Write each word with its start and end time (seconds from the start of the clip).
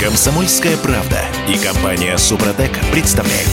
Комсомольская 0.00 0.76
правда 0.78 1.18
и 1.48 1.58
компания 1.58 2.16
Супротек 2.16 2.70
представляют. 2.90 3.50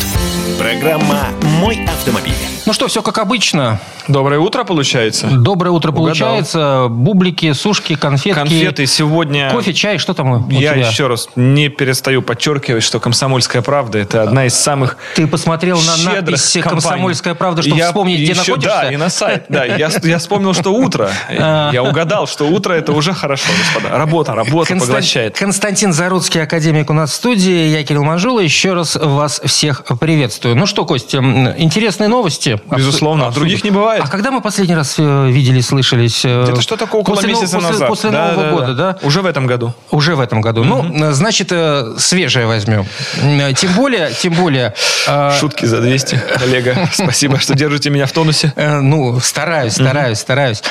Программа 0.58 1.28
«Мой 1.60 1.80
автомобиль». 1.86 2.34
Ну 2.66 2.74
что, 2.74 2.88
все 2.88 3.02
как 3.02 3.18
обычно. 3.20 3.80
Доброе 4.08 4.40
утро, 4.40 4.64
получается. 4.64 5.28
Доброе 5.28 5.72
утро 5.72 5.90
Угадал. 5.92 6.06
получается. 6.06 6.88
Бублики, 6.90 7.52
сушки, 7.54 7.96
конфетки. 7.96 8.38
Конфеты 8.40 8.86
сегодня... 8.88 9.50
Кофе, 9.52 9.74
чай, 9.74 9.98
что 9.98 10.14
там 10.14 10.32
у 10.32 10.50
Я 10.50 10.74
тебя? 10.74 10.88
еще 10.88 11.08
раз 11.08 11.28
не 11.36 11.68
перестаю 11.70 12.22
подчеркивать, 12.22 12.84
что 12.84 13.00
«Комсомольская 13.02 13.62
правда»— 13.62 13.98
это 14.00 14.24
одна 14.24 14.46
из 14.46 14.54
самых 14.56 14.98
Ты 15.16 15.28
посмотрел 15.28 15.80
на 15.82 15.98
надпись 16.14 16.54
компаний. 16.54 16.70
«Комсомольская 16.82 17.36
правда», 17.36 17.62
чтобы 17.62 17.78
Я 17.78 17.88
вспомнить, 17.88 18.16
где 18.22 18.32
еще- 18.32 18.52
находишься? 18.56 18.82
Да, 18.82 18.92
и 18.92 18.96
на 18.98 19.10
сайт. 19.10 19.46
Да, 19.50 19.66
я, 19.66 19.90
я 20.04 20.18
вспомнил, 20.18 20.54
что 20.54 20.72
утро. 20.72 21.12
А. 21.40 21.70
Я 21.72 21.84
угадал, 21.84 22.28
что 22.28 22.46
утро— 22.48 22.74
это 22.74 22.94
уже 22.94 23.14
хорошо, 23.14 23.50
господа. 23.58 23.98
Работа, 23.98 24.34
работа 24.36 24.76
поглощает. 24.76 25.38
Константин 25.38 25.94
Заруцкий, 25.94 26.37
академик 26.44 26.90
у 26.90 26.94
нас 26.94 27.12
в 27.12 27.14
студии. 27.16 27.68
Я 27.70 27.84
Кирилл 27.84 28.04
Манжула. 28.04 28.40
Еще 28.40 28.74
раз 28.74 28.96
вас 28.96 29.42
всех 29.44 29.84
приветствую. 30.00 30.56
Ну 30.56 30.66
что, 30.66 30.86
Костя, 30.86 31.18
интересные 31.58 32.08
новости. 32.10 32.60
Безусловно, 32.76 33.24
Обсу- 33.26 33.36
других 33.36 33.64
не 33.64 33.72
бывает. 33.72 34.04
А 34.04 34.08
когда 34.08 34.32
мы 34.32 34.42
последний 34.42 34.76
раз 34.76 34.96
э, 34.98 35.30
видели, 35.30 35.62
слышались? 35.62 36.24
э, 36.26 36.46
Это 36.50 36.62
что 36.62 36.78
такое 36.78 37.02
около 37.02 37.16
после, 37.16 37.30
месяца 37.30 37.56
после- 37.56 37.72
назад? 37.72 37.88
После 37.90 38.10
Да, 38.12 38.32
Нового 38.32 38.44
да, 38.44 38.52
года, 38.52 38.74
да? 38.76 38.98
Уже 39.02 39.22
в 39.22 39.26
этом 39.26 39.48
году. 39.48 39.74
Уже 39.92 40.16
в 40.16 40.20
этом 40.20 40.42
году. 40.42 40.64
Ну, 40.64 40.84
э, 41.10 41.12
значит, 41.14 41.48
э, 41.52 41.96
свежее 41.98 42.48
возьмем. 42.48 42.86
М, 43.22 43.54
Тем 43.56 43.72
более, 43.74 44.12
тем 44.14 44.34
более... 44.34 44.74
э, 45.08 45.32
Шутки 45.40 45.66
за 45.66 45.82
200, 45.82 46.20
коллега. 46.40 46.90
Спасибо, 46.94 47.40
что 47.40 47.54
держите 47.56 47.90
меня 47.90 48.06
в 48.06 48.12
тонусе. 48.12 48.54
Э, 48.56 48.80
Ну, 48.80 49.20
стараюсь, 49.20 49.74
стараюсь, 49.74 50.20
стараюсь. 50.20 50.64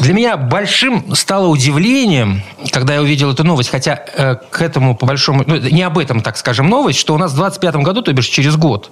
Для 0.00 0.14
меня 0.14 0.36
большим 0.36 1.14
стало 1.14 1.46
удивлением, 1.48 2.42
когда 2.70 2.94
я 2.94 3.00
увидел 3.02 3.30
эту 3.32 3.44
новость, 3.44 3.70
хотя 3.70 4.00
э, 4.16 4.36
к 4.50 4.62
этому, 4.62 4.96
по 4.96 5.06
большому... 5.14 5.44
Ну, 5.46 5.56
не 5.56 5.82
об 5.82 5.96
этом, 5.98 6.20
так 6.20 6.36
скажем, 6.36 6.68
новость, 6.68 6.98
что 6.98 7.14
у 7.14 7.18
нас 7.18 7.32
в 7.32 7.36
25 7.36 7.76
году, 7.76 8.02
то 8.02 8.12
бишь 8.12 8.26
через 8.26 8.56
год, 8.56 8.90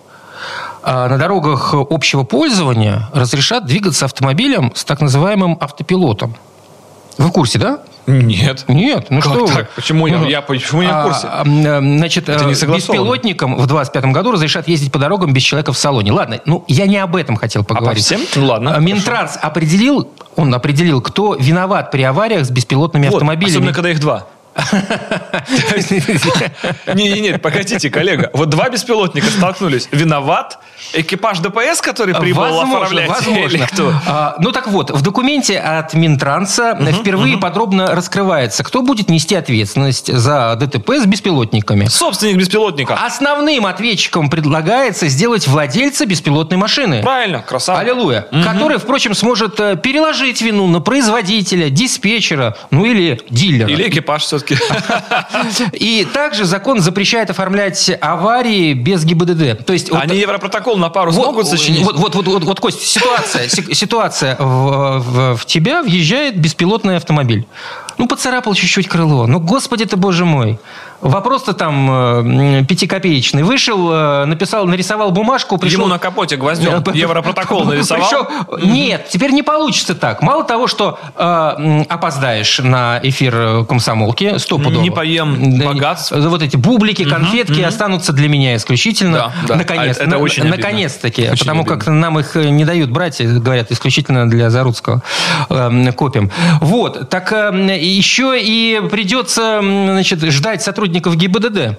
э, 0.84 1.09
на 1.09 1.19
дорогах 1.19 1.75
общего 1.75 2.23
пользования 2.25 3.09
разрешат 3.12 3.67
двигаться 3.67 4.05
автомобилем 4.06 4.73
с 4.75 4.84
так 4.84 5.01
называемым 5.01 5.59
автопилотом. 5.61 6.34
Вы 7.19 7.27
в 7.29 7.33
курсе, 7.33 7.59
да? 7.59 7.81
Нет. 8.06 8.64
Нет, 8.69 9.06
ну 9.11 9.20
Как 9.20 9.33
что 9.33 9.45
вы. 9.47 9.53
так? 9.53 9.70
Почему 9.77 10.06
я- 10.09 10.19
Ну, 10.19 10.27
я- 10.27 10.41
почему 10.42 10.83
я 10.83 10.89
в 10.89 10.92
а, 10.92 11.05
курсе? 11.05 11.27
а, 11.31 11.42
м, 11.45 11.98
Значит, 11.98 12.29
Это 12.29 12.45
не 12.47 12.53
э, 12.53 12.55
согласовано. 12.57 12.77
беспилотникам 13.03 13.57
в 13.57 13.67
25 13.67 14.07
году 14.12 14.33
разрешат 14.33 14.67
ездить 14.67 14.91
по 14.91 14.98
дорогам 14.98 15.33
без 15.33 15.42
человека 15.42 15.73
в 15.73 15.79
салоне. 15.79 16.11
Ладно, 16.11 16.41
ну 16.47 16.64
я 16.69 16.86
не 16.86 16.97
об 16.97 17.14
этом 17.14 17.36
хотел 17.36 17.62
поговорить. 17.64 18.03
всем? 18.05 18.20
Ну, 18.34 18.47
ладно, 18.47 18.75
А, 18.75 18.81
Минтранс 18.81 19.39
определил, 19.41 20.09
он 20.36 20.53
определил, 20.55 21.01
кто 21.01 21.36
виноват 21.39 21.91
при 21.92 22.03
авариях 22.03 22.45
с 22.45 22.51
беспилотными 22.51 23.07
Вот, 23.07 23.17
автомобилями. 23.17 23.55
Особенно, 23.57 23.73
когда 23.75 23.91
их 23.91 24.01
два. 24.01 24.27
Не-не-не, 26.95 27.39
погодите, 27.39 27.91
коллега. 27.91 28.31
Вот 28.33 28.48
два 28.50 28.69
беспилотника 28.69 29.27
столкнулись. 29.28 29.89
Виноват 29.92 30.58
экипаж 30.92 31.39
ДПС, 31.41 31.81
который 31.81 32.14
прибыл 32.14 32.61
оформлять? 32.61 33.08
возможно. 33.08 33.67
Кто? 33.67 33.92
А, 34.06 34.36
ну 34.39 34.53
так 34.53 34.69
вот, 34.69 34.91
в 34.91 35.03
документе 35.03 35.58
от 35.58 35.95
Минтранса 35.95 36.78
впервые 37.00 37.39
подробно 37.39 37.95
раскрывается, 37.95 38.62
кто 38.64 38.83
будет 38.83 39.08
нести 39.08 39.34
ответственность 39.34 40.12
за 40.12 40.55
ДТП 40.56 40.91
с 40.91 41.06
беспилотниками. 41.06 41.86
Собственник 41.86 42.36
беспилотника. 42.36 42.95
Основным 42.95 43.67
ответчиком 43.67 44.30
предлагается 44.30 45.08
сделать 45.08 45.47
владельца 45.48 46.06
беспилотной 46.06 46.58
машины. 46.58 47.03
Правильно, 47.03 47.42
красава. 47.42 47.80
Аллилуйя. 47.80 48.27
Который, 48.45 48.78
впрочем, 48.78 49.14
сможет 49.14 49.58
э, 49.61 49.77
переложить 49.77 50.42
вину 50.42 50.67
на 50.67 50.80
производителя, 50.80 51.70
диспетчера, 51.70 52.56
ну 52.70 52.84
или 52.84 53.20
дилера. 53.30 53.69
Или 53.69 53.89
экипаж 53.89 54.25
все-таки. 54.47 56.01
И 56.01 56.05
также 56.05 56.45
закон 56.45 56.81
запрещает 56.81 57.31
оформлять 57.31 57.91
аварии 58.01 58.75
без 58.75 59.05
ГИБДД. 59.05 59.65
То 59.65 59.73
есть 59.73 59.91
вот- 59.91 60.03
Они 60.03 60.19
Европротокол 60.19 60.77
на 60.77 60.89
пару 60.91 61.12
смогут 61.12 61.47
сочинить? 61.47 61.85
Вот, 61.85 61.97
вот, 61.97 62.15
вот, 62.15 62.27
вот, 62.27 62.45
вот, 62.45 62.61
Кость, 62.61 62.83
ситуация, 62.83 63.48
си- 63.48 63.75
ситуация. 63.75 64.36
В, 64.39 64.98
в- 65.01 65.36
в 65.36 65.47
тебя 65.47 65.83
въезжает 65.83 66.39
беспилотный 66.39 66.97
автомобиль. 66.97 67.47
Ну, 68.02 68.08
поцарапал 68.08 68.52
чуть-чуть 68.55 68.89
крыло. 68.89 69.29
Ну, 69.29 69.39
господи 69.39 69.85
ты, 69.85 69.96
боже 69.96 70.24
мой. 70.24 70.58
Вопрос-то 71.02 71.52
там 71.52 72.61
э, 72.61 72.64
пятикопеечный. 72.64 73.42
Вышел, 73.45 73.90
э, 73.92 74.24
написал, 74.24 74.67
нарисовал 74.67 75.11
бумажку, 75.11 75.57
пришел... 75.58 75.80
Ему 75.80 75.89
на 75.89 75.98
капоте 75.98 76.36
гвоздем 76.36 76.74
Э, 76.85 76.91
Европротокол 76.95 77.64
нарисовал? 77.64 78.08
Пришел- 78.08 78.58
Нет, 78.68 79.07
теперь 79.08 79.30
не 79.33 79.42
получится 79.42 79.95
так. 79.96 80.23
Мало 80.23 80.42
того, 80.45 80.67
что 80.68 80.98
э, 81.17 81.85
опоздаешь 81.89 82.58
на 82.61 83.01
эфир 83.02 83.35
э, 83.36 83.64
комсомолки, 83.68 84.39
стопудово. 84.39 84.80
Не 84.83 84.91
поем 84.91 85.58
богатств. 85.64 86.12
Вот 86.12 86.42
эти 86.42 86.57
бублики, 86.57 87.05
конфетки 87.05 87.61
останутся 87.61 88.12
для 88.12 88.29
меня 88.29 88.55
исключительно. 88.57 89.17
Да, 89.17 89.33
да. 89.48 89.57
Наконец, 89.57 89.98
А 89.98 90.02
это 90.02 90.11
на- 90.11 90.18
очень 90.18 90.45
наконец-таки. 90.45 91.30
Потому 91.39 91.61
обидно. 91.62 91.77
как 91.79 91.86
нам 91.89 92.18
их 92.18 92.36
э, 92.36 92.48
не 92.51 92.64
дают 92.64 92.91
брать, 92.91 93.20
и 93.20 93.27
говорят, 93.27 93.70
исключительно 93.73 94.29
для 94.30 94.51
Заруцкого 94.51 95.02
э, 95.48 95.92
копим. 95.96 96.30
Вот. 96.61 97.08
Так 97.08 97.33
э, 97.33 97.51
еще 97.92 98.36
и 98.41 98.80
придется 98.91 99.61
значит, 99.61 100.23
ждать 100.23 100.63
сотрудников 100.63 101.17
ГИБДД. 101.17 101.79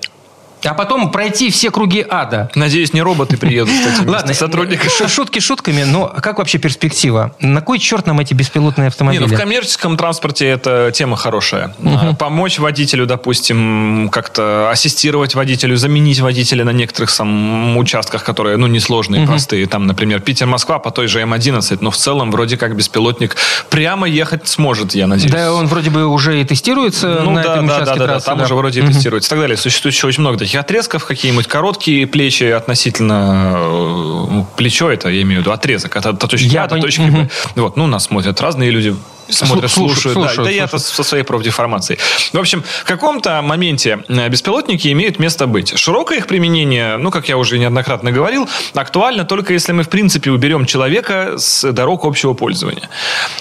А 0.66 0.74
потом 0.74 1.12
пройти 1.12 1.50
все 1.51 1.72
круги 1.72 2.06
ада. 2.07 2.50
Надеюсь, 2.56 2.94
не 2.94 3.01
роботы 3.01 3.38
приедут 3.38 3.74
Ладно, 4.06 4.34
сотрудниками. 4.34 4.90
ш- 4.90 5.07
шутки 5.07 5.40
шутками, 5.40 5.84
но 5.84 6.07
как 6.22 6.38
вообще 6.38 6.57
перспектива? 6.57 7.34
На 7.40 7.62
кой 7.62 7.79
черт 7.79 8.06
нам 8.07 8.19
эти 8.19 8.34
беспилотные 8.34 8.85
Не, 8.85 8.88
автомобили? 8.88 9.22
ну 9.24 9.28
в 9.28 9.38
коммерческом 9.38 9.97
транспорте 9.97 10.47
это 10.47 10.91
тема 10.94 11.18
хорошая. 11.18 11.75
А, 11.85 12.13
Помочь 12.13 12.59
водителю, 12.59 13.06
допустим, 13.06 14.09
как-то 14.12 14.69
ассистировать 14.72 15.35
водителю, 15.35 15.75
заменить 15.78 16.19
водителя 16.19 16.63
на 16.63 16.72
некоторых 16.72 17.09
сам 17.09 17.78
участках, 17.78 18.24
которые, 18.24 18.57
ну, 18.57 18.68
несложные, 18.68 19.25
простые. 19.28 19.66
Там, 19.66 19.85
например, 19.88 20.22
Питер-Москва 20.22 20.80
по 20.80 20.91
той 20.91 21.07
же 21.07 21.22
М11, 21.22 21.78
но 21.81 21.91
в 21.91 21.97
целом 21.97 22.31
вроде 22.31 22.57
как 22.57 22.75
беспилотник 22.75 23.35
прямо 23.69 24.07
ехать 24.07 24.47
сможет, 24.47 24.95
я 24.95 25.07
надеюсь. 25.07 25.31
Да, 25.31 25.53
он 25.53 25.68
вроде 25.68 25.90
бы 25.90 26.06
уже 26.07 26.40
и 26.40 26.45
тестируется 26.45 27.22
Ну 27.24 27.31
на 27.31 27.44
да, 27.44 27.51
этом 27.53 27.68
да, 27.68 27.75
участке 27.75 28.00
да, 28.00 28.07
да, 28.07 28.13
да, 28.16 28.19
там 28.19 28.38
да. 28.38 28.44
уже 28.45 28.56
вроде 28.56 28.81
и 28.81 28.88
тестируется 28.88 29.28
и 29.28 29.30
так 29.31 29.40
далее. 29.40 29.57
Существует 29.57 29.95
еще 29.95 30.07
очень 30.07 30.22
много 30.22 30.38
таких 30.38 30.53
отрезков, 30.58 31.06
какие-нибудь 31.06 31.47
короткие 31.47 32.08
плечи 32.08 32.44
относительно 32.46 33.53
э, 33.56 34.44
плечо, 34.58 34.90
это 34.91 35.09
я 35.09 35.22
имею 35.22 35.40
в 35.40 35.44
виду 35.44 35.52
отрезок, 35.52 35.96
от, 35.96 36.06
от 36.06 36.19
точки 36.19 36.46
Я 36.46 36.64
А 36.64 36.68
до 36.68 36.75
пон- 36.78 36.81
точки. 36.81 37.02
Б. 37.02 37.30
Вот, 37.56 37.78
ну, 37.78 37.88
нас 37.88 38.06
смотрят 38.06 38.40
разные 38.41 38.69
люди, 38.72 38.96
смотрят, 39.29 39.72
слушают, 39.72 40.13
слушают. 40.13 40.38
да, 40.38 40.44
да 40.44 40.50
я-то 40.50 40.78
со 40.79 41.03
своей 41.03 41.23
профдеформацией. 41.23 42.00
В 42.34 42.38
общем, 42.38 42.63
в 42.63 42.84
каком-то 42.85 43.41
моменте 43.41 44.00
э, 44.07 44.29
беспилотники 44.29 44.88
имеют 44.91 45.19
место 45.19 45.47
быть. 45.47 45.78
Широкое 45.78 46.17
их 46.19 46.28
применение, 46.28 46.97
ну, 46.97 47.11
как 47.11 47.29
я 47.29 47.38
уже 47.38 47.57
неоднократно 47.59 48.12
говорил, 48.12 48.47
актуально 48.73 49.23
только 49.25 49.53
если 49.53 49.72
мы, 49.72 49.83
в 49.83 49.89
принципе, 49.89 50.31
уберем 50.31 50.66
человека 50.66 51.35
с 51.38 51.72
дорог 51.72 52.06
общего 52.06 52.33
пользования. 52.33 52.89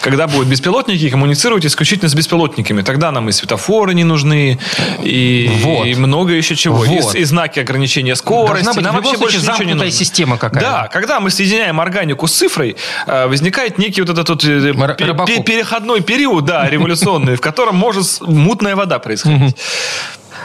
Когда 0.01 0.27
будут 0.27 0.49
беспилотники 0.49 1.09
коммуницировать 1.11 1.67
исключительно 1.67 2.09
с 2.09 2.15
беспилотниками, 2.15 2.83
тогда 2.83 3.11
нам 3.11 3.29
и 3.29 3.33
светофоры 3.33 3.95
не 3.95 4.05
нужны, 4.05 4.59
и, 5.03 5.51
Вот. 5.63 5.87
и 5.87 5.95
много 5.95 6.33
еще 6.33 6.57
чего. 6.57 6.85
И- 6.85 6.89
Вот. 7.01 7.15
И, 7.15 7.25
знаки 7.25 7.59
ограничения 7.61 8.17
скорости. 8.17 8.65
Должна 8.65 8.73
быть 8.75 8.85
нам 8.85 8.95
в 8.95 8.97
любом 8.99 9.13
вообще 9.13 9.21
больше 9.23 9.39
ничего 9.39 9.65
не 9.65 9.75
нужно. 9.75 9.91
система 9.91 10.37
какая-то. 10.39 10.69
Да, 10.71 10.89
когда 10.89 11.21
мы 11.21 11.31
соединяем 11.31 11.81
органику 11.81 12.27
с 12.27 12.33
цифрой, 12.33 12.77
э, 13.07 13.27
возникает 13.27 13.79
некий 13.79 14.01
вот 14.03 14.11
этот 14.11 14.29
вот 14.29 14.45
э, 14.45 14.49
Р- 14.69 14.95
пе- 14.97 15.05
Робокоп. 15.07 15.29
пе- 15.29 15.43
переходной 15.73 16.03
период, 16.03 16.45
да, 16.45 16.69
революционный, 16.69 17.37
в 17.37 17.41
котором 17.41 17.77
может 17.77 18.21
мутная 18.21 18.77
вода 18.77 18.99
происходить. 18.99 19.57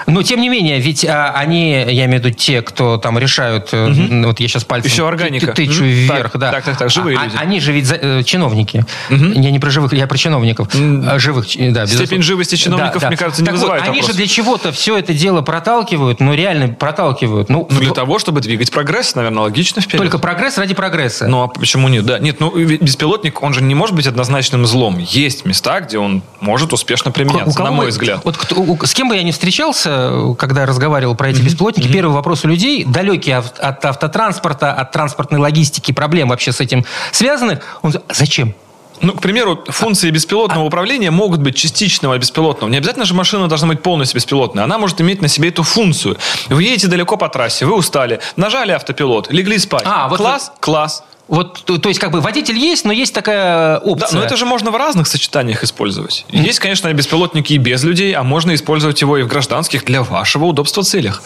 Но 0.07 0.23
тем 0.23 0.39
не 0.41 0.47
менее, 0.49 0.79
ведь 0.79 1.03
а, 1.05 1.31
они, 1.35 1.71
я 1.71 2.05
имею 2.05 2.21
в 2.21 2.25
виду 2.25 2.29
те, 2.31 2.61
кто 2.61 2.97
там 2.97 3.19
решают, 3.19 3.69
э, 3.73 4.23
вот 4.25 4.39
я 4.39 4.47
сейчас 4.47 4.63
пальцем 4.63 4.89
Еще 4.91 5.07
органика. 5.07 5.47
ты- 5.47 5.65
тычу 5.65 5.81
Мгм. 5.83 5.89
вверх, 5.91 6.31
Так, 6.31 6.37
да. 6.41 6.51
так, 6.51 6.63
так, 6.63 6.77
так, 6.77 6.89
живые 6.89 7.17
А- 7.19 7.25
люди. 7.25 7.35
Они 7.37 7.59
же 7.59 7.73
ведь 7.73 7.85
за- 7.85 7.95
э, 8.01 8.23
чиновники. 8.23 8.85
Я 9.09 9.51
не 9.51 9.59
про 9.59 9.69
живых, 9.69 9.93
я 9.93 10.07
про 10.07 10.17
чиновников. 10.17 10.69
А, 10.73 11.19
Живых, 11.19 11.45
да, 11.45 11.85
Степень 11.85 11.85
безусловно. 11.85 12.23
живости 12.23 12.55
чиновников, 12.55 13.03
мне 13.03 13.17
кажется, 13.17 13.41
не 13.41 13.45
Так 13.47 13.55
вот, 13.55 13.61
вызывает 13.61 13.87
Они 13.87 14.01
же 14.01 14.13
для 14.13 14.27
чего-то 14.27 14.71
все 14.71 14.97
это 14.97 15.13
дело 15.13 15.41
проталкивают, 15.41 16.19
но 16.21 16.33
реально 16.33 16.69
проталкивают. 16.69 17.49
Ну, 17.49 17.67
Ну, 17.69 17.79
для 17.79 17.89
в- 17.91 17.93
того, 17.93 18.17
чтобы 18.19 18.39
двигать 18.39 18.71
прогресс, 18.71 19.13
наверное, 19.15 19.43
логично 19.43 19.81
вперед. 19.81 19.97
Только 20.01 20.19
прогресс 20.19 20.57
ради 20.57 20.73
прогресса. 20.73 21.27
Ну, 21.27 21.43
а 21.43 21.47
почему 21.49 21.89
нет? 21.89 22.05
Да, 22.05 22.17
нет, 22.19 22.39
ну, 22.39 22.55
беспилотник, 22.55 23.43
он 23.43 23.53
же 23.53 23.61
не 23.61 23.75
может 23.75 23.93
быть 23.95 24.07
однозначным 24.07 24.65
злом. 24.65 24.99
Есть 24.99 25.45
места, 25.45 25.81
где 25.81 25.97
он 25.99 26.23
может 26.39 26.71
успешно 26.71 27.11
У 27.11 27.13
применяться, 27.13 27.57
кого 27.57 27.69
на 27.69 27.75
мой 27.75 27.87
взгляд. 27.89 28.21
Вот 28.23 28.37
кто- 28.37 28.55
у- 28.61 28.85
с 28.85 28.93
кем 28.93 29.09
бы 29.09 29.15
я 29.17 29.23
ни 29.23 29.31
встречался, 29.31 29.96
когда 30.37 30.65
разговаривал 30.65 31.15
про 31.15 31.29
эти 31.29 31.41
беспилотники, 31.41 31.91
первый 31.91 32.13
вопрос 32.13 32.45
у 32.45 32.47
людей, 32.47 32.83
далекие 32.83 33.37
от 33.37 33.85
автотранспорта, 33.85 34.73
от 34.73 34.91
транспортной 34.91 35.39
логистики, 35.39 35.91
проблем 35.91 36.29
вообще 36.29 36.51
с 36.51 36.59
этим 36.59 36.85
связанных, 37.11 37.59
он 37.81 37.93
«А 38.07 38.13
зачем? 38.13 38.53
Ну, 39.01 39.13
к 39.13 39.21
примеру, 39.21 39.63
функции 39.67 40.09
беспилотного 40.09 40.65
управления 40.65 41.11
могут 41.11 41.41
быть 41.41 41.55
частичного 41.55 42.17
беспилотного. 42.17 42.69
Не 42.69 42.77
обязательно 42.77 43.05
же 43.05 43.13
машина 43.13 43.47
должна 43.47 43.67
быть 43.67 43.83
полностью 43.83 44.17
беспилотной. 44.17 44.63
Она 44.63 44.77
может 44.77 44.99
иметь 45.01 45.21
на 45.21 45.27
себе 45.27 45.49
эту 45.49 45.63
функцию. 45.63 46.17
Вы 46.49 46.63
едете 46.63 46.87
далеко 46.87 47.17
по 47.17 47.29
трассе, 47.29 47.65
вы 47.65 47.75
устали, 47.75 48.19
нажали 48.35 48.71
автопилот, 48.71 49.31
легли 49.31 49.59
спать. 49.59 49.83
А, 49.85 50.07
вот 50.07 50.17
класс, 50.17 50.51
класс. 50.59 51.03
Вот, 51.27 51.63
то, 51.65 51.89
есть, 51.89 51.99
как 51.99 52.11
бы 52.11 52.21
водитель 52.21 52.57
есть, 52.57 52.85
но 52.85 52.93
есть 52.93 53.13
такая 53.13 53.79
опция. 53.79 54.11
Да, 54.11 54.17
но 54.19 54.23
это 54.23 54.37
же 54.37 54.45
можно 54.45 54.71
в 54.71 54.75
разных 54.75 55.07
сочетаниях 55.07 55.63
использовать. 55.63 56.25
Есть, 56.29 56.59
конечно, 56.59 56.91
беспилотники 56.93 57.53
и 57.53 57.57
без 57.57 57.83
людей, 57.83 58.13
а 58.13 58.23
можно 58.23 58.55
использовать 58.55 59.01
его 59.01 59.17
и 59.17 59.23
в 59.23 59.27
гражданских 59.27 59.83
для 59.85 60.03
вашего 60.03 60.45
удобства 60.45 60.83
целях. 60.83 61.21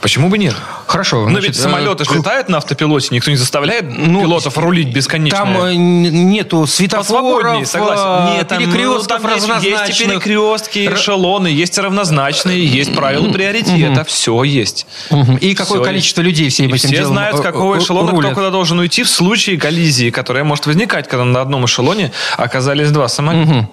Почему 0.00 0.28
бы 0.28 0.36
нет? 0.36 0.54
Хорошо. 0.86 1.24
Но 1.24 1.30
значит, 1.30 1.48
ведь 1.48 1.56
самолеты 1.56 2.04
э, 2.08 2.14
летают 2.14 2.48
на 2.50 2.58
автопилоте, 2.58 3.08
никто 3.12 3.30
не 3.30 3.38
заставляет 3.38 3.86
Ну, 3.88 4.20
пилотов 4.20 4.58
рулить 4.58 4.92
бесконечно. 4.92 5.38
Там 5.38 5.56
э, 5.64 5.74
нету 5.74 6.66
светофоров, 6.66 7.66
согласен. 7.66 8.34
э, 8.34 8.36
Нет, 8.36 8.48
там, 8.48 8.62
ну, 8.62 8.66
перекрестков 8.66 9.22
там 9.22 9.32
есть, 9.32 9.48
есть 9.48 9.48
и 9.48 9.48
разнозначных. 9.48 10.22
перекрестки, 10.24 10.78
и 10.80 10.86
эшелоны, 10.92 11.46
есть 11.46 11.78
равнозначные, 11.78 12.66
есть 12.66 12.94
правила 12.94 13.32
приоритета, 13.32 14.04
все 14.04 14.42
есть. 14.44 14.86
Мгм. 15.10 15.36
И 15.36 15.54
какое 15.54 15.78
Всё 15.78 15.84
количество 15.84 16.20
людей 16.20 16.50
всем 16.50 16.66
И 16.66 16.74
этим 16.74 16.88
все 16.88 16.96
делом 16.98 17.12
знают, 17.14 17.36
с 17.38 17.40
э, 17.40 17.42
какого 17.42 17.76
э, 17.76 17.78
эшелона 17.78 18.08
кто 18.08 18.16
рулят. 18.16 18.34
куда 18.34 18.50
должен 18.50 18.78
уйти 18.78 19.02
в 19.02 19.08
случае 19.14 19.58
коллизии, 19.58 20.10
которая 20.10 20.44
может 20.44 20.66
возникать, 20.66 21.08
когда 21.08 21.24
на 21.24 21.40
одном 21.40 21.64
эшелоне 21.64 22.12
оказались 22.36 22.90
два 22.90 23.08
самолета. 23.08 23.68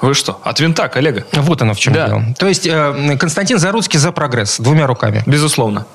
Вы 0.00 0.14
что, 0.14 0.40
от 0.42 0.58
винта, 0.58 0.88
коллега? 0.88 1.24
Вот 1.32 1.62
оно 1.62 1.74
в 1.74 1.78
чем 1.78 1.92
Да. 1.92 2.06
дело. 2.08 2.24
То 2.36 2.48
есть 2.48 2.66
э, 2.66 3.16
Константин 3.20 3.58
Заруцкий 3.58 4.00
за 4.00 4.10
прогресс 4.10 4.58
двумя 4.58 4.88
руками. 4.88 5.22
Безусловно. 5.26 5.86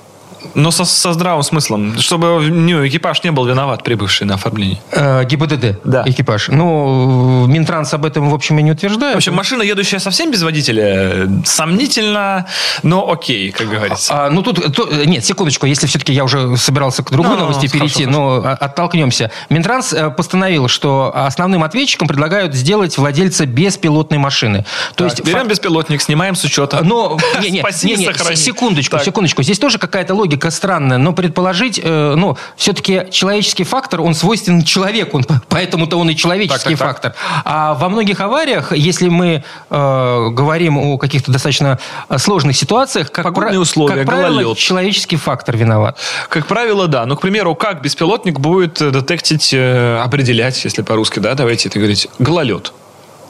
Но 0.53 0.71
со, 0.71 0.85
со 0.85 1.13
здравым 1.13 1.43
смыслом, 1.43 1.97
чтобы 1.99 2.41
ну, 2.41 2.87
экипаж 2.87 3.23
не 3.23 3.31
был 3.31 3.45
виноват, 3.45 3.83
прибывший 3.83 4.25
на 4.27 4.35
оформление. 4.35 4.79
Э, 4.91 5.23
ГИБДД, 5.25 5.79
Да. 5.83 6.03
экипаж. 6.05 6.47
Ну, 6.49 7.45
Минтранс 7.47 7.93
об 7.93 8.05
этом, 8.05 8.29
в 8.29 8.33
общем, 8.33 8.59
и 8.59 8.63
не 8.63 8.71
утверждает. 8.71 9.15
В 9.15 9.17
общем, 9.17 9.33
машина, 9.33 9.61
едущая 9.63 9.99
совсем 9.99 10.31
без 10.31 10.43
водителя, 10.43 11.27
сомнительно, 11.45 12.45
но 12.83 13.09
окей, 13.11 13.51
как 13.51 13.67
говорится. 13.69 14.25
А, 14.25 14.29
ну 14.29 14.41
тут, 14.41 14.73
то- 14.75 15.05
нет, 15.05 15.25
секундочку, 15.25 15.65
если 15.65 15.87
все-таки 15.87 16.13
я 16.13 16.23
уже 16.23 16.55
собирался 16.57 17.03
к 17.03 17.11
другой 17.11 17.33
Ну, 17.33 17.39
новости 17.41 17.67
хорошо, 17.67 17.79
перейти, 17.79 18.05
но 18.05 18.41
а, 18.43 18.53
оттолкнемся. 18.53 19.31
Минтранс 19.49 19.93
э, 19.93 20.09
постановил, 20.09 20.67
что 20.67 21.11
основным 21.15 21.63
ответчиком 21.63 22.07
предлагают 22.07 22.53
сделать 22.53 22.97
владельца 22.97 23.45
беспилотной 23.45 24.17
машины. 24.17 24.65
То 24.95 25.03
Так, 25.03 25.13
есть 25.13 25.23
берем 25.25 25.39
фак- 25.39 25.49
беспилотник, 25.49 26.01
снимаем 26.01 26.35
с 26.35 26.43
учета. 26.43 26.81
Но, 26.83 27.17
не, 27.41 27.49
не, 27.49 27.63
не, 27.83 27.95
не, 27.95 28.35
секундочку, 28.35 28.97
Так. 28.97 29.05
секундочку. 29.05 29.43
Здесь 29.43 29.59
тоже 29.59 29.77
какая-то 29.77 30.13
логика 30.13 30.26
странная, 30.51 30.97
но 30.97 31.13
предположить, 31.13 31.79
э, 31.83 32.13
ну, 32.15 32.37
все-таки 32.55 33.03
человеческий 33.11 33.63
фактор, 33.63 34.01
он 34.01 34.13
свойственен 34.13 34.63
человеку, 34.63 35.21
поэтому-то 35.49 35.97
он 35.97 36.09
и 36.09 36.15
человеческий 36.15 36.75
Так, 36.75 36.79
так, 36.79 36.87
фактор. 36.87 37.15
А 37.45 37.73
во 37.75 37.89
многих 37.89 38.19
авариях, 38.19 38.71
если 38.73 39.09
мы 39.09 39.43
э, 39.69 40.27
говорим 40.31 40.77
о 40.77 40.97
каких-то 40.97 41.31
достаточно 41.31 41.79
сложных 42.17 42.55
ситуациях, 42.57 43.11
как, 43.11 43.25
Погодные 43.25 43.59
условия, 43.59 43.95
как 43.95 44.05
правило, 44.05 44.41
гололед. 44.41 44.57
человеческий 44.57 45.15
фактор 45.17 45.57
виноват. 45.57 45.97
Как 46.29 46.47
правило, 46.47 46.87
да. 46.87 47.05
Ну, 47.05 47.15
к 47.15 47.21
примеру, 47.21 47.55
как 47.55 47.81
беспилотник 47.81 48.39
будет 48.39 48.81
э, 48.81 48.91
детектить, 48.91 49.53
э, 49.53 49.99
определять, 50.03 50.63
если 50.63 50.81
по-русски, 50.81 51.19
да, 51.19 51.33
давайте 51.33 51.69
это 51.69 51.79
говорить, 51.79 52.07
гололед. 52.19 52.73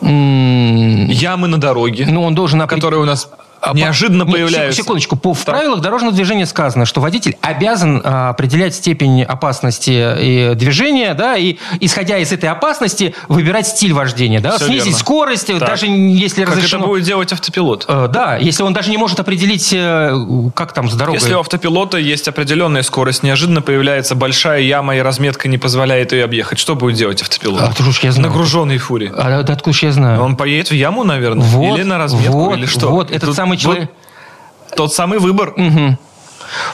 Ямы 0.01 1.47
на 1.47 1.57
дороге, 1.57 2.05
Ну, 2.07 2.23
он 2.23 2.35
должен 2.35 2.61
опре- 2.61 2.75
которые 2.75 3.01
у 3.01 3.05
нас 3.05 3.29
неожиданно 3.74 4.25
по- 4.25 4.31
появляются. 4.34 4.81
Секундочку. 4.81 5.16
По, 5.16 5.34
в 5.34 5.44
Так. 5.44 5.56
правилах 5.56 5.81
дорожного 5.81 6.14
движения 6.14 6.46
сказано, 6.46 6.86
что 6.86 7.02
водитель 7.02 7.38
обязан 7.42 8.02
а, 8.04 8.30
определять 8.30 8.75
степень 8.75 9.24
опасности 9.24 10.16
и 10.22 10.52
движения, 10.56 11.14
да, 11.14 11.36
и 11.38 11.58
исходя 11.80 12.18
из 12.18 12.31
этой 12.31 12.50
опасности 12.50 13.16
выбирать 13.28 13.68
стиль 13.68 13.94
вождения, 13.94 14.40
да, 14.40 14.58
Всё 14.58 14.66
снизить 14.68 14.86
верно. 14.86 15.00
скорость, 15.00 15.48
Так. 15.48 15.60
даже 15.60 15.88
если 15.88 16.44
Как 16.46 16.56
разрешено. 16.56 16.84
это 16.84 16.88
будет 16.90 17.04
делать 17.04 17.34
автопилот? 17.34 17.86
Э, 17.88 18.08
Да, 18.12 18.36
если 18.38 18.64
он 18.64 18.74
даже 18.74 18.90
не 18.90 18.98
может 18.98 19.19
определить, 19.19 19.72
э, 19.74 20.12
как 20.56 20.74
там 20.74 20.90
с 20.90 20.94
дорогой. 20.94 21.19
Если 21.19 21.34
у 21.34 21.40
автопилота 21.40 21.98
есть 21.98 22.28
определенная 22.28 22.84
скорость, 22.84 23.24
неожиданно 23.24 23.62
появляется 23.62 24.16
большая 24.16 24.62
яма 24.62 24.96
и 24.96 25.00
разметка 25.00 25.48
не 25.48 25.58
позволяет 25.58 26.12
ее 26.14 26.24
объехать, 26.24 26.60
что 26.60 26.75
будет 26.75 26.96
делать 26.98 27.22
автопилот? 27.22 27.62
А, 27.62 27.74
уж 27.88 28.00
я 28.00 28.12
знаю. 28.12 28.30
Нагруженный 28.30 28.78
фуре. 28.78 29.12
А, 29.16 29.44
да 29.44 29.54
откуда 29.54 29.78
я 29.81 29.92
знаю? 29.92 30.22
Он 30.22 30.36
поедет 30.36 30.69
в 30.69 30.74
яму, 30.74 31.04
наверное? 31.04 31.46
Вот, 31.48 31.78
Или 31.78 31.84
на 31.84 31.98
разметку, 31.98 32.31
вот, 32.38 32.58
или 32.58 32.66
что? 32.66 32.90
Вот, 32.90 33.12
этот 33.12 33.28
Тут- 33.30 33.36
самый 33.36 33.56
вот 33.65 33.74
человек. 33.74 33.92
Тот 34.75 34.94
самый 34.94 35.19
выбор. 35.19 35.56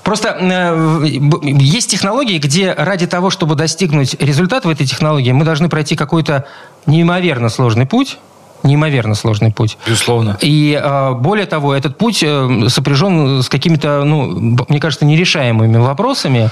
Просто 0.03 0.37
э, 0.39 1.05
есть 1.07 1.89
технологии, 1.89 2.37
где 2.37 2.73
ради 2.73 3.07
того, 3.07 3.29
чтобы 3.29 3.55
достигнуть 3.55 4.15
результата 4.21 4.67
в 4.67 4.71
этой 4.71 4.85
технологии, 4.85 5.31
мы 5.31 5.45
должны 5.45 5.69
пройти 5.69 5.95
какой-то 5.95 6.45
неимоверно 6.85 7.49
сложный 7.49 7.85
путь. 7.85 8.19
Неимоверно 8.63 9.13
сложный 9.13 9.51
путь. 9.51 9.77
Безусловно. 9.85 10.37
И 10.39 10.79
э, 10.81 11.11
более 11.15 11.45
того, 11.45 11.73
этот 11.73 11.97
путь 11.97 12.23
э, 12.23 12.69
сопряжен 12.69 13.43
с 13.43 13.49
какими-то, 13.49 14.05
ну, 14.05 14.57
мне 14.69 14.79
кажется, 14.79 15.03
нерешаемыми 15.03 15.77
вопросами, 15.77 16.49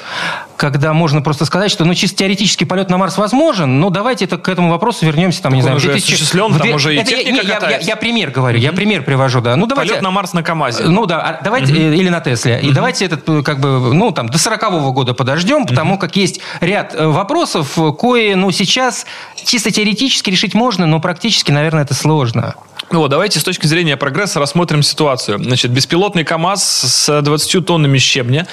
когда 0.62 0.94
можно 0.94 1.24
просто 1.24 1.46
сказать, 1.46 1.72
что, 1.72 1.86
ну, 1.86 1.96
чисто 1.96 2.18
теоретически 2.18 2.66
полет 2.66 2.88
на 2.92 3.00
Марс 3.00 3.18
возможен, 3.18 3.80
но 3.80 3.90
давайте 3.90 4.26
это, 4.26 4.38
к 4.38 4.48
этому 4.48 4.70
вопросу 4.70 5.08
вернемся, 5.08 5.42
там, 5.42 5.54
не 5.54 5.58
он 5.58 5.64
знаю, 5.64 5.78
уже 5.78 5.88
2000 5.88 6.14
осуществлен, 6.14 6.54
в 6.54 6.60
там 6.60 6.70
уже 6.74 6.94
Это 6.94 7.10
я- 7.10 7.18
техника 7.18 7.44
не, 7.44 7.50
я, 7.50 7.70
я, 7.72 7.78
я 7.80 7.96
пример 7.96 8.30
говорю, 8.30 8.60
я 8.60 8.72
пример 8.72 9.04
привожу, 9.04 9.42
да. 9.42 9.56
Ну, 9.56 9.66
давайте... 9.66 9.94
Полет 9.94 10.04
на 10.04 10.12
Марс 10.12 10.34
на 10.34 10.44
КАМАЗе. 10.44 10.84
Ну 10.84 11.08
да, 11.08 11.20
а 11.20 11.44
давайте, 11.44 11.74
э, 11.74 11.96
или 11.96 12.10
на 12.10 12.20
Тесле. 12.20 12.60
И 12.62 12.72
давайте 12.72 13.06
этот, 13.06 13.28
э, 13.28 13.42
как 13.42 13.60
бы, 13.60 13.92
ну, 13.92 14.12
там, 14.12 14.30
до 14.30 14.38
40 14.38 14.94
года 14.94 15.16
подождем, 15.16 15.66
потому 15.66 15.98
как 15.98 16.16
есть 16.16 16.42
ряд 16.60 16.94
э, 16.94 17.08
вопросов, 17.08 17.76
э, 17.80 17.92
кое, 18.00 18.36
ну, 18.36 18.52
сейчас 18.52 19.08
чисто 19.44 19.72
теоретически 19.72 20.30
решить 20.30 20.54
можно, 20.54 20.86
но 20.86 21.00
практически, 21.00 21.52
наверное, 21.52 21.86
это 21.86 21.96
сложно. 21.96 22.54
Ну 22.92 23.00
вот, 23.00 23.10
давайте 23.10 23.40
с 23.40 23.44
точки 23.44 23.68
зрения 23.68 23.98
прогресса 23.98 24.40
рассмотрим 24.40 24.84
ситуацию. 24.84 25.42
Значит, 25.44 25.72
беспилотный 25.72 26.24
КАМАЗ 26.24 26.64
с 26.64 27.22
20 27.22 27.66
тоннами 27.66 27.98
щебня 27.98 28.48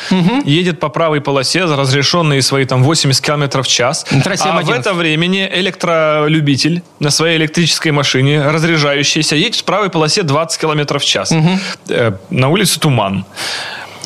едет 0.45 0.81
по 0.81 0.89
правой 0.89 1.21
полосе 1.21 1.67
за 1.67 1.77
разрешенные 1.77 2.43
свои 2.43 2.65
там 2.65 2.83
80 2.83 3.25
км 3.25 3.63
в 3.63 3.69
час. 3.69 4.05
Трассе 4.25 4.49
а 4.49 4.61
в 4.61 4.69
М11. 4.69 4.75
это 4.75 4.95
время 4.95 5.19
электролюбитель 5.53 6.83
на 7.01 7.11
своей 7.11 7.37
электрической 7.37 7.93
машине, 7.93 8.43
разряжающийся, 8.43 9.37
едет 9.37 9.57
в 9.57 9.65
правой 9.65 9.91
полосе 9.91 10.23
20 10.23 10.61
км 10.61 10.99
в 10.99 11.05
час. 11.05 11.33
Э, 11.89 12.13
на 12.31 12.49
улице 12.49 12.81
туман. 12.81 13.25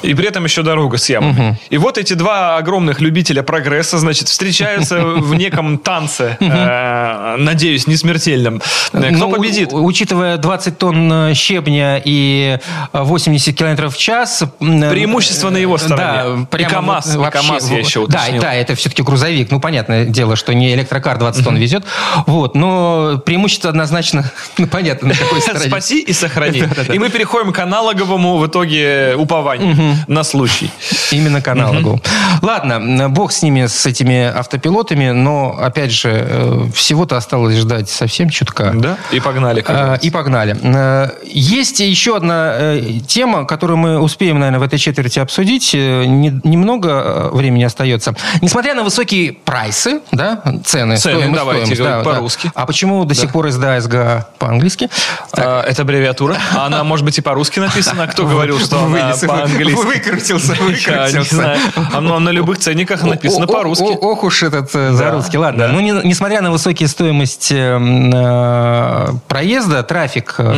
И 0.03 0.15
при 0.15 0.27
этом 0.29 0.45
еще 0.45 0.63
дорога 0.63 0.99
с 0.99 1.09
ямами. 1.09 1.59
И 1.71 1.79
вот 1.79 1.99
эти 1.99 2.15
два 2.15 2.57
огромных 2.57 3.01
любителя 3.01 3.43
прогресса, 3.43 3.99
значит, 3.99 4.29
встречаются 4.29 5.01
в 5.03 5.35
неком 5.35 5.79
танце, 5.79 6.37
э, 6.41 7.37
надеюсь, 7.39 7.87
не 7.87 7.97
смертельном. 7.97 8.61
Э, 8.93 8.99
Кто 9.15 9.29
Ну, 9.29 9.31
победит? 9.31 9.71
учитывая 9.73 10.37
20 10.37 10.79
тонн 10.79 11.13
э, 11.31 11.35
щебня 11.35 12.01
и 12.05 12.59
э, 12.93 13.03
80 13.03 13.57
километров 13.57 13.95
в 13.95 13.99
час... 13.99 14.43
Преимущество 14.59 15.51
на 15.51 15.57
его 15.59 15.79
стороне. 15.79 16.47
Да, 16.51 16.59
И 16.59 16.65
КамАЗ, 16.65 17.15
и 17.15 17.19
вообще 17.19 17.41
КамАЗ 17.41 17.71
я 17.71 17.79
еще 17.79 18.07
Да, 18.07 18.19
уточнил. 18.19 18.43
да, 18.43 18.55
это 18.55 18.75
все-таки 18.75 19.03
грузовик. 19.03 19.51
Ну, 19.51 19.61
понятное 19.61 20.05
дело, 20.05 20.37
что 20.37 20.53
не 20.55 20.75
электрокар 20.75 21.19
20 21.19 21.45
тонн 21.45 21.57
везет. 21.57 21.85
Вот, 22.27 22.55
но 22.55 23.21
преимущество 23.25 23.71
однозначно, 23.71 24.31
ну, 24.59 24.67
понятно, 24.67 25.09
на 25.09 25.15
какой 25.15 25.41
стороне. 25.43 25.67
Спаси 25.69 26.01
и 26.01 26.13
сохрани. 26.13 26.63
И 26.93 26.99
мы 26.99 27.09
переходим 27.11 27.53
к 27.53 27.59
аналоговому 27.59 28.39
в 28.39 28.47
итоге 28.47 29.15
упованию 29.17 29.92
на 30.07 30.25
случай. 30.25 30.71
Именно 31.11 31.41
к 31.43 31.49
аналогу. 31.49 32.01
Ладно, 32.43 33.09
бог 33.09 33.33
с 33.33 33.43
ними, 33.43 33.67
с 33.67 33.87
этими 33.87 34.25
автопилотами, 34.25 35.11
но, 35.11 35.57
опять 35.61 35.93
же, 35.93 36.11
э, 36.13 36.67
всего-то 36.75 37.17
осталось 37.17 37.57
ждать 37.57 37.89
совсем 37.91 38.29
чутка. 38.31 38.73
Да? 38.75 38.97
И 39.11 39.21
погнали. 39.21 39.61
говорится. 39.61 40.07
И 40.07 40.11
погнали. 40.11 40.57
Э, 40.63 41.11
Есть 41.25 41.81
еще 41.81 42.17
одна 42.17 42.53
э, 42.55 43.01
тема, 43.07 43.45
которую 43.47 43.77
мы 43.77 43.99
успеем, 44.01 44.39
наверное, 44.39 44.61
в 44.61 44.63
этой 44.63 44.79
четверти 44.79 45.19
обсудить. 45.19 45.73
Э, 45.75 46.05
не- 46.05 46.41
Немного 46.45 46.89
э, 46.91 47.31
времени 47.37 47.65
остается. 47.65 48.15
Несмотря 48.41 48.75
на 48.75 48.83
высокие 48.83 49.33
прайсы, 49.33 50.01
да, 50.13 50.41
цены, 50.65 50.97
Цены, 50.97 50.99
стоимость, 50.99 51.33
давайте 51.35 51.75
стоимость, 51.75 51.83
да, 51.83 52.03
да. 52.03 52.11
по-русски. 52.11 52.51
А 52.55 52.67
почему 52.67 53.05
до 53.05 53.15
сих 53.15 53.31
пор 53.31 53.51
СДА, 53.51 53.81
СГА 53.81 54.29
по-английски? 54.39 54.89
А, 55.37 55.63
Это 55.63 55.83
аббревиатура. 55.83 56.37
А 56.55 56.67
Она, 56.67 56.85
может 56.85 57.05
быть, 57.05 57.19
и 57.19 57.21
по-русски 57.21 57.61
написана. 57.61 58.07
Кто 58.07 58.27
говорил, 58.33 58.59
что 58.59 58.85
она 58.85 59.15
по-английски? 59.27 59.82
Выкрутился, 59.85 60.55
Я 60.55 60.59
не 60.61 60.73
выкрутился. 60.73 61.35
знаю. 61.35 61.59
Оно 61.93 62.19
на 62.19 62.31
любых 62.31 62.59
ценниках 62.59 63.03
написано 63.03 63.47
по-русски. 63.47 63.83
Ох 64.01 64.25
уж 64.25 64.43
этот 64.43 64.71
э, 64.75 64.93
за-русский. 64.93 65.39
Ладно, 65.39 65.69
ну, 65.69 65.81
не- 65.81 66.07
несмотря 66.09 66.41
на 66.43 66.51
высокие 66.51 66.89
стоимость 66.89 67.51
э, 67.53 67.57
м, 67.57 68.11
э, 68.15 69.07
проезда, 69.29 69.83
трафик, 69.83 70.35
э, 70.39 70.55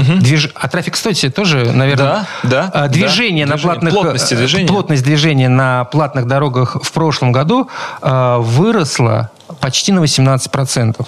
а 0.55 0.69
трафик, 0.69 0.95
кстати, 0.95 1.31
тоже, 1.31 1.73
наверное... 1.73 2.27
Да, 2.43 2.89
Движение 2.89 3.47
на 3.47 3.57
платных... 3.59 3.93
Плотности 3.93 4.35
э, 4.35 4.37
движения. 4.37 4.69
Плотность 4.69 5.03
движения 5.05 5.49
на 5.49 5.85
платных 5.85 6.27
дорогах 6.27 6.77
в 6.83 6.93
прошлом 6.93 7.33
году 7.33 7.69
выросла 8.03 9.31
почти 9.61 9.93
на 9.93 10.01
18%. 10.01 11.07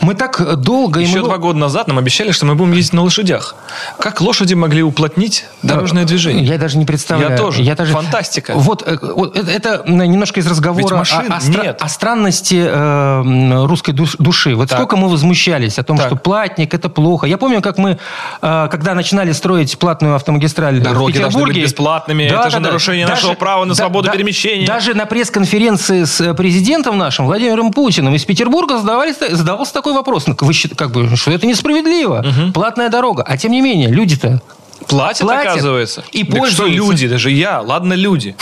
Мы 0.00 0.14
так 0.14 0.60
долго... 0.60 1.00
Еще 1.00 1.18
мы... 1.18 1.24
два 1.24 1.38
года 1.38 1.58
назад 1.58 1.88
нам 1.88 1.98
обещали, 1.98 2.32
что 2.32 2.46
мы 2.46 2.54
будем 2.54 2.72
ездить 2.72 2.94
на 2.94 3.02
лошадях. 3.02 3.56
Как 3.98 4.20
лошади 4.20 4.54
могли 4.54 4.82
уплотнить 4.82 5.44
дорожное 5.62 6.04
движение? 6.04 6.44
Я 6.44 6.58
даже 6.58 6.78
не 6.78 6.84
представляю. 6.86 7.32
Я 7.32 7.36
тоже. 7.36 7.62
Я 7.62 7.74
даже... 7.74 7.92
Фантастика. 7.92 8.54
Вот, 8.54 8.82
э, 8.86 8.98
вот 9.02 9.36
это, 9.36 9.50
это 9.50 9.84
немножко 9.86 10.40
из 10.40 10.46
разговора 10.46 10.96
машин 10.96 11.30
о, 11.30 11.36
о, 11.36 11.40
стра- 11.40 11.76
о 11.78 11.88
странности 11.88 12.64
э, 12.66 13.66
русской 13.66 13.92
душ- 13.92 14.16
души. 14.18 14.54
Вот 14.54 14.68
Так. 14.68 14.78
сколько 14.78 14.96
мы 14.96 15.08
возмущались 15.08 15.78
о 15.78 15.82
том, 15.82 15.98
Так. 15.98 16.06
что 16.06 16.16
платник 16.16 16.72
это 16.72 16.88
плохо. 16.88 17.26
Я 17.26 17.36
помню, 17.36 17.60
как 17.60 17.78
мы, 17.78 17.98
э, 18.40 18.68
когда 18.70 18.94
начинали 18.94 19.32
строить 19.32 19.78
платную 19.78 20.14
автомагистраль 20.14 20.80
Дороги 20.80 21.12
в 21.12 21.14
Петербурге... 21.14 21.20
должны 21.20 21.46
быть 21.46 21.62
бесплатными. 21.64 22.22
Это 22.24 22.50
же 22.50 22.60
нарушение 22.60 23.06
нашего 23.06 23.34
права 23.34 23.64
на 23.64 23.74
свободу 23.74 24.10
перемещения. 24.10 24.66
Даже 24.66 24.94
на 24.94 25.06
пресс-конференции 25.06 26.04
с 26.04 26.20
э, 26.20 26.34
президентом 26.34 26.96
нашим 26.96 27.26
Владимиром 27.26 27.57
Путиным 27.72 28.14
из 28.14 28.24
Петербурга 28.24 28.78
задавались, 28.78 29.16
задавался 29.18 29.72
такой 29.72 29.92
вопрос. 29.92 30.26
Ну, 30.26 30.36
вы 30.40 30.52
как 30.76 30.90
бы, 30.92 31.16
что 31.16 31.30
это 31.30 31.46
несправедливо. 31.46 32.24
Платная 32.54 32.88
дорога. 32.88 33.22
А 33.22 33.36
тем 33.36 33.52
не 33.52 33.60
менее, 33.60 33.88
люди-то 33.88 34.40
Платят, 34.86 35.22
Платят 35.26 35.52
оказывается. 35.52 36.04
и 36.12 36.24
Так 36.24 36.30
что 36.30 36.38
пользуются. 36.62 36.76
люди, 36.76 37.08
даже 37.08 37.30
я, 37.30 37.60
ладно, 37.60 37.92
люди. 37.94 38.36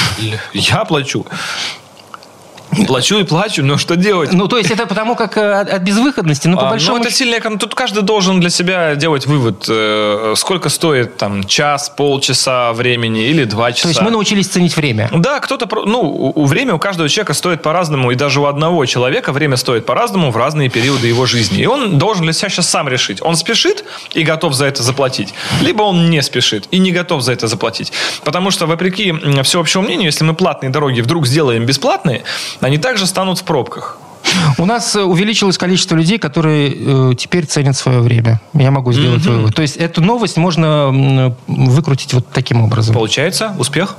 Я 0.53 0.85
плачу. 0.85 1.27
Плачу 2.87 3.19
и 3.19 3.25
плачу, 3.25 3.63
но 3.63 3.79
что 3.79 3.97
делать? 3.97 4.33
Ну, 4.33 4.49
то 4.49 4.59
есть 4.59 4.71
это 4.71 4.87
потому 4.87 5.17
как 5.17 5.37
э, 5.37 5.61
от, 5.61 5.71
от 5.71 5.83
безвыходности, 5.83 6.49
ну, 6.49 6.57
по 6.57 6.69
А, 6.69 6.71
большому 6.71 6.99
ну, 6.99 7.05
это 7.05 7.13
сильно 7.13 7.37
Тут 7.59 7.75
каждый 7.75 8.03
должен 8.03 8.41
для 8.41 8.51
себя 8.51 8.95
делать 8.95 9.27
вывод, 9.27 9.67
э, 9.69 10.35
сколько 10.37 10.69
стоит 10.69 11.17
там 11.17 11.45
час, 11.45 11.91
полчаса 11.91 12.73
времени 12.73 13.27
или 13.27 13.45
два 13.45 13.73
часа. 13.73 13.83
То 13.85 13.89
есть 13.89 14.01
мы 14.03 14.11
научились 14.11 14.49
ценить 14.49 14.77
время. 14.77 15.09
Да, 15.13 15.41
кто-то, 15.41 15.69
ну, 15.85 16.01
у, 16.01 16.43
у 16.43 16.47
время 16.47 16.75
у 16.75 16.79
каждого 16.79 17.09
человека 17.09 17.35
стоит 17.35 17.63
по-разному, 17.63 18.11
и 18.11 18.15
даже 18.15 18.41
у 18.41 18.47
одного 18.47 18.85
человека 18.87 19.33
время 19.33 19.57
стоит 19.57 19.87
по-разному 19.87 20.31
в 20.31 20.37
разные 20.37 20.69
периоды 20.69 21.07
его 21.07 21.27
жизни. 21.27 21.63
И 21.63 21.67
он 21.67 21.99
должен 21.99 22.25
для 22.25 22.33
себя 22.33 22.49
сейчас 22.49 22.69
сам 22.69 22.89
решить, 22.89 23.23
он 23.23 23.37
спешит 23.37 23.85
и 24.15 24.23
готов 24.23 24.55
за 24.55 24.67
это 24.67 24.83
заплатить, 24.83 25.35
либо 25.61 25.83
он 25.83 26.11
не 26.11 26.23
спешит 26.23 26.69
и 26.71 26.79
не 26.79 26.93
готов 26.93 27.23
за 27.23 27.33
это 27.33 27.47
заплатить. 27.47 27.93
Потому 28.25 28.51
что, 28.51 28.67
вопреки 28.67 29.15
всеобщему 29.43 29.85
мнению, 29.85 30.07
если 30.07 30.25
мы 30.25 30.35
платные 30.35 30.71
дороги 30.71 31.01
вдруг 31.01 31.27
сделаем 31.27 31.65
бесплатные, 31.65 32.25
они 32.67 32.79
также 32.79 33.07
станут 33.07 33.39
в 33.39 33.45
пробках. 33.45 33.99
У 34.59 34.67
нас 34.67 34.95
э, 34.97 35.03
увеличилось 35.03 35.57
количество 35.57 35.95
людей, 35.95 36.19
которые 36.19 36.73
э, 37.13 37.15
теперь 37.17 37.47
ценят 37.47 37.77
свое 37.77 38.01
время. 38.01 38.41
Я 38.55 38.71
могу 38.71 38.93
сделать 38.93 39.25
вывод. 39.25 39.55
То 39.55 39.63
есть 39.63 39.77
эту 39.77 40.01
новость 40.03 40.37
можно 40.37 40.67
м, 40.67 41.35
выкрутить 41.47 42.13
вот 42.13 42.27
таким 42.33 42.63
образом. 42.63 42.95
Получается 42.95 43.55
успех? 43.59 43.97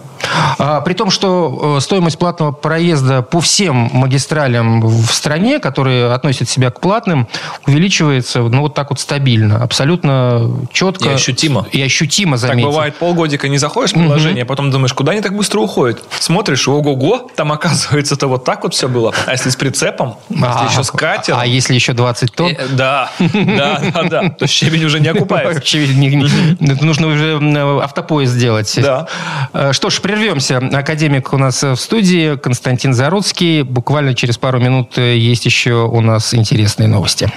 А, 0.60 0.82
при 0.82 0.94
том, 0.94 1.10
что 1.12 1.76
э, 1.78 1.82
стоимость 1.82 2.18
платного 2.18 2.52
проезда 2.52 3.22
по 3.22 3.40
всем 3.42 3.90
магистралям 3.94 4.82
в 4.82 5.12
стране, 5.12 5.60
которые 5.60 6.12
относят 6.14 6.50
себя 6.50 6.70
к 6.72 6.80
платным, 6.80 7.28
увеличивается 7.66 8.40
ну, 8.42 8.62
вот 8.62 8.74
так 8.74 8.90
вот 8.90 9.00
стабильно, 9.00 9.62
абсолютно 9.64 10.52
четко. 10.72 11.10
И 11.10 11.14
ощутимо. 11.14 11.66
И 11.72 11.82
ощутимо, 11.82 12.34
Так 12.38 12.50
заметьте. 12.50 12.70
бывает 12.70 12.96
полгодика 12.98 13.48
не 13.50 13.58
заходишь 13.58 13.92
в 13.92 13.94
приложение, 13.94 14.44
а 14.44 14.46
потом 14.46 14.72
думаешь, 14.72 14.94
куда 14.94 15.12
они 15.12 15.22
так 15.22 15.36
быстро 15.36 15.60
уходят? 15.60 16.04
Смотришь, 16.20 16.68
ого-го, 16.68 17.30
там 17.36 17.52
оказывается-то 17.58 18.28
вот 18.28 18.44
так 18.44 18.64
вот 18.64 18.74
все 18.74 18.88
было. 18.88 19.14
А 19.26 19.32
если 19.32 19.50
с 19.50 19.56
прицепом, 19.56 20.18
а 20.30 20.64
если 20.64 20.74
еще 20.74 20.84
с 20.84 20.92
катером. 20.92 21.40
А 21.40 21.46
если 21.46 21.74
еще 21.74 21.94
20 21.94 22.34
тонн? 22.34 22.52
Э, 22.52 22.68
Да, 22.72 23.10
да, 23.20 23.82
да, 23.94 24.04
да. 24.04 24.30
То 24.30 24.48
щебень 24.48 24.84
уже 24.86 25.00
не 25.00 25.08
окупается. 25.18 25.62
Это 25.62 26.86
нужно 26.86 27.08
уже 27.08 27.38
м, 27.38 27.80
автопоезд 27.80 28.34
сделать. 28.34 28.74
Да. 28.82 29.08
Э, 29.54 29.74
Что 29.74 29.90
ж, 29.90 30.02
прервемся. 30.08 30.58
Академик 30.58 31.34
у 31.34 31.38
нас 31.38 31.62
в 31.64 31.76
студии, 31.76 32.38
Константин 32.38 32.94
Заруцкий. 32.94 33.64
Буквально 33.64 34.14
через 34.14 34.38
пару 34.38 34.58
минут 34.58 34.98
э, 34.98 35.18
есть 35.18 35.46
еще 35.46 35.86
у 35.86 36.00
нас 36.00 36.34
интересные 36.34 36.88
новости. 36.88 37.30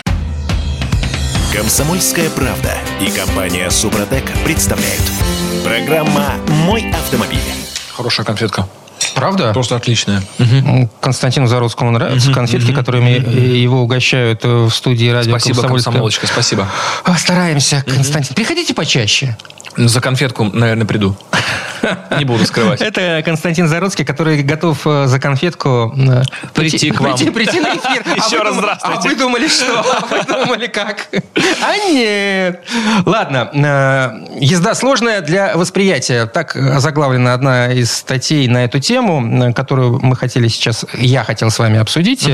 Комсомольская 1.53 2.31
правда 2.31 2.73
и 3.01 3.11
компания 3.11 3.69
Супротек 3.71 4.31
представляют. 4.45 5.03
Программа 5.65 6.35
«Мой 6.65 6.89
автомобиль». 6.93 7.41
Хорошая 7.93 8.25
конфетка. 8.25 8.69
Правда? 9.17 9.53
Просто 9.53 9.75
отличная. 9.75 10.23
М, 10.39 10.89
Константину 11.01 11.49
Заруцкому 11.49 11.91
нравятся 11.91 12.33
конфетки, 12.33 12.73
которыми 12.73 13.11
э, 13.11 13.57
его 13.57 13.83
угощают 13.83 14.45
э, 14.45 14.49
в 14.49 14.71
студии 14.71 15.11
радио 15.11 15.33
Спасибо, 15.33 15.63
комсомолочка, 15.67 16.29
спасибо. 16.29 16.69
Стараемся, 17.19 17.85
Константин. 17.85 18.37
Приходите 18.37 18.75
почаще. 18.75 19.37
За 19.77 20.01
конфетку, 20.01 20.45
наверное, 20.45 20.87
приду. 20.87 21.17
Не 22.19 22.25
буду 22.25 22.45
скрывать. 22.47 22.81
Это 22.81 23.23
Константин 23.25 23.69
Заруцкий, 23.69 24.05
который 24.05 24.43
готов 24.43 24.79
э, 24.87 25.07
за 25.07 25.19
конфетку 25.21 25.95
э, 25.97 26.23
Прийти 26.55 26.91
к 26.91 27.01
вам. 27.01 27.17
Прийти, 27.17 27.61
на 27.61 27.69
эфир. 27.77 28.03
А 28.11 28.17
Еще 28.27 28.39
раз 28.43 28.55
дум- 28.55 28.59
здравствуйте. 28.63 28.99
А 28.99 29.03
вы 29.09 29.15
думали, 29.17 29.49
что? 29.49 29.81
А 29.81 30.07
вы 30.11 30.23
думали, 30.45 30.67
как? 30.67 31.09
А 31.63 31.77
нет. 31.91 32.63
Ладно. 33.07 33.51
э, 33.53 34.39
Езда 34.41 34.75
сложная 34.75 35.21
для 35.21 35.57
восприятия. 35.57 36.27
Так 36.27 36.53
заглавлена 36.79 37.35
одна 37.35 37.73
из 37.73 37.93
статей 37.93 38.47
на 38.49 38.65
эту 38.65 38.81
тему, 38.81 39.53
которую 39.55 40.01
мы 40.03 40.17
хотели 40.17 40.49
сейчас, 40.49 40.85
я 40.99 41.25
хотел 41.25 41.51
с 41.51 41.59
вами 41.59 41.79
обсудить. 41.79 42.29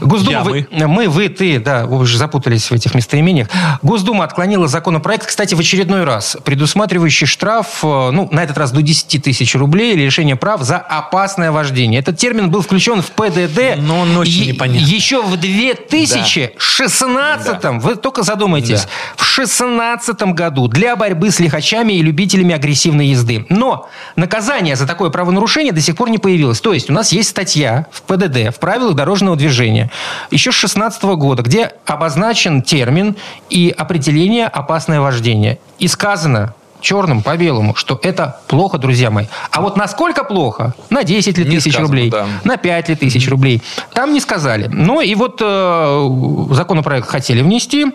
Госдума, 0.00 0.42
вы- 0.42 0.66
мы, 0.70 1.08
вы, 1.08 1.28
ты, 1.28 1.58
да, 1.60 1.86
вы 1.86 1.98
уже 1.98 2.18
запутались 2.18 2.70
в 2.70 2.74
этих 2.74 2.94
местоимениях. 2.94 3.48
Госдума 3.82 4.24
отклонила 4.24 4.68
законопроект, 4.68 5.26
кстати, 5.26 5.54
в 5.54 5.60
очередной 5.60 6.04
раз, 6.04 6.36
предусматривающий 6.44 7.26
штраф, 7.26 7.82
ну, 7.82 8.28
на 8.32 8.42
этот 8.42 8.58
раз 8.58 8.72
до 8.72 8.81
10 8.82 9.22
тысяч 9.22 9.54
рублей 9.54 9.92
или 9.94 10.04
лишение 10.04 10.36
прав 10.36 10.62
за 10.62 10.78
опасное 10.78 11.50
вождение. 11.52 12.00
Этот 12.00 12.16
термин 12.18 12.50
был 12.50 12.62
включен 12.62 13.02
в 13.02 13.10
ПДД 13.12 13.76
Но 13.78 14.00
он 14.00 14.16
очень 14.16 14.42
е- 14.44 14.52
непонятный. 14.52 14.82
еще 14.88 15.22
в 15.22 15.36
2016 15.36 17.80
Вы 17.80 17.96
только 17.96 18.22
задумайтесь. 18.22 18.82
Да. 18.82 18.88
В 19.16 19.34
2016 19.34 20.22
году 20.34 20.68
для 20.68 20.94
борьбы 20.96 21.30
с 21.30 21.40
лихачами 21.40 21.94
и 21.94 22.02
любителями 22.02 22.54
агрессивной 22.54 23.08
езды. 23.08 23.46
Но 23.48 23.88
наказание 24.16 24.76
за 24.76 24.86
такое 24.86 25.10
правонарушение 25.10 25.72
до 25.72 25.80
сих 25.80 25.96
пор 25.96 26.10
не 26.10 26.18
появилось. 26.18 26.60
То 26.60 26.72
есть 26.72 26.90
у 26.90 26.92
нас 26.92 27.12
есть 27.12 27.30
статья 27.30 27.86
в 27.90 28.02
ПДД, 28.02 28.54
в 28.54 28.58
правилах 28.60 28.94
дорожного 28.94 29.36
движения, 29.36 29.90
еще 30.30 30.52
с 30.52 30.62
2016 30.62 31.02
года, 31.16 31.42
где 31.42 31.72
обозначен 31.86 32.62
термин 32.62 33.16
и 33.50 33.74
определение 33.76 34.46
«опасное 34.46 35.00
вождение». 35.00 35.58
И 35.78 35.88
сказано 35.88 36.54
черным 36.82 37.22
по 37.22 37.36
белому, 37.36 37.74
что 37.74 37.98
это 38.02 38.40
плохо, 38.48 38.76
друзья 38.78 39.10
мои. 39.10 39.26
А 39.50 39.60
вот 39.62 39.76
насколько 39.76 40.24
плохо? 40.24 40.74
На 40.90 41.04
10 41.04 41.38
ли 41.38 41.44
Не 41.44 41.56
тысяч 41.56 41.72
сказано, 41.72 41.86
рублей? 41.88 42.10
да. 42.10 42.26
На 42.44 42.56
5 42.56 42.88
ли 42.90 42.96
тысяч 42.96 43.28
рублей? 43.28 43.62
Там 43.94 44.12
не 44.12 44.20
сказали. 44.20 44.66
Ну 44.70 45.00
и 45.00 45.14
вот 45.14 45.40
э, 45.40 46.08
законопроект 46.50 47.08
хотели 47.08 47.42
внести. 47.42 47.86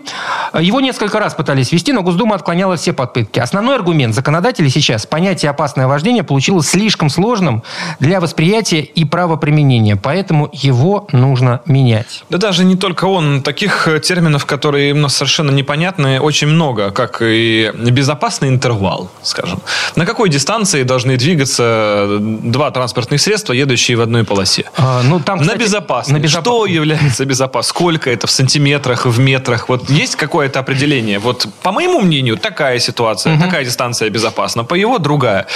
Его 0.60 0.80
несколько 0.82 1.20
раз 1.20 1.34
пытались 1.36 1.72
ввести, 1.72 1.92
но 1.94 2.02
Госдума 2.02 2.36
отклоняла 2.36 2.78
все 2.78 2.94
попытки. 2.94 3.40
Основной 3.40 3.76
аргумент 3.76 4.16
законодателей 4.16 4.70
сейчас 4.70 5.06
понятие 5.06 5.52
«опасное 5.52 5.88
вождение» 5.88 6.24
получилось 6.24 6.68
слишком 6.70 7.10
сложным 7.10 7.64
для 8.00 8.20
восприятия 8.22 8.80
и 8.82 9.04
правоприменения, 9.06 9.96
поэтому 9.96 10.50
его 10.54 11.08
нужно 11.12 11.62
менять. 11.66 12.24
Да 12.30 12.38
даже 12.38 12.64
не 12.64 12.76
только 12.76 13.06
он. 13.06 13.42
Таких 13.42 13.88
э, 13.88 14.00
терминов, 14.00 14.46
которые 14.46 14.94
у 14.94 14.98
нас 14.98 15.16
совершенно 15.16 15.52
непонятны, 15.52 16.20
очень 16.22 16.48
много. 16.48 16.92
Как 16.92 17.22
и 17.22 17.72
безопасный 17.76 18.48
интервал, 18.50 18.77
скажем. 19.24 19.60
На 19.96 20.06
какой 20.06 20.30
дистанции 20.30 20.84
должны 20.84 21.18
двигаться 21.18 22.18
два 22.20 22.72
транспортных 22.72 23.22
средства, 23.22 23.54
едущие 23.54 23.98
в 23.98 24.02
одной 24.02 24.24
полосе? 24.24 24.66
А, 24.78 25.02
ну, 25.04 25.20
там, 25.20 25.38
на 25.38 25.44
кстати, 25.44 25.60
безопасность. 25.60 26.12
на 26.20 26.24
безопас- 26.26 26.42
Что 26.42 26.66
является 26.66 27.26
безопасным? 27.26 27.70
Сколько 27.70 28.10
это 28.10 28.28
в 28.28 28.32
сантиметрах, 28.32 29.06
в 29.06 29.20
метрах? 29.20 29.70
Вот 29.70 29.90
есть 29.90 30.16
какое-то 30.16 30.60
определение? 30.60 31.20
Вот 31.20 31.48
по 31.64 31.72
моему 31.72 32.02
мнению, 32.02 32.38
такая 32.38 32.80
ситуация, 32.80 33.38
такая 33.40 33.66
дистанция 33.66 34.10
безопасна. 34.10 34.64
По 34.64 34.76
его 34.76 35.00
другая. 35.00 35.48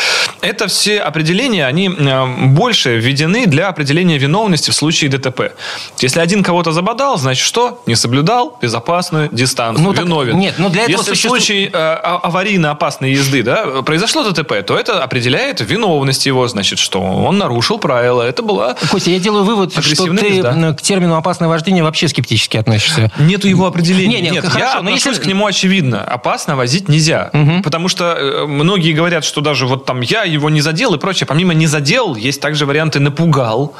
Это 0.41 0.67
все 0.67 0.99
определения, 0.99 1.65
они 1.67 1.89
э, 1.89 2.25
больше 2.47 2.97
введены 2.97 3.45
для 3.45 3.67
определения 3.67 4.17
виновности 4.17 4.71
в 4.71 4.73
случае 4.73 5.09
ДТП. 5.11 5.53
Если 5.99 6.19
один 6.19 6.43
кого-то 6.43 6.71
забодал, 6.71 7.17
значит 7.17 7.45
что? 7.45 7.81
Не 7.85 7.95
соблюдал 7.95 8.57
безопасную 8.61 9.29
дистанцию. 9.31 9.83
Ну, 9.85 9.93
так- 9.93 10.05
виновен. 10.05 10.37
нет, 10.39 10.55
но 10.57 10.69
для 10.69 10.83
этого 10.83 10.97
Если 10.97 11.11
существует- 11.11 11.43
в 11.43 11.45
случае 11.45 11.67
э, 11.67 11.71
а- 11.73 12.19
аварийно 12.23 12.71
опасной 12.71 13.10
езды 13.11 13.43
да, 13.43 13.81
произошло 13.83 14.23
ДТП, 14.29 14.63
то 14.65 14.77
это 14.77 15.03
определяет 15.03 15.61
виновность 15.61 16.25
его, 16.25 16.47
значит, 16.47 16.79
что 16.79 17.01
он 17.01 17.37
нарушил 17.37 17.77
правила. 17.77 18.21
Это 18.21 18.41
была 18.43 18.75
Костя, 18.89 19.11
я 19.11 19.19
делаю 19.19 19.43
вывод, 19.43 19.73
что 19.73 20.05
ты 20.15 20.25
езда. 20.27 20.73
к 20.73 20.81
термину 20.81 21.15
«опасное 21.15 21.47
вождение» 21.47 21.83
вообще 21.83 22.07
скептически 22.07 22.57
относишься. 22.57 23.11
Нету 23.19 23.47
его 23.47 23.65
определения. 23.65 24.17
Не, 24.17 24.21
не, 24.21 24.29
Нет, 24.31 24.45
хорошо, 24.45 24.59
я 24.59 24.73
но 24.75 24.79
отношусь 24.89 25.05
если- 25.05 25.23
к 25.23 25.25
нему 25.27 25.45
очевидно. 25.45 26.03
Опасно 26.03 26.55
возить 26.55 26.89
нельзя. 26.89 27.29
Потому 27.63 27.87
что 27.87 28.15
э, 28.17 28.45
многие 28.45 28.93
говорят, 28.93 29.23
что 29.25 29.41
даже 29.41 29.65
вот 29.67 29.85
там 29.85 30.01
я 30.01 30.23
его 30.23 30.49
не 30.49 30.61
задел 30.61 30.93
и 30.93 30.97
прочее. 30.97 31.27
Помимо 31.27 31.53
не 31.53 31.67
задел, 31.67 32.15
есть 32.15 32.41
также 32.41 32.65
варианты 32.65 32.99
напугал. 32.99 33.73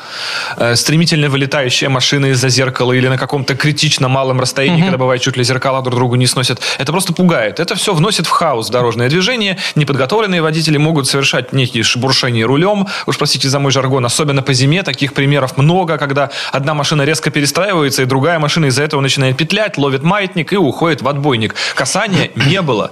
Э, 0.58 0.76
стремительно 0.76 1.30
вылетающая 1.30 1.90
машина 1.90 2.28
из-за 2.28 2.50
зеркала 2.50 2.94
или 2.94 3.08
на 3.08 3.18
каком-то 3.18 3.56
критично 3.56 4.08
малом 4.08 4.40
расстоянии, 4.40 4.82
когда 4.82 4.98
бывает 4.98 5.22
чуть 5.22 5.38
ли 5.38 5.44
зеркала 5.44 5.82
друг 5.82 5.96
другу 5.96 6.16
не 6.16 6.28
сносят. 6.28 6.60
Это 6.78 6.92
просто 6.92 7.14
пугает. 7.14 7.60
Это 7.60 7.76
все 7.76 7.94
вносит 7.94 8.26
в 8.28 8.30
хаос 8.30 8.70
дорожное 8.70 9.08
движение. 9.10 9.21
Движения, 9.22 9.58
неподготовленные 9.76 10.42
водители 10.42 10.78
могут 10.78 11.08
совершать 11.08 11.54
некие 11.54 11.84
шебуршения 11.84 12.46
рулем, 12.46 12.88
уж 13.06 13.18
простите 13.18 13.50
за 13.50 13.60
мой 13.60 13.72
жаргон, 13.72 14.04
особенно 14.06 14.42
по 14.42 14.54
зиме, 14.54 14.82
таких 14.82 15.14
примеров 15.14 15.58
много, 15.58 15.98
когда 15.98 16.32
одна 16.52 16.74
машина 16.74 17.04
резко 17.04 17.30
перестраивается, 17.30 18.02
и 18.02 18.06
другая 18.06 18.40
машина 18.40 18.66
из-за 18.66 18.84
этого 18.84 19.00
начинает 19.02 19.38
петлять, 19.38 19.78
ловит 19.78 20.02
маятник 20.02 20.54
и 20.54 20.58
уходит 20.58 21.04
в 21.04 21.08
отбойник. 21.08 21.56
Касания 21.76 22.32
не 22.36 22.62
было. 22.62 22.92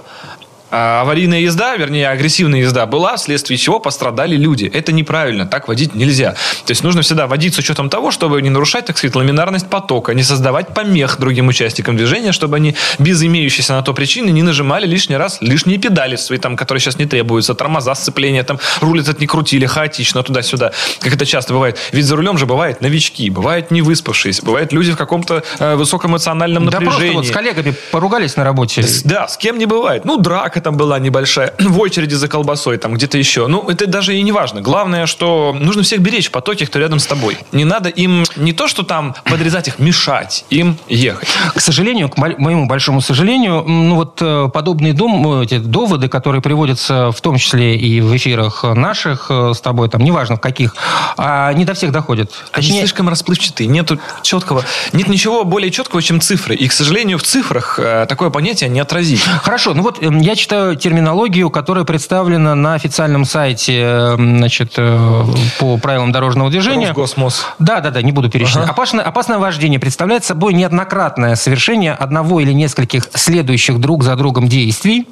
А 0.70 1.02
аварийная 1.02 1.40
езда, 1.40 1.76
вернее, 1.76 2.08
агрессивная 2.08 2.60
езда 2.60 2.86
была, 2.86 3.16
вследствие 3.16 3.58
чего 3.58 3.80
пострадали 3.80 4.36
люди. 4.36 4.70
Это 4.72 4.92
неправильно, 4.92 5.46
так 5.46 5.68
водить 5.68 5.94
нельзя. 5.94 6.32
То 6.64 6.70
есть 6.70 6.84
нужно 6.84 7.02
всегда 7.02 7.26
водить 7.26 7.54
с 7.54 7.58
учетом 7.58 7.90
того, 7.90 8.10
чтобы 8.10 8.40
не 8.42 8.50
нарушать, 8.50 8.86
так 8.86 8.98
сказать, 8.98 9.16
ламинарность 9.16 9.68
потока, 9.68 10.14
не 10.14 10.22
создавать 10.22 10.68
помех 10.68 11.18
другим 11.18 11.48
участникам 11.48 11.96
движения, 11.96 12.32
чтобы 12.32 12.56
они 12.56 12.76
без 12.98 13.22
имеющейся 13.22 13.72
на 13.72 13.82
то 13.82 13.94
причины 13.94 14.30
не 14.30 14.42
нажимали 14.42 14.86
лишний 14.86 15.16
раз 15.16 15.38
лишние 15.40 15.78
педали 15.78 16.16
свои, 16.16 16.38
там, 16.38 16.56
которые 16.56 16.80
сейчас 16.80 16.98
не 16.98 17.06
требуются, 17.06 17.54
тормоза, 17.54 17.94
сцепления, 17.94 18.44
там, 18.44 18.58
руль 18.80 19.00
этот 19.00 19.20
не 19.20 19.26
крутили 19.26 19.66
хаотично 19.66 20.22
туда-сюда, 20.22 20.72
как 21.00 21.14
это 21.14 21.26
часто 21.26 21.52
бывает. 21.52 21.78
Ведь 21.92 22.04
за 22.04 22.16
рулем 22.16 22.38
же 22.38 22.46
бывают 22.46 22.80
новички, 22.80 23.28
бывают 23.30 23.70
не 23.70 23.82
выспавшиеся, 23.82 24.44
бывают 24.44 24.72
люди 24.72 24.92
в 24.92 24.96
каком-то 24.96 25.42
э, 25.58 25.74
высокоэмоциональном 25.74 26.64
напряжении. 26.64 26.88
Да 26.88 26.96
просто 26.96 27.12
вот 27.12 27.26
с 27.26 27.30
коллегами 27.30 27.74
поругались 27.90 28.36
на 28.36 28.44
работе. 28.44 28.84
Да, 29.04 29.28
с 29.28 29.36
кем 29.36 29.58
не 29.58 29.66
бывает. 29.66 30.04
Ну, 30.04 30.16
драка 30.16 30.59
там 30.60 30.76
была 30.76 30.98
небольшая, 30.98 31.54
в 31.58 31.78
очереди 31.78 32.14
за 32.14 32.28
колбасой, 32.28 32.78
там 32.78 32.94
где-то 32.94 33.18
еще. 33.18 33.46
Ну, 33.46 33.68
это 33.68 33.86
даже 33.86 34.16
и 34.16 34.22
не 34.22 34.32
важно. 34.32 34.60
Главное, 34.60 35.06
что 35.06 35.56
нужно 35.58 35.82
всех 35.82 36.00
беречь 36.00 36.28
в 36.28 36.30
потоке, 36.30 36.66
кто 36.66 36.78
рядом 36.78 36.98
с 36.98 37.06
тобой. 37.06 37.38
Не 37.52 37.64
надо 37.64 37.88
им 37.88 38.24
не 38.36 38.52
то, 38.52 38.68
что 38.68 38.82
там 38.82 39.14
подрезать 39.24 39.68
их, 39.68 39.78
мешать 39.78 40.44
им 40.50 40.78
ехать. 40.88 41.28
К 41.54 41.60
сожалению, 41.60 42.08
к 42.08 42.16
моему 42.16 42.66
большому 42.66 43.00
сожалению, 43.00 43.64
ну 43.66 43.96
вот 43.96 44.18
э, 44.20 44.48
подобные 44.52 44.92
дом, 44.92 45.40
эти 45.40 45.58
доводы, 45.58 46.08
которые 46.08 46.40
приводятся 46.40 47.10
в 47.10 47.20
том 47.20 47.36
числе 47.38 47.76
и 47.76 48.00
в 48.00 48.16
эфирах 48.16 48.64
наших 48.64 49.26
э, 49.30 49.52
с 49.54 49.60
тобой, 49.60 49.88
там, 49.88 50.02
неважно 50.02 50.36
в 50.36 50.40
каких, 50.40 50.74
а 51.16 51.52
не 51.52 51.64
до 51.64 51.74
всех 51.74 51.92
доходят. 51.92 52.30
Точнее... 52.52 52.70
Они 52.70 52.80
слишком 52.80 53.08
расплывчатые, 53.08 53.66
нету 53.66 53.98
четкого, 54.22 54.64
нет 54.92 55.08
ничего 55.08 55.44
более 55.44 55.70
четкого, 55.70 56.02
чем 56.02 56.20
цифры. 56.20 56.54
И, 56.54 56.68
к 56.68 56.72
сожалению, 56.72 57.18
в 57.18 57.22
цифрах 57.22 57.78
э, 57.78 58.06
такое 58.08 58.30
понятие 58.30 58.70
не 58.70 58.80
отразить. 58.80 59.22
Хорошо, 59.22 59.74
ну 59.74 59.82
вот 59.82 59.98
я 60.00 60.36
читаю 60.36 60.49
терминологию, 60.50 61.50
которая 61.50 61.84
представлена 61.84 62.54
на 62.54 62.74
официальном 62.74 63.24
сайте 63.24 64.14
значит, 64.16 64.74
э, 64.76 65.24
по 65.58 65.78
правилам 65.78 66.12
дорожного 66.12 66.50
движения. 66.50 66.88
Росгосмос. 66.88 67.46
Да, 67.58 67.80
да, 67.80 67.90
да, 67.90 68.02
не 68.02 68.12
буду 68.12 68.28
перечислять. 68.30 68.64
Ага. 68.64 68.72
Опасное, 68.72 69.04
опасное 69.04 69.38
вождение 69.38 69.78
представляет 69.78 70.24
собой 70.24 70.54
неоднократное 70.54 71.36
совершение 71.36 71.92
одного 71.92 72.40
или 72.40 72.52
нескольких 72.52 73.04
следующих 73.14 73.78
друг 73.78 74.02
за 74.02 74.16
другом 74.16 74.48
действий, 74.48 75.08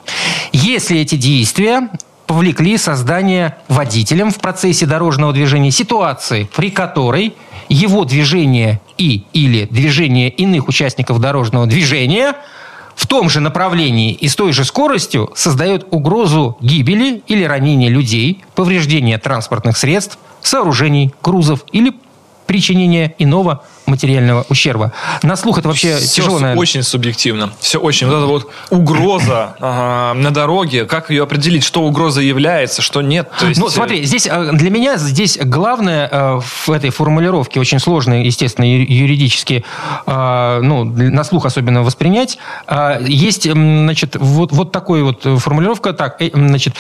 если 0.53 1.01
эти 1.01 1.15
действия 1.15 1.89
повлекли 2.27 2.77
создание 2.77 3.57
водителем 3.69 4.31
в 4.31 4.39
процессе 4.39 4.87
дорожного 4.87 5.33
движения 5.33 5.71
ситуации, 5.71 6.49
при 6.55 6.71
которой 6.71 7.35
его 7.69 8.05
движение 8.05 8.81
и 8.99 9.25
или 9.33 9.67
движение 9.71 10.29
иных 10.29 10.69
участников 10.69 11.21
дорожного 11.21 11.67
движения– 11.67 12.35
в 12.99 13.07
том 13.07 13.31
же 13.31 13.39
направлении 13.39 14.13
и 14.13 14.27
с 14.27 14.35
той 14.35 14.53
же 14.53 14.65
скоростью 14.65 15.31
создает 15.37 15.87
угрозу 15.93 16.59
гибели 16.61 17.23
или 17.29 17.45
ранения 17.45 17.89
людей, 17.89 18.43
повреждения 18.57 19.19
транспортных 19.19 19.77
средств, 19.77 20.19
сооружений, 20.43 21.15
грузов 21.23 21.65
или 21.71 21.93
причинения 22.47 23.15
иного 23.19 23.63
материального 23.89 24.45
ущерба. 24.49 24.93
На 25.23 25.37
слух 25.37 25.59
это 25.59 25.69
вообще 25.69 25.97
Все 25.97 26.23
тяжело, 26.23 26.39
наверное. 26.39 26.61
очень 26.61 26.83
субъективно. 26.83 27.53
Все 27.61 27.79
очень. 27.79 28.07
Вот 28.07 28.17
эта 28.17 28.27
вот 28.27 28.51
угроза 28.71 29.57
ага, 29.61 30.19
на 30.19 30.31
дороге, 30.31 30.85
как 30.85 31.11
ее 31.11 31.23
определить, 31.23 31.65
что 31.65 31.83
угроза 31.83 32.21
является, 32.21 32.83
что 32.83 33.03
нет. 33.03 33.29
То 33.39 33.47
есть... 33.47 33.61
Ну, 33.61 33.69
смотри, 33.69 34.05
здесь 34.05 34.27
э, 34.31 34.51
для 34.53 34.71
меня 34.71 34.97
здесь 34.97 35.39
главное 35.41 36.09
э, 36.11 36.41
в 36.41 36.71
этой 36.71 36.91
формулировке, 36.91 37.61
очень 37.61 37.79
сложной, 37.79 38.25
естественно, 38.25 38.65
юридически, 38.65 39.65
э, 40.07 40.61
ну, 40.63 40.85
на 40.85 41.25
слух 41.25 41.47
особенно 41.47 41.83
воспринять, 41.83 42.39
есть, 43.01 43.51
значит, 43.51 44.17
вот, 44.17 44.53
вот 44.53 44.73
такой 44.73 45.03
вот 45.03 45.27
формулировка, 45.41 45.93
так, 45.93 46.21
значит, 46.33 46.75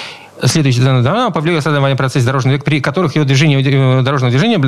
Следующий 0.45 0.81
да, 0.81 1.31
повлияет 1.31 1.65
создание 1.65 1.97
процессе 1.97 2.27
дорожного 2.27 2.59
при 2.59 2.81
которых 2.81 3.15
его 3.15 3.25
движение 3.25 4.03
дорожного 4.03 4.31
движения, 4.31 4.59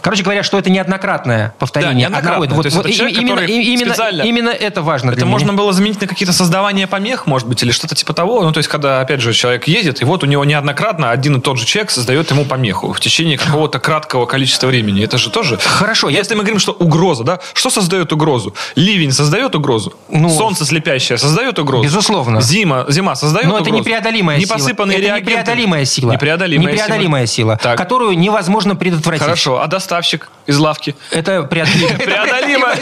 короче 0.00 0.22
говоря, 0.22 0.42
что 0.42 0.58
это 0.58 0.70
неоднократное 0.70 1.54
повторение. 1.58 2.08
Да, 2.08 2.16
неоднократное. 2.16 2.56
Вот, 2.56 2.72
вот, 2.72 2.90
человек, 2.90 3.18
именно, 3.18 3.40
именно, 3.40 3.92
специально... 3.92 4.22
именно 4.22 4.48
это 4.50 4.82
важно. 4.82 5.10
Это 5.10 5.26
можно 5.26 5.54
было 5.54 5.72
заменить 5.72 6.00
на 6.00 6.06
какие-то 6.06 6.32
создавания 6.32 6.86
помех, 6.86 7.26
может 7.26 7.48
быть, 7.48 7.62
или 7.62 7.70
что-то 7.70 7.94
типа 7.94 8.12
того. 8.12 8.42
Ну, 8.42 8.52
то 8.52 8.58
есть, 8.58 8.68
когда, 8.68 9.00
опять 9.00 9.20
же, 9.20 9.32
человек 9.32 9.66
едет, 9.68 10.02
и 10.02 10.04
вот 10.04 10.22
у 10.22 10.26
него 10.26 10.44
неоднократно 10.44 11.10
один 11.10 11.36
и 11.36 11.40
тот 11.40 11.58
же 11.58 11.66
человек 11.66 11.90
создает 11.90 12.30
ему 12.30 12.44
помеху 12.44 12.92
в 12.92 13.00
течение 13.00 13.38
какого-то 13.38 13.78
краткого 13.78 14.26
количества 14.26 14.66
времени. 14.66 15.02
Это 15.02 15.18
же 15.18 15.30
тоже... 15.30 15.58
Хорошо. 15.58 16.08
Если 16.08 16.34
я... 16.34 16.38
мы 16.38 16.44
говорим, 16.44 16.60
что 16.60 16.72
угроза, 16.72 17.24
да, 17.24 17.40
что 17.54 17.70
создает 17.70 18.12
угрозу? 18.12 18.54
Ливень 18.76 19.12
создает 19.12 19.54
угрозу? 19.54 19.94
Ну, 20.08 20.28
Солнце 20.28 20.64
слепящее 20.64 21.18
создает 21.18 21.58
угрозу? 21.58 21.84
Безусловно. 21.84 22.40
Зима, 22.40 22.86
зима 22.88 23.14
создает 23.14 23.46
Но 23.46 23.54
угрозу? 23.54 23.70
Но 23.70 23.76
это 23.76 23.80
непреодолимая 23.84 24.40
сила. 24.40 24.56
Непосыпанные 24.90 24.98
это 24.98 25.06
реагенты. 25.06 25.30
непреодолимая 25.30 25.84
сила. 25.84 26.12
Непреодолимая, 26.12 26.72
непреодолимая 26.72 27.26
сила, 27.26 27.58
сила 27.60 27.76
которую 27.76 28.18
невозможно 28.18 28.76
предотвратить. 28.76 29.22
Хорошо. 29.22 29.60
А 29.60 29.66
доставщик 29.66 30.30
из 30.46 30.58
лавки? 30.58 30.94
Это 31.10 31.42
преодолимая. 31.50 31.98
Преодолимая. 31.98 32.76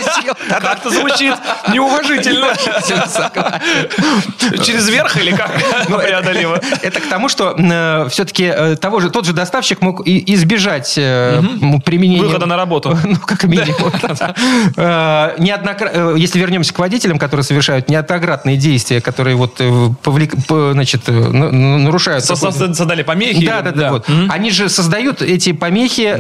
Как-то 0.49 0.91
звучит 0.91 1.35
неуважительно. 1.73 2.49
Через 4.65 4.89
верх 4.89 5.17
или 5.17 5.35
как 5.35 5.51
ну, 5.89 5.99
преодолимо? 5.99 6.61
Это 6.83 7.01
к 7.01 7.09
тому, 7.09 7.29
что 7.29 7.57
э, 7.59 8.09
все-таки 8.11 8.45
э, 8.45 8.77
того 8.77 9.01
же, 9.01 9.11
тот 9.11 9.27
же 9.27 9.33
доставщик 9.33 9.81
мог 9.81 10.07
избежать 10.07 10.95
э, 10.97 11.43
применения... 11.85 12.23
Выхода 12.23 12.47
на 12.47 12.57
работу. 12.57 12.97
Ну, 13.09 13.17
как 13.17 13.45
минимум. 13.45 13.91
Неоднократно, 15.39 16.15
если 16.15 16.39
вернемся 16.39 16.75
к 16.75 16.79
водителям, 16.79 17.19
которые 17.19 17.43
совершают 17.43 17.89
неоднократные 17.89 18.59
действия, 18.59 19.01
которые 19.01 19.35
вот 19.35 19.59
значит, 19.59 21.09
нарушают... 21.09 21.98
Создали 21.99 23.03
помехи. 23.03 23.47
Да, 23.47 23.63
да, 23.63 23.73
да. 23.73 24.03
Они 24.29 24.51
же 24.51 24.69
создают 24.69 25.23
эти 25.23 25.53
помехи 25.53 26.15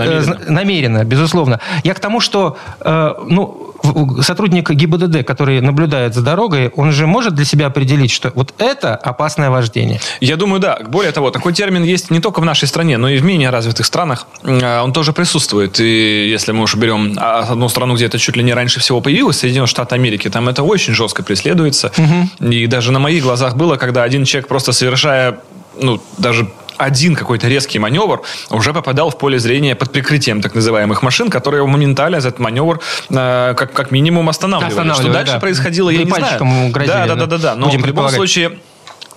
намеренно, 0.48 1.04
безусловно. 1.04 1.60
Я 1.84 1.94
к 1.94 2.00
тому, 2.00 2.20
что 2.20 2.56
ну, 2.84 3.74
сотрудник 4.22 4.70
ГИБДД, 4.70 5.24
который 5.24 5.60
наблюдает 5.60 6.14
за 6.14 6.22
дорогой, 6.22 6.68
он 6.76 6.92
же 6.92 7.06
может 7.06 7.34
для 7.34 7.44
себя 7.44 7.66
определить, 7.66 8.10
что 8.10 8.32
вот 8.34 8.54
это 8.58 8.96
опасное 8.96 9.50
вождение? 9.50 10.00
Я 10.20 10.36
думаю, 10.36 10.60
да. 10.60 10.78
Более 10.86 11.12
того, 11.12 11.30
такой 11.30 11.52
термин 11.52 11.84
есть 11.84 12.10
не 12.10 12.20
только 12.20 12.40
в 12.40 12.44
нашей 12.44 12.68
стране, 12.68 12.96
но 12.98 13.08
и 13.08 13.18
в 13.18 13.24
менее 13.24 13.50
развитых 13.50 13.86
странах. 13.86 14.26
А, 14.44 14.82
он 14.82 14.92
тоже 14.92 15.12
присутствует. 15.12 15.80
И 15.80 16.28
если 16.28 16.52
мы 16.52 16.64
уж 16.64 16.74
берем 16.74 17.14
а, 17.16 17.46
одну 17.50 17.68
страну, 17.68 17.94
где 17.94 18.06
это 18.06 18.18
чуть 18.18 18.36
ли 18.36 18.42
не 18.42 18.54
раньше 18.54 18.80
всего 18.80 19.00
появилось, 19.00 19.38
Соединенные 19.38 19.68
Штаты 19.68 19.94
Америки, 19.94 20.28
там 20.28 20.48
это 20.48 20.62
очень 20.62 20.94
жестко 20.94 21.22
преследуется. 21.22 21.92
Угу. 21.96 22.50
И 22.50 22.66
даже 22.66 22.92
на 22.92 22.98
моих 22.98 23.22
глазах 23.22 23.56
было, 23.56 23.76
когда 23.76 24.02
один 24.02 24.24
человек 24.24 24.48
просто 24.48 24.72
совершая 24.72 25.40
ну, 25.80 26.02
даже 26.18 26.48
один 26.78 27.14
какой-то 27.14 27.48
резкий 27.48 27.78
маневр 27.78 28.22
уже 28.50 28.72
попадал 28.72 29.10
в 29.10 29.18
поле 29.18 29.38
зрения 29.38 29.74
под 29.74 29.92
прикрытием 29.92 30.40
так 30.40 30.54
называемых 30.54 31.02
машин, 31.02 31.28
которые 31.28 31.66
моментально 31.66 32.20
за 32.20 32.28
этот 32.28 32.40
маневр 32.40 32.80
э, 33.10 33.54
как, 33.56 33.72
как 33.72 33.90
минимум 33.90 34.28
останавливали. 34.28 34.92
Что 34.92 35.12
дальше 35.12 35.32
да. 35.34 35.40
происходило, 35.40 35.90
я 35.90 36.04
не 36.04 36.10
знаю. 36.10 36.70
Грозили, 36.70 36.92
да, 36.92 37.06
да, 37.06 37.14
да, 37.14 37.26
да, 37.26 37.38
да. 37.38 37.54
Но 37.56 37.68
в 37.68 37.84
любом 37.84 38.08
случае 38.08 38.58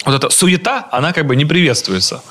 вот 0.05 0.15
эта 0.15 0.29
суета, 0.29 0.87
она 0.91 1.13
как 1.13 1.27
бы 1.27 1.35
не 1.35 1.45
приветствуется. 1.45 2.23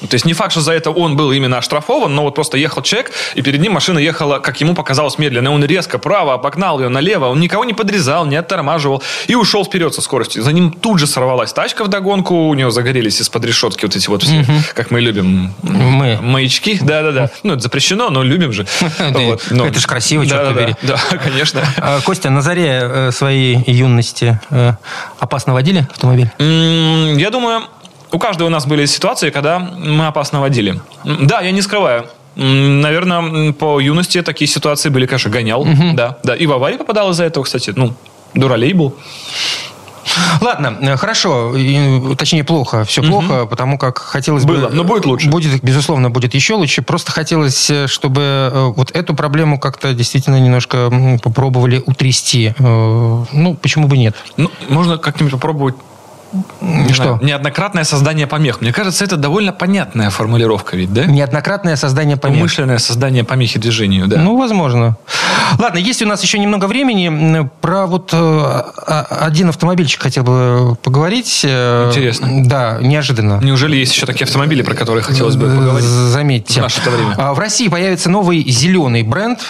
То 0.00 0.14
есть 0.14 0.24
не 0.24 0.32
факт, 0.32 0.52
что 0.52 0.60
за 0.60 0.72
это 0.72 0.90
он 0.90 1.16
был 1.16 1.32
именно 1.32 1.58
оштрафован, 1.58 2.14
но 2.14 2.22
вот 2.22 2.34
просто 2.34 2.58
ехал 2.58 2.82
человек, 2.82 3.12
и 3.34 3.42
перед 3.42 3.60
ним 3.60 3.72
машина 3.72 3.98
ехала, 3.98 4.38
как 4.38 4.60
ему 4.60 4.74
показалось, 4.74 5.18
медленно. 5.18 5.50
Он 5.50 5.64
резко 5.64 5.98
право 5.98 6.34
обогнал 6.34 6.80
ее 6.80 6.88
налево, 6.88 7.26
он 7.26 7.40
никого 7.40 7.64
не 7.64 7.72
подрезал, 7.72 8.26
не 8.26 8.36
оттормаживал, 8.36 9.02
и 9.26 9.34
ушел 9.34 9.64
вперед 9.64 9.94
со 9.94 10.02
скоростью. 10.02 10.42
За 10.42 10.52
ним 10.52 10.72
тут 10.72 10.98
же 10.98 11.06
сорвалась 11.06 11.52
тачка 11.52 11.84
в 11.84 11.88
догонку, 11.88 12.34
у 12.34 12.54
него 12.54 12.70
загорелись 12.70 13.20
из-под 13.20 13.44
решетки 13.44 13.84
вот 13.84 13.96
эти 13.96 14.08
вот 14.08 14.22
все, 14.22 14.40
угу. 14.40 14.52
как 14.74 14.90
мы 14.90 15.00
любим, 15.00 15.54
мы. 15.62 16.18
маячки. 16.20 16.78
Да-да-да. 16.80 17.30
Ну, 17.42 17.54
это 17.54 17.62
запрещено, 17.62 18.10
но 18.10 18.22
любим 18.22 18.52
же. 18.52 18.66
Это 19.06 19.80
же 19.80 19.86
красиво, 19.86 20.26
черт 20.26 20.54
побери. 20.54 20.74
Да, 20.82 20.98
конечно. 21.24 21.62
А, 21.78 22.00
Костя, 22.00 22.30
на 22.30 22.42
заре 22.42 22.80
э, 22.82 23.10
своей 23.12 23.62
юности 23.66 24.38
э, 24.50 24.72
опасно 25.18 25.52
водили 25.52 25.86
автомобиль? 25.90 26.30
Я 26.38 27.30
думаю, 27.30 27.64
у 28.12 28.18
каждого 28.18 28.48
у 28.48 28.50
нас 28.50 28.66
были 28.66 28.86
ситуации, 28.86 29.30
когда 29.30 29.58
мы 29.58 30.06
опасно 30.06 30.40
водили. 30.40 30.80
Да, 31.04 31.40
я 31.40 31.50
не 31.50 31.62
скрываю. 31.62 32.06
Наверное, 32.36 33.52
по 33.52 33.80
юности 33.80 34.20
такие 34.22 34.46
ситуации 34.46 34.90
были, 34.90 35.06
конечно, 35.06 35.30
гонял. 35.30 35.62
Угу. 35.62 35.94
Да, 35.94 36.18
да. 36.22 36.36
И 36.36 36.46
в 36.46 36.52
аварии 36.52 36.76
попадал 36.76 37.10
из-за 37.10 37.24
этого, 37.24 37.44
кстати. 37.44 37.72
Ну, 37.74 37.94
дуралей 38.34 38.74
был. 38.74 38.94
Ладно, 40.40 40.78
э, 40.80 40.96
хорошо, 40.96 41.54
точнее 42.16 42.44
плохо, 42.44 42.84
все 42.84 43.02
угу. 43.02 43.10
плохо, 43.10 43.46
потому 43.46 43.78
как 43.78 43.98
хотелось 43.98 44.44
Было, 44.44 44.68
бы... 44.68 44.74
но 44.74 44.84
будет 44.84 45.04
лучше. 45.04 45.28
Будет, 45.28 45.62
безусловно, 45.62 46.10
будет 46.10 46.34
еще 46.34 46.54
лучше. 46.54 46.82
Просто 46.82 47.12
хотелось, 47.12 47.70
э, 47.70 47.86
чтобы 47.86 48.20
э, 48.22 48.72
вот 48.76 48.90
эту 48.92 49.14
проблему 49.14 49.58
как-то 49.58 49.92
действительно 49.92 50.38
немножко 50.38 50.90
попробовали 51.22 51.82
утрясти. 51.84 52.54
Ну, 52.58 53.58
почему 53.60 53.88
бы 53.88 53.98
нет? 53.98 54.14
Ну, 54.36 54.50
можно 54.68 54.98
как-нибудь 54.98 55.32
попробовать 55.32 55.74
Не 56.60 56.92
Что? 56.92 57.02
знаю, 57.04 57.18
неоднократное 57.22 57.84
создание 57.84 58.26
помех. 58.26 58.60
Мне 58.60 58.72
кажется, 58.72 59.04
это 59.04 59.16
довольно 59.16 59.52
понятная 59.52 60.10
формулировка 60.10 60.76
ведь, 60.76 60.92
да? 60.92 61.04
Неоднократное 61.04 61.76
создание 61.76 62.16
помех. 62.16 62.38
Умышленное 62.38 62.78
создание 62.78 63.24
помехи 63.24 63.58
движению, 63.58 64.06
да. 64.06 64.18
Ну, 64.18 64.36
возможно. 64.38 64.96
Ладно, 65.58 65.78
есть 65.78 66.02
у 66.02 66.06
нас 66.06 66.22
еще 66.22 66.38
немного 66.38 66.66
времени. 66.66 67.48
Про 67.60 67.86
вот 67.86 68.10
э, 68.12 68.62
один 68.86 69.48
автомобильчик 69.48 70.02
хотел 70.02 70.24
бы 70.24 70.76
поговорить. 70.82 71.42
Э, 71.44 71.88
Интересно. 71.88 72.28
Да, 72.46 72.78
неожиданно. 72.80 73.40
Неужели 73.42 73.76
есть 73.76 73.94
еще 73.94 74.06
такие 74.06 74.24
автомобили, 74.24 74.62
про 74.62 74.74
которые 74.74 75.02
хотелось 75.02 75.36
бы 75.36 75.46
Э, 75.46 75.56
поговорить? 75.56 75.84
Заметьте. 75.88 76.60
в 76.60 76.62
наше-то 76.62 76.90
время? 76.90 77.14
А, 77.16 77.34
В 77.34 77.38
России 77.38 77.68
появится 77.68 78.10
новый 78.10 78.42
зеленый 78.50 79.02
бренд 79.02 79.40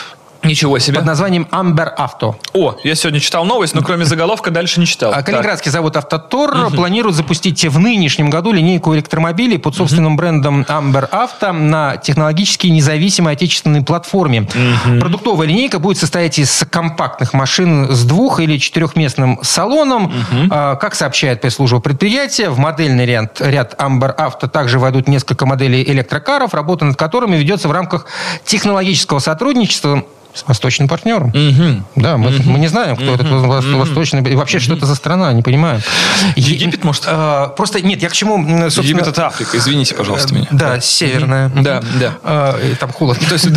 Ничего 0.42 0.78
себе. 0.78 0.96
под 0.96 1.06
названием 1.06 1.46
Amber 1.50 1.90
Auto. 1.96 2.36
О, 2.52 2.76
я 2.84 2.94
сегодня 2.94 3.20
читал 3.20 3.44
новость, 3.44 3.74
но 3.74 3.82
кроме 3.82 4.04
заголовка 4.04 4.50
дальше 4.50 4.80
не 4.80 4.86
читал. 4.86 5.12
А. 5.14 5.22
Калининградский 5.22 5.70
завод 5.70 5.96
«Автотор» 5.96 6.70
планирует 6.70 7.16
запустить 7.16 7.64
в 7.64 7.78
нынешнем 7.78 8.30
году 8.30 8.52
линейку 8.52 8.94
электромобилей 8.94 9.58
под 9.58 9.74
собственным 9.74 10.16
брендом 10.16 10.62
Amber 10.62 11.08
Auto 11.10 11.52
на 11.52 11.96
технологически 11.96 12.68
независимой 12.68 13.34
отечественной 13.34 13.82
платформе. 13.82 14.48
Продуктовая 15.00 15.46
линейка 15.48 15.78
будет 15.78 15.98
состоять 15.98 16.38
из 16.38 16.64
компактных 16.70 17.32
машин 17.32 17.90
с 17.90 18.04
двух- 18.04 18.40
или 18.40 18.58
четырехместным 18.58 19.40
салоном. 19.42 20.12
А, 20.50 20.76
Как 20.76 20.94
сообщает 20.94 21.40
пресс-служба 21.40 21.80
предприятия, 21.80 22.50
в 22.50 22.58
модельный 22.58 23.06
ряд, 23.06 23.40
ряд 23.40 23.74
Amber 23.80 24.14
Auto 24.16 24.48
также 24.48 24.78
войдут 24.78 25.08
несколько 25.08 25.46
моделей 25.46 25.82
электрокаров, 25.82 26.54
работа 26.54 26.84
над 26.84 26.96
которыми 26.96 27.36
ведется 27.36 27.68
в 27.68 27.72
рамках 27.72 28.06
технологического 28.44 29.18
сотрудничества 29.18 30.04
с 30.36 30.44
восточным 30.46 30.88
партнером. 30.88 31.32
Да, 31.96 32.16
мы, 32.16 32.30
мы 32.44 32.58
не 32.58 32.68
знаем, 32.68 32.96
кто 32.96 33.14
этот 33.14 33.26
вос- 33.26 33.74
восточный... 33.76 34.22
И 34.30 34.36
вообще, 34.36 34.58
что 34.58 34.74
это 34.74 34.86
за 34.86 34.94
страна, 34.94 35.32
не 35.32 35.42
понимаем. 35.42 35.80
Египет, 36.36 36.84
может? 36.84 37.04
Э, 37.06 37.48
Просто 37.56 37.80
нет, 37.80 38.02
я 38.02 38.08
к 38.08 38.12
чему, 38.12 38.36
собственно... 38.70 38.84
Египет 38.84 39.06
это 39.08 39.26
Африка, 39.26 39.56
извините, 39.56 39.94
пожалуйста, 39.94 40.34
меня. 40.34 40.46
Да, 40.50 40.80
северная. 40.80 41.48
Да, 41.48 41.82
да. 41.98 42.12
Э, 42.22 42.70
и 42.72 42.74
Там 42.74 42.92
холодно. 42.92 43.26
То 43.28 43.34
есть, 43.34 43.48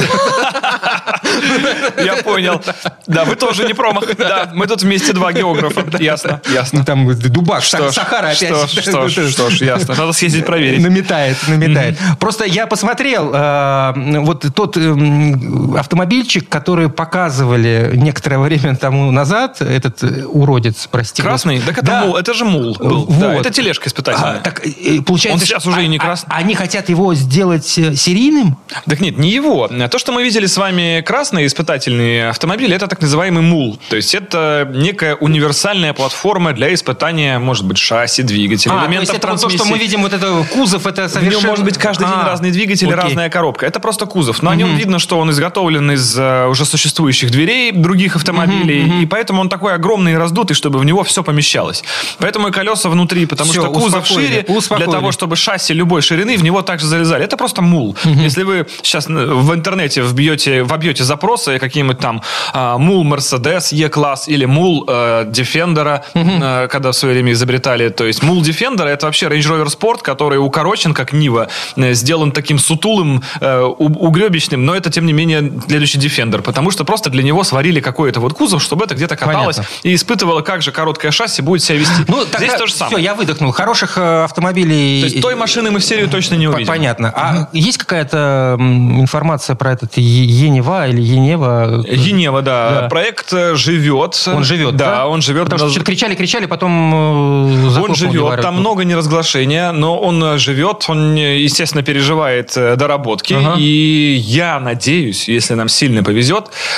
Я 2.03 2.15
понял. 2.23 2.61
Да, 3.07 3.25
вы 3.25 3.35
тоже 3.35 3.65
не 3.65 3.73
промах. 3.73 4.05
Да, 4.17 4.51
мы 4.53 4.67
тут 4.67 4.81
вместе 4.83 5.13
два 5.13 5.33
географа. 5.33 5.85
Ясно, 5.99 6.41
ясно. 6.51 6.85
Там 6.85 7.07
Дубак, 7.19 7.63
Что 7.63 7.91
Сахара 7.91 8.27
опять. 8.29 8.37
Что 8.37 8.67
ж, 8.67 8.69
что 8.69 9.07
ж, 9.07 9.29
что 9.31 9.49
ж, 9.49 9.61
ясно. 9.61 9.95
Надо 9.95 10.13
съездить 10.13 10.45
проверить. 10.45 10.81
Наметает, 10.81 11.37
наметает. 11.47 11.97
Просто 12.19 12.45
я 12.45 12.67
посмотрел, 12.67 13.31
э, 13.33 14.19
вот 14.19 14.45
тот 14.53 14.77
эм, 14.77 15.75
автомобильчик, 15.75 16.47
который 16.49 16.68
показывали 16.77 17.91
некоторое 17.95 18.38
время 18.39 18.75
тому 18.75 19.12
назад, 19.12 19.62
этот 19.62 20.03
э, 20.03 20.23
уродец, 20.25 20.88
прости. 20.91 21.21
Красный? 21.21 21.55
господи. 21.55 21.75
Так 21.75 21.84
это 21.84 21.91
Да. 21.91 22.05
мул, 22.05 22.15
это 22.15 22.34
же 22.34 22.45
мул 22.45 22.75
был. 22.79 23.05
Вот. 23.05 23.19
Да, 23.19 23.34
это 23.36 23.49
тележка 23.51 23.88
испытательная. 23.89 24.38
А, 24.38 24.39
так 24.39 24.62
э, 24.65 25.01
получается, 25.01 25.41
Он 25.41 25.45
сейчас 25.45 25.65
уже 25.65 25.84
и 25.84 25.88
не 25.88 25.97
а- 25.97 26.01
красный. 26.01 26.29
а- 26.32 26.38
Они 26.38 26.53
хотят 26.55 26.89
его 26.89 27.13
сделать 27.15 27.77
э, 27.77 27.95
серийным? 27.95 28.58
Так 28.86 28.99
нет, 29.01 29.17
не 29.17 29.29
его. 29.32 29.67
То, 29.67 29.97
что 29.99 30.12
мы 30.12 30.23
видели 30.23 30.45
с 30.45 30.58
вами 30.58 31.01
красные 31.01 31.47
испытательные 31.47 32.29
автомобили, 32.29 32.75
это 32.75 32.88
так 32.88 33.01
называемый 33.01 33.41
мул. 33.43 33.79
То 33.89 33.95
есть 33.95 34.13
это 34.15 34.69
некая 34.73 35.15
универсальная 35.15 35.93
платформа 35.93 36.53
для 36.53 36.73
испытания, 36.73 37.39
может 37.39 37.65
быть, 37.65 37.77
шасси, 37.77 38.23
двигателя, 38.23 38.73
А, 38.73 38.75
то 38.79 38.86
элементов 38.86 39.10
есть 39.10 39.17
это 39.17 39.27
вот 39.27 39.36
то, 39.36 39.41
трансмиссии. 39.41 39.58
что 39.58 39.65
мы 39.65 39.77
видим, 39.79 40.01
вот 40.01 40.13
это 40.13 40.45
кузов, 40.53 40.86
это 40.88 41.08
В 41.08 41.12
совершенно... 41.12 41.41
нем 41.41 41.49
может 41.49 41.65
быть 41.65 41.77
каждый 41.77 42.05
день 42.08 42.15
А, 42.21 42.25
разный 42.25 42.51
двигатель, 42.51 42.88
и 42.88 42.91
окей. 42.91 43.03
разная 43.03 43.29
коробка. 43.29 43.65
Это 43.65 43.79
просто 43.79 44.05
кузов. 44.05 44.41
Но 44.41 44.51
о 44.51 44.55
нем 44.55 44.75
видно, 44.75 44.99
что 44.99 45.19
он 45.19 45.29
изготовлен 45.32 45.91
из 45.91 46.15
э, 46.17 46.45
уже 46.59 46.65
существующих 46.65 47.31
дверей 47.31 47.71
других 47.71 48.15
автомобилей. 48.15 49.01
И 49.01 49.05
поэтому 49.05 49.41
он 49.41 49.49
такой 49.49 49.73
огромный 49.73 50.13
и 50.13 50.15
раздутый, 50.15 50.55
чтобы 50.55 50.79
в 50.79 50.85
него 50.85 51.03
все 51.03 51.23
помещалось. 51.23 51.83
Поэтому 52.17 52.47
и 52.49 52.51
колеса 52.51 52.89
внутри, 52.89 53.25
потому 53.25 53.51
Всё, 53.51 53.61
что 53.61 53.71
кузов 53.71 54.07
шире 54.07 54.45
успокоили. 54.47 54.85
для 54.85 54.93
того, 54.93 55.11
чтобы 55.11 55.35
шасси 55.35 55.73
любой 55.73 56.01
ширины 56.01 56.37
в 56.37 56.43
него 56.43 56.61
также 56.61 56.85
залезали. 56.87 57.23
Это 57.23 57.37
просто 57.37 57.61
мул. 57.61 57.95
Если 58.03 58.43
вы 58.43 58.67
сейчас 58.83 59.07
в 59.07 59.53
интернете 59.53 60.01
вбьете, 60.01 60.63
вобьете 60.63 61.03
запросы 61.03 61.59
какие-нибудь 61.59 61.99
там 61.99 62.21
а, 62.53 62.77
мул 62.77 63.05
Mercedes 63.05 63.73
E-класс 63.73 64.27
или 64.27 64.45
мул 64.45 64.85
э, 64.87 65.25
Defender, 65.31 66.01
э, 66.13 66.67
когда 66.67 66.91
в 66.91 66.95
свое 66.95 67.13
время 67.13 67.31
изобретали. 67.31 67.89
То 67.89 68.05
есть 68.05 68.23
мул 68.23 68.41
Defender 68.41 68.85
это 68.85 69.05
вообще 69.05 69.27
Range 69.27 69.41
Rover 69.41 69.67
Sport, 69.67 70.01
который 70.01 70.37
укорочен 70.37 70.93
как 70.93 71.13
Нива, 71.13 71.47
э, 71.75 71.93
сделан 71.93 72.31
таким 72.31 72.59
сутулым, 72.59 73.23
э, 73.41 73.61
угребищным, 73.61 74.65
но 74.65 74.75
это 74.75 74.89
тем 74.91 75.05
не 75.05 75.13
менее 75.13 75.51
следующий 75.67 75.99
Defender, 75.99 76.38
потому 76.41 76.71
что 76.71 76.86
просто 76.86 77.10
для 77.10 77.23
него 77.23 77.43
сварили 77.43 77.80
какой-то 77.80 78.19
вот 78.19 78.34
кузов, 78.34 78.62
чтобы 78.62 78.86
это 78.86 78.95
где-то 78.95 79.15
каталось 79.15 79.58
Понятно. 79.58 79.75
и 79.84 79.95
испытывало, 79.95 80.41
как 80.41 80.62
же 80.62 80.71
короткое 80.71 81.12
шасси 81.12 81.41
будет 81.41 81.63
себя 81.63 81.80
вести. 81.80 82.04
Ну, 82.08 82.21
Здесь 82.21 82.32
тогда 82.32 82.58
то 82.58 82.67
же 82.67 82.73
самое. 82.73 82.97
Все, 82.97 83.04
я 83.04 83.15
выдохнул. 83.15 83.52
Хороших 83.52 83.97
э, 83.97 84.23
автомобилей... 84.23 85.02
То 85.02 85.08
есть 85.08 85.21
той 85.21 85.36
машины 85.36 85.71
мы 85.71 85.80
в 85.80 85.86
серию 85.86 86.10
точно 86.10 86.36
не 86.36 86.47
увидим. 86.47 86.67
Понятно. 86.67 87.12
А 87.15 87.49
есть 87.54 87.78
какая-то 87.78 88.56
информация 88.60 89.56
про 89.56 89.73
этот 89.73 89.97
Енева 89.97 90.88
или 90.88 91.02
Енева? 91.02 91.84
Енева, 91.88 92.41
да. 92.41 92.82
Да. 92.82 92.88
Проект 92.89 93.34
э, 93.34 93.56
живет. 93.56 94.23
Он 94.28 94.43
живет, 94.43 94.75
да? 94.75 94.86
Да, 94.86 95.08
он 95.08 95.21
живет. 95.21 95.45
Потому 95.45 95.60
что 95.60 95.69
что-то 95.69 95.86
кричали, 95.86 96.15
кричали, 96.15 96.45
потом 96.45 96.93
э, 96.93 97.80
Он 97.80 97.95
живет, 97.95 98.41
там 98.41 98.56
много 98.56 98.84
неразглашения, 98.84 99.71
но 99.71 99.99
он 99.99 100.38
живет, 100.39 100.86
он, 100.88 101.15
естественно, 101.15 101.84
переживает 101.84 102.54
доработки. 102.54 103.34
Ага. 103.34 103.56
И 103.58 104.15
я 104.23 104.60
надеюсь, 104.60 105.28
если 105.28 105.54
нам 105.54 105.69
сильно 105.69 106.04
повезет, 106.04 106.28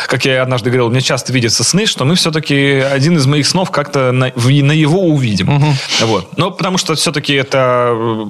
как 0.07 0.25
я 0.25 0.41
однажды 0.41 0.69
говорил, 0.69 0.89
мне 0.89 1.01
часто 1.01 1.33
видятся 1.33 1.63
сны, 1.63 1.85
что 1.85 2.05
мы 2.05 2.15
все-таки 2.15 2.79
один 2.79 3.17
из 3.17 3.25
моих 3.25 3.45
снов 3.47 3.71
как-то 3.71 4.11
на, 4.11 4.31
в- 4.35 4.49
на 4.63 4.71
его 4.71 5.01
увидим. 5.01 5.63
Вот. 6.01 6.37
Но 6.37 6.51
потому 6.51 6.77
что 6.77 6.95
все-таки 6.95 7.33
это 7.33 7.89
э, 7.93 8.25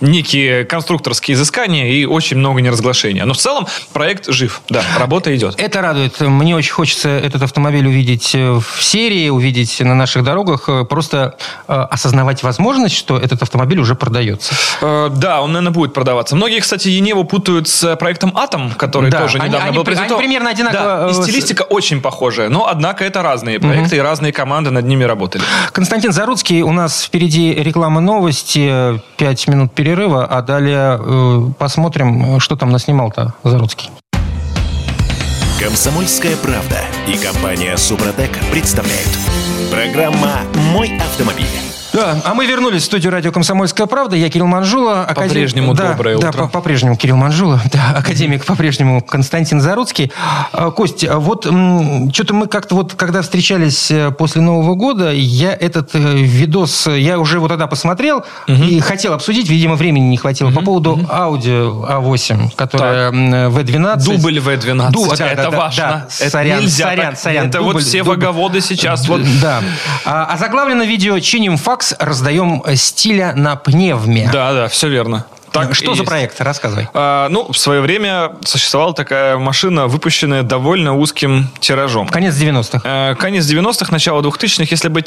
некие 0.00 0.64
конструкторские 0.64 1.34
изыскания 1.34 1.88
и 1.90 2.04
очень 2.04 2.36
много 2.38 2.60
неразглашения. 2.60 3.24
Но 3.24 3.34
в 3.34 3.38
целом 3.38 3.66
проект 3.92 4.30
жив, 4.30 4.60
да, 4.68 4.82
работа 4.98 5.34
идет. 5.34 5.54
Это 5.60 5.80
радует. 5.80 6.20
Мне 6.20 6.56
очень 6.56 6.72
хочется 6.72 7.08
этот 7.08 7.42
автомобиль 7.42 7.86
увидеть 7.86 8.34
э, 8.34 8.52
в 8.60 8.82
серии, 8.82 9.28
увидеть 9.28 9.80
на 9.80 9.94
наших 9.94 10.24
дорогах, 10.24 10.64
э, 10.68 10.84
просто 10.84 11.36
осознавать 11.66 12.42
возможность, 12.42 12.94
что 12.96 13.16
этот 13.18 13.42
автомобиль 13.42 13.78
уже 13.78 13.94
продается. 13.94 14.54
Да, 14.80 15.40
он, 15.42 15.52
наверное, 15.52 15.72
будет 15.72 15.94
продаваться. 15.94 16.36
Многие, 16.36 16.60
кстати, 16.60 16.88
Еневу 16.88 17.24
путают 17.24 17.68
с 17.68 17.96
проектом 17.96 18.32
Атом, 18.36 18.72
который 18.72 19.10
Да, 19.10 19.20
тоже 19.22 19.38
они- 19.38 19.48
недавно 19.48 19.66
они 19.68 19.74
был 19.76 19.82
они 19.82 19.86
презентован. 19.86 20.22
Примерно 20.44 20.50
одинаково, 20.50 21.06
Да, 21.06 21.08
и 21.08 21.20
э, 21.20 21.22
стилистика 21.22 21.62
очень 21.62 22.00
похожая. 22.00 22.48
Но, 22.48 22.66
однако, 22.66 23.04
это 23.04 23.22
разные 23.22 23.58
проекты, 23.60 23.96
и 23.96 24.00
разные 24.00 24.32
команды 24.32 24.70
над 24.70 24.86
ними 24.86 25.04
работали. 25.04 25.44
Константин 25.72 26.12
Заруцкий, 26.12 26.62
у 26.62 26.72
нас 26.72 27.02
впереди 27.02 27.54
реклама 27.54 28.00
новости, 28.00 29.00
пять 29.16 29.46
минут 29.48 29.72
перерыва, 29.72 30.26
а 30.26 30.42
далее 30.42 30.98
э, 31.00 31.40
посмотрим, 31.58 32.40
что 32.40 32.56
там 32.56 32.70
наснимал-то 32.70 33.34
Заруцкий. 33.44 33.90
Комсомольская 35.60 36.36
правда 36.36 36.80
и 37.06 37.16
компания 37.16 37.76
Супротек 37.76 38.30
представляют. 38.50 39.08
Программа 39.70 40.40
«Мой 40.72 40.92
автомобиль». 40.98 41.73
Да, 41.94 42.16
а 42.24 42.34
мы 42.34 42.44
вернулись 42.46 42.82
в 42.82 42.84
студию 42.86 43.12
радио 43.12 43.30
«Комсомольская 43.32 43.86
правда». 43.86 44.16
Я 44.16 44.28
Кирилл 44.28 44.46
Манжула. 44.46 45.06
академ- 45.08 45.28
По-прежнему 45.28 45.74
да, 45.74 45.92
доброе 45.92 46.18
да, 46.18 46.28
утро. 46.28 46.42
по- 46.42 46.48
по-прежнему 46.48 46.96
Кирилл 46.96 47.16
Манжула. 47.16 47.60
Да, 47.72 47.94
академик 47.96 48.44
по-прежнему 48.44 49.00
Константин 49.00 49.60
Заруцкий. 49.60 50.10
А, 50.52 50.70
Кость, 50.72 51.04
а 51.04 51.18
вот 51.20 51.44
что-то 52.12 52.34
мы 52.34 52.46
как-то 52.48 52.74
вот, 52.74 52.94
когда 52.94 53.22
встречались 53.22 53.90
э, 53.92 54.10
после 54.10 54.40
Нового 54.42 54.74
года, 54.74 55.12
я 55.12 55.52
этот 55.54 55.94
э, 55.94 55.98
видос, 56.16 56.88
э, 56.88 56.98
я 56.98 57.18
уже 57.20 57.38
вот 57.38 57.48
тогда 57.48 57.66
посмотрел 57.68 58.24
и 58.48 58.80
хотел 58.80 59.12
обсудить, 59.12 59.48
видимо, 59.48 59.76
времени 59.76 60.04
не 60.06 60.16
хватило, 60.16 60.50
по 60.50 60.62
поводу 60.62 60.96
Audi 61.08 61.86
A8, 61.88 62.50
которая 62.56 63.10
м, 63.10 63.32
V12. 63.54 64.04
Дубль 64.04 64.40
В-12. 64.40 64.90
Ду- 64.90 65.06
да, 65.16 65.26
это 65.28 65.42
да, 65.44 65.50
да, 65.50 65.56
важно. 65.58 65.82
да. 65.84 66.06
Это 66.20 66.30
Сорян, 66.30 66.60
нельзя 66.60 66.84
сорян, 66.88 67.10
так. 67.12 67.18
сорян. 67.20 67.46
Это 67.48 67.58
Дубль, 67.58 67.72
вот 67.74 67.82
все 67.82 67.98
дубль. 68.02 68.16
ваговоды 68.16 68.60
сейчас. 68.60 69.06
Вот. 69.08 69.20
Да. 69.40 69.62
А, 70.04 70.26
а 70.30 70.36
заглавлено 70.38 70.82
видео 70.84 71.18
«Чиним 71.20 71.56
факс, 71.56 71.83
раздаем 71.98 72.62
э, 72.64 72.76
стиля 72.76 73.32
на 73.34 73.56
пневме». 73.56 74.28
Да, 74.32 74.52
да, 74.52 74.68
все 74.68 74.88
верно. 74.88 75.26
Так 75.54 75.72
Что 75.72 75.94
за 75.94 76.00
есть. 76.00 76.04
проект? 76.06 76.40
Рассказывай. 76.40 76.88
А, 76.94 77.28
ну, 77.28 77.52
в 77.52 77.56
свое 77.56 77.80
время 77.80 78.32
существовала 78.44 78.92
такая 78.92 79.36
машина, 79.38 79.86
выпущенная 79.86 80.42
довольно 80.42 80.96
узким 80.96 81.48
тиражом. 81.60 82.08
Конец 82.08 82.34
90-х. 82.34 82.80
Э, 82.82 83.14
Конец 83.14 83.44
90-х, 83.44 83.92
начало 83.92 84.20
2000-х, 84.20 84.66
если 84.68 84.88
быть 84.88 85.06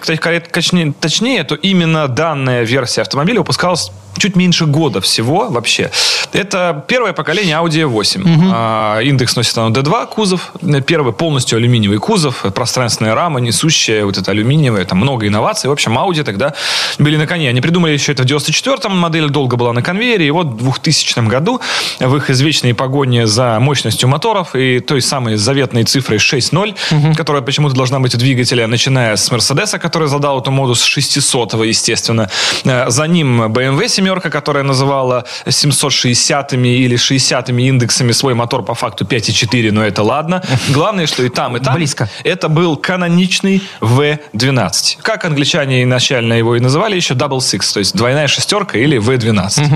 точнее, 0.93 1.43
то 1.43 1.55
именно 1.55 2.07
данная 2.07 2.63
версия 2.63 3.01
автомобиля 3.01 3.39
выпускалась 3.39 3.91
чуть 4.17 4.35
меньше 4.35 4.65
года 4.65 5.01
всего 5.01 5.47
вообще. 5.49 5.91
Это 6.33 6.83
первое 6.87 7.13
поколение 7.13 7.55
Audi 7.57 7.85
8. 7.85 8.51
А, 8.53 8.99
индекс 8.99 9.35
носит 9.35 9.57
оно 9.57 9.69
D2 9.69 10.07
кузов. 10.07 10.51
Первый 10.85 11.13
полностью 11.13 11.57
алюминиевый 11.57 11.99
кузов, 11.99 12.45
пространственная 12.53 13.15
рама, 13.15 13.39
несущая 13.39 14.05
вот 14.05 14.17
это 14.17 14.31
алюминиевое, 14.31 14.85
там 14.85 14.99
много 14.99 15.27
инноваций. 15.27 15.69
В 15.69 15.73
общем, 15.73 15.97
Audi 15.97 16.23
тогда 16.23 16.53
были 16.99 17.17
на 17.17 17.27
коне. 17.27 17.49
Они 17.49 17.61
придумали 17.61 17.93
еще 17.93 18.11
это 18.11 18.23
в 18.23 18.25
94-м, 18.25 18.97
модель 18.97 19.29
долго 19.29 19.55
была 19.57 19.73
на 19.73 19.81
конвейере, 19.81 20.27
и 20.27 20.31
вот 20.31 20.47
в 20.47 20.57
2000 20.57 21.27
году 21.27 21.61
в 21.99 22.15
их 22.15 22.29
извечной 22.29 22.73
погоне 22.73 23.27
за 23.27 23.59
мощностью 23.59 24.09
моторов 24.09 24.55
и 24.55 24.79
той 24.79 25.01
самой 25.01 25.35
заветной 25.35 25.83
цифрой 25.83 26.17
6.0, 26.17 26.75
угу. 26.91 27.15
которая 27.15 27.41
почему-то 27.41 27.75
должна 27.75 27.99
быть 27.99 28.15
у 28.15 28.17
двигателя, 28.17 28.67
начиная 28.67 29.15
с 29.15 29.31
Мерседеса, 29.31 29.79
который 29.79 30.07
задал 30.07 30.39
эту 30.41 30.51
моду 30.51 30.75
с 30.75 30.83
600 30.83 31.53
естественно. 31.65 32.29
Э, 32.63 32.89
за 32.89 33.07
ним 33.07 33.43
BMW 33.43 33.87
семерка, 34.07 34.29
которая 34.29 34.63
называла 34.63 35.25
760-ми 35.45 36.69
или 36.69 36.95
60-ми 36.95 37.67
индексами 37.67 38.13
свой 38.13 38.33
мотор 38.33 38.63
по 38.63 38.73
факту 38.73 39.03
5.4, 39.03 39.71
но 39.71 39.85
это 39.85 40.03
ладно. 40.03 40.41
Главное, 40.69 41.07
что 41.07 41.23
и 41.23 41.29
там, 41.29 41.57
и 41.57 41.59
там 41.59 41.75
Близко. 41.75 42.09
это 42.23 42.47
был 42.47 42.77
каноничный 42.77 43.61
V12. 43.81 44.97
Как 45.01 45.25
англичане 45.25 45.83
изначально 45.83 46.33
его 46.33 46.55
и 46.55 46.59
называли 46.59 46.95
еще 46.95 47.15
Double 47.15 47.39
Six, 47.39 47.73
то 47.73 47.79
есть 47.79 47.95
двойная 47.95 48.27
шестерка 48.27 48.77
или 48.77 48.97
V12. 48.97 49.65
Угу. 49.65 49.75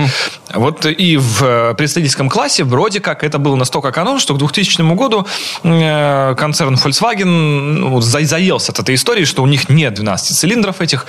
Вот 0.54 0.86
и 0.86 1.16
в 1.16 1.42
э, 1.42 1.74
представительском 1.74 2.28
классе 2.28 2.64
вроде 2.64 3.00
как 3.00 3.24
это 3.24 3.38
было 3.38 3.56
настолько 3.56 3.92
канон, 3.92 4.18
что 4.18 4.34
к 4.34 4.38
2000 4.38 4.94
году 4.94 5.26
э, 5.62 6.34
концерн 6.38 6.74
Volkswagen 6.74 7.24
ну, 7.24 8.00
заелся 8.00 8.72
от 8.72 8.78
этой 8.78 8.94
истории, 8.94 9.24
что 9.24 9.42
у 9.42 9.46
них 9.46 9.68
нет 9.68 9.94
12 9.94 10.36
цилиндров 10.36 10.80
этих. 10.80 11.06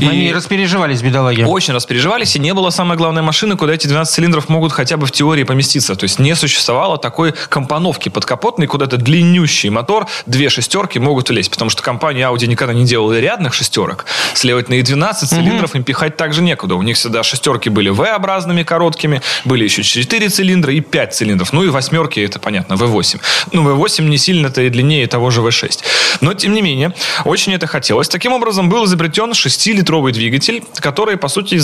Они 0.00 0.28
и 0.28 0.32
распереживались, 0.32 1.02
бедолаги. 1.02 1.42
Очень 1.42 1.74
распереживались, 1.74 2.36
и 2.36 2.38
не 2.38 2.52
было 2.54 2.63
самой 2.70 2.96
главной 2.96 3.22
машины, 3.22 3.56
куда 3.56 3.74
эти 3.74 3.86
12 3.86 4.14
цилиндров 4.14 4.48
могут 4.48 4.72
хотя 4.72 4.96
бы 4.96 5.06
в 5.06 5.12
теории 5.12 5.44
поместиться. 5.44 5.96
То 5.96 6.04
есть 6.04 6.18
не 6.18 6.34
существовало 6.34 6.98
такой 6.98 7.32
компоновки 7.48 8.08
подкапотной, 8.08 8.66
куда 8.66 8.86
это 8.86 8.96
длиннющий 8.96 9.70
мотор, 9.70 10.06
две 10.26 10.48
шестерки 10.48 10.98
могут 10.98 11.28
влезть, 11.28 11.50
потому 11.50 11.70
что 11.70 11.82
компания 11.82 12.28
Audi 12.28 12.46
никогда 12.46 12.74
не 12.74 12.84
делала 12.84 13.18
рядных 13.18 13.54
шестерок. 13.54 14.06
Следовательно, 14.34 14.74
и 14.76 14.82
12 14.82 15.28
цилиндров 15.28 15.70
угу. 15.70 15.78
им 15.78 15.84
пихать 15.84 16.16
также 16.16 16.42
некуда. 16.42 16.74
У 16.74 16.82
них 16.82 16.96
всегда 16.96 17.22
шестерки 17.22 17.68
были 17.68 17.90
V-образными, 17.90 18.62
короткими, 18.62 19.22
были 19.44 19.64
еще 19.64 19.82
4 19.82 20.28
цилиндра 20.28 20.72
и 20.72 20.80
5 20.80 21.14
цилиндров. 21.14 21.52
Ну 21.52 21.64
и 21.64 21.68
восьмерки, 21.68 22.20
это 22.20 22.38
понятно, 22.38 22.74
V8. 22.74 23.20
Ну, 23.52 23.68
V8 23.68 24.02
не 24.04 24.18
сильно-то 24.18 24.62
и 24.62 24.70
длиннее 24.70 25.06
того 25.06 25.30
же 25.30 25.40
V6. 25.40 25.80
Но, 26.20 26.34
тем 26.34 26.54
не 26.54 26.62
менее, 26.62 26.92
очень 27.24 27.52
это 27.54 27.66
хотелось. 27.66 28.08
Таким 28.08 28.32
образом, 28.32 28.68
был 28.68 28.84
изобретен 28.84 29.32
6-литровый 29.32 30.12
двигатель, 30.12 30.62
который, 30.76 31.16
по 31.16 31.28
сути, 31.28 31.56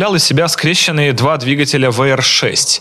представлял 0.00 0.14
из 0.14 0.24
себя 0.24 0.48
скрещенные 0.48 1.12
два 1.12 1.36
двигателя 1.36 1.90
VR6. 1.90 2.80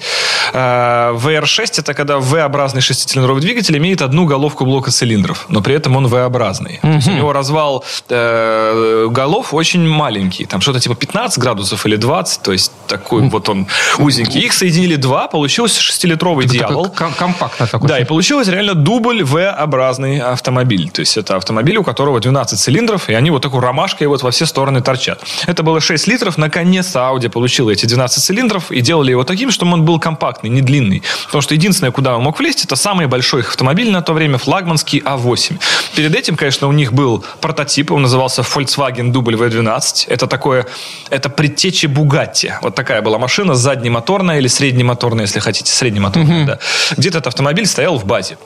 VR6 0.53 1.79
это 1.79 1.93
когда 1.93 2.17
V-образный 2.17 2.81
шестицилиндровый 2.81 3.41
двигатель 3.41 3.77
имеет 3.77 4.01
одну 4.01 4.25
головку 4.25 4.65
блока 4.65 4.89
цилиндров, 4.89 5.45
но 5.49 5.61
при 5.61 5.75
этом 5.75 5.97
он 5.97 6.07
V-образный. 6.07 6.79
Есть 6.81 7.07
у 7.09 7.11
него 7.11 7.33
развал 7.33 7.83
э, 8.09 9.07
голов 9.09 9.53
очень 9.53 9.85
маленький, 9.85 10.45
там 10.45 10.61
что-то 10.61 10.79
типа 10.79 10.95
15 10.95 11.39
градусов 11.39 11.85
или 11.85 11.97
20, 11.97 12.41
то 12.41 12.51
есть 12.53 12.71
такой 12.87 13.27
вот 13.27 13.49
он 13.49 13.67
узенький. 13.97 14.39
Их 14.39 14.53
соединили 14.53 14.95
два, 14.95 15.27
получился 15.27 15.81
шестилитровый 15.81 16.45
это 16.45 16.53
дьявол. 16.53 16.85
Такой 16.85 17.11
компактно 17.17 17.67
такой. 17.67 17.89
Да, 17.89 17.99
и 17.99 18.05
получилось 18.05 18.47
реально 18.47 18.75
дубль 18.75 19.23
V-образный 19.23 20.19
автомобиль. 20.19 20.89
То 20.89 21.01
есть 21.01 21.17
это 21.17 21.35
автомобиль, 21.35 21.77
у 21.77 21.83
которого 21.83 22.19
12 22.19 22.57
цилиндров, 22.57 23.09
и 23.09 23.13
они 23.13 23.29
вот 23.29 23.41
такой 23.41 23.59
ромашкой 23.59 24.07
вот 24.07 24.23
во 24.23 24.31
все 24.31 24.45
стороны 24.45 24.81
торчат. 24.81 25.21
Это 25.47 25.63
было 25.63 25.81
6 25.81 26.07
литров, 26.07 26.37
наконец-то 26.37 27.08
Audi 27.09 27.29
получила 27.29 27.69
эти 27.71 27.85
12 27.85 28.23
цилиндров 28.23 28.71
и 28.71 28.81
делали 28.81 29.11
его 29.11 29.23
таким, 29.23 29.51
чтобы 29.51 29.73
он 29.73 29.83
был 29.83 29.99
компактный, 29.99 30.49
не 30.49 30.61
длинный. 30.61 31.03
Потому 31.25 31.41
что 31.41 31.53
единственное, 31.53 31.91
куда 31.91 32.17
он 32.17 32.23
мог 32.23 32.39
влезть, 32.39 32.65
это 32.65 32.75
самый 32.75 33.07
большой 33.07 33.41
автомобиль 33.41 33.91
на 33.91 34.01
то 34.01 34.13
время, 34.13 34.37
флагманский 34.37 34.99
А8. 34.99 35.59
Перед 35.95 36.15
этим, 36.15 36.35
конечно, 36.35 36.67
у 36.67 36.71
них 36.71 36.93
был 36.93 37.23
прототип, 37.41 37.91
он 37.91 38.01
назывался 38.01 38.41
Volkswagen 38.41 39.11
W12. 39.11 40.05
Это 40.07 40.27
такое, 40.27 40.65
это 41.09 41.29
предтечи 41.29 41.85
Bugatti. 41.85 42.53
Вот 42.61 42.75
такая 42.75 43.01
была 43.01 43.17
машина, 43.17 43.55
заднемоторная 43.55 44.39
или 44.39 44.47
среднемоторная, 44.47 45.25
если 45.25 45.39
хотите, 45.39 45.71
среднемоторная, 45.71 46.43
mm-hmm. 46.43 46.45
да. 46.45 46.59
Где-то 46.97 47.19
этот 47.19 47.27
автомобиль 47.27 47.65
стоял 47.65 47.97
в 47.97 48.05
базе. 48.05 48.37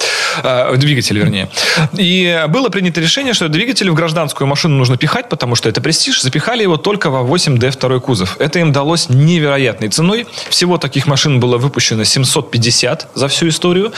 Э, 0.43 0.75
двигатель, 0.77 1.17
вернее. 1.17 1.49
И 1.93 2.45
было 2.49 2.69
принято 2.69 3.01
решение, 3.01 3.33
что 3.33 3.47
двигатель 3.47 3.89
в 3.89 3.93
гражданскую 3.93 4.47
машину 4.47 4.77
нужно 4.77 4.97
пихать, 4.97 5.29
потому 5.29 5.55
что 5.55 5.69
это 5.69 5.81
престиж. 5.81 6.21
Запихали 6.21 6.63
его 6.63 6.77
только 6.77 7.09
во 7.09 7.21
8D 7.21 7.71
второй 7.71 8.01
кузов. 8.01 8.37
Это 8.39 8.52
им 8.59 8.71
далось 8.71 9.09
невероятной 9.09 9.89
ценой. 9.89 10.27
Всего 10.49 10.77
таких 10.77 11.07
машин 11.07 11.39
было 11.39 11.57
выпущено 11.57 12.03
750 12.03 13.09
за 13.13 13.27
всю 13.27 13.49
историю. 13.49 13.93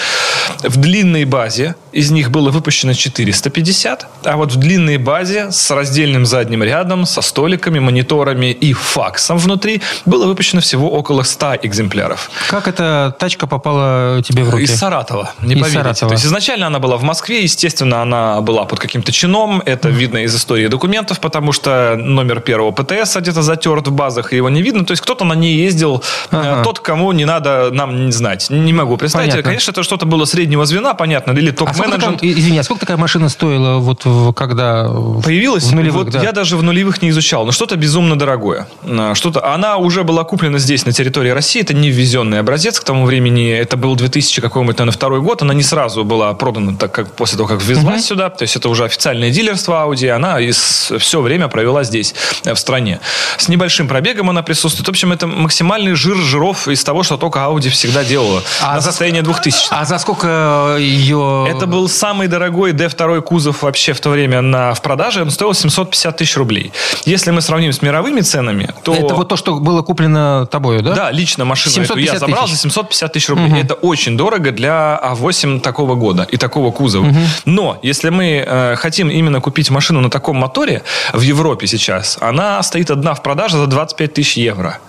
В 0.63 0.77
длинной 0.77 1.25
базе 1.25 1.75
из 1.91 2.11
них 2.11 2.31
было 2.31 2.49
выпущено 2.49 2.93
450, 2.93 4.07
а 4.23 4.37
вот 4.37 4.51
в 4.51 4.57
длинной 4.57 4.97
базе 4.97 5.51
с 5.51 5.71
раздельным 5.71 6.25
задним 6.25 6.63
рядом, 6.63 7.05
со 7.05 7.21
столиками, 7.21 7.79
мониторами 7.79 8.47
и 8.47 8.73
факсом 8.73 9.37
внутри 9.37 9.81
было 10.05 10.27
выпущено 10.27 10.61
всего 10.61 10.91
около 10.91 11.23
100 11.23 11.59
экземпляров. 11.63 12.29
Как 12.49 12.67
эта 12.67 13.15
тачка 13.17 13.47
попала 13.47 14.21
тебе 14.23 14.43
в 14.43 14.49
руки? 14.49 14.63
Из 14.63 14.77
Саратова, 14.77 15.31
не 15.41 15.55
из 15.55 15.61
поверите. 15.61 15.79
Саратова. 15.79 16.09
То 16.09 16.15
есть 16.15 16.25
изначально 16.25 16.67
она 16.67 16.79
была 16.79 16.97
в 16.97 17.03
Москве, 17.03 17.43
естественно, 17.43 18.01
она 18.01 18.41
была 18.41 18.65
под 18.65 18.79
каким-то 18.79 19.11
чином, 19.11 19.61
это 19.65 19.89
видно 19.89 20.19
из 20.19 20.35
истории 20.35 20.67
документов, 20.67 21.19
потому 21.19 21.51
что 21.51 21.95
номер 21.95 22.41
первого 22.41 22.71
ПТС 22.71 23.15
где-то 23.15 23.41
затерт 23.41 23.87
в 23.87 23.91
базах, 23.91 24.33
и 24.33 24.39
его 24.45 24.55
не 24.55 24.61
видно. 24.61 24.85
То 24.85 24.91
есть 24.91 25.01
кто-то 25.01 25.25
на 25.25 25.33
ней 25.33 25.55
ездил, 25.55 26.03
э, 26.31 26.37
ага. 26.37 26.63
тот, 26.63 26.79
кому 26.79 27.11
не 27.11 27.25
надо 27.25 27.69
нам 27.71 28.05
не 28.05 28.11
знать. 28.11 28.49
Не 28.49 28.73
могу 28.73 28.97
представить. 28.97 29.31
Понятно. 29.31 29.49
Конечно, 29.49 29.71
это 29.71 29.83
что-то 29.83 30.05
было 30.05 30.25
среднего 30.25 30.65
звена, 30.65 30.93
понятно, 30.93 31.31
или 31.31 31.51
топ-менеджмент. 31.51 32.21
А 32.21 32.25
извини, 32.25 32.59
а 32.59 32.63
сколько 32.63 32.81
такая 32.81 32.97
машина 32.97 33.29
стоила, 33.29 33.77
вот 33.77 34.05
когда 34.35 34.87
появилась? 35.23 35.65
В 35.65 35.75
нулевых, 35.75 36.05
вот 36.05 36.13
да. 36.13 36.21
я 36.21 36.31
даже 36.31 36.57
в 36.57 36.63
нулевых 36.63 37.01
не 37.01 37.09
изучал, 37.09 37.45
но 37.45 37.51
что-то 37.51 37.75
безумно 37.75 38.17
дорогое. 38.17 38.67
Э, 38.83 39.13
что-то, 39.15 39.53
она 39.53 39.77
уже 39.77 40.03
была 40.03 40.23
куплена 40.23 40.59
здесь, 40.59 40.85
на 40.85 40.91
территории 40.91 41.29
России, 41.29 41.61
это 41.61 41.73
не 41.73 41.89
ввезенный 41.89 42.39
образец 42.39 42.79
к 42.79 42.83
тому 42.83 43.05
времени, 43.05 43.51
это 43.51 43.77
был 43.77 43.95
2000 43.95 44.41
какой-нибудь, 44.41 44.77
наверное, 44.77 44.95
второй 44.95 45.21
год, 45.21 45.41
она 45.41 45.53
не 45.53 45.63
сразу 45.63 46.03
была 46.03 46.33
продана, 46.33 46.75
так 46.77 46.91
как 46.91 47.13
после 47.13 47.37
того, 47.37 47.49
как 47.49 47.61
ввезлась 47.61 48.01
uh-huh. 48.01 48.07
сюда, 48.07 48.29
то 48.29 48.43
есть 48.43 48.55
это 48.55 48.69
уже 48.69 48.85
официальное 48.85 49.31
дилерство 49.31 49.85
Audi, 49.85 50.09
она 50.09 50.39
из, 50.39 50.91
все 50.99 51.21
время 51.21 51.47
провела 51.47 51.83
здесь, 51.83 52.13
э, 52.43 52.53
в 52.53 52.59
стране. 52.59 52.99
С 53.37 53.47
небольшим 53.47 53.87
пробегом 53.87 54.29
она 54.29 54.34
присутствует. 54.43 54.87
В 54.87 54.89
общем, 54.89 55.11
это 55.11 55.27
максимальный 55.27 55.93
жир 55.93 56.17
жиров 56.17 56.67
из 56.67 56.83
того, 56.83 57.03
что 57.03 57.17
только 57.17 57.39
Audi 57.39 57.69
всегда 57.69 58.03
делала. 58.03 58.41
А 58.61 58.75
на 58.75 58.81
за 58.81 58.89
состояние 58.89 59.21
2000. 59.21 59.67
А 59.71 59.85
за 59.85 59.97
сколько 59.97 60.77
ее... 60.79 61.47
Это 61.49 61.67
был 61.67 61.89
самый 61.89 62.27
дорогой 62.27 62.73
D2 62.73 63.21
кузов 63.21 63.63
вообще 63.63 63.93
в 63.93 63.99
то 63.99 64.09
время 64.09 64.41
на, 64.41 64.73
в 64.73 64.81
продаже. 64.81 65.21
Он 65.21 65.31
стоил 65.31 65.53
750 65.53 66.17
тысяч 66.17 66.37
рублей. 66.37 66.71
Если 67.05 67.31
мы 67.31 67.41
сравним 67.41 67.71
с 67.71 67.81
мировыми 67.81 68.21
ценами, 68.21 68.73
то... 68.83 68.93
Это 68.93 69.15
вот 69.15 69.29
то, 69.29 69.35
что 69.35 69.55
было 69.59 69.81
куплено 69.81 70.45
тобою, 70.45 70.81
да? 70.81 70.95
Да, 70.95 71.11
лично 71.11 71.45
машину 71.45 71.85
эту 71.85 71.97
я 71.97 72.19
забрал 72.19 72.45
тысяч. 72.45 72.55
за 72.55 72.61
750 72.61 73.13
тысяч 73.13 73.29
рублей. 73.29 73.47
Угу. 73.47 73.57
Это 73.57 73.73
очень 73.75 74.17
дорого 74.17 74.51
для 74.51 74.99
А8 75.03 75.59
такого 75.61 75.95
года 75.95 76.27
и 76.29 76.37
такого 76.37 76.71
кузова. 76.71 77.07
Угу. 77.07 77.19
Но 77.45 77.79
если 77.81 78.09
мы 78.09 78.43
э, 78.45 78.75
хотим 78.75 79.09
именно 79.09 79.41
купить 79.41 79.69
машину 79.69 80.01
на 80.01 80.09
таком 80.09 80.37
моторе 80.37 80.83
в 81.13 81.21
Европе 81.21 81.67
сейчас, 81.67 82.17
она 82.21 82.61
стоит 82.63 82.91
одна 82.91 83.13
в 83.13 83.21
продаже 83.21 83.57
за 83.57 83.67
25 83.67 84.13
тысяч 84.13 84.24
евро. 84.33 84.79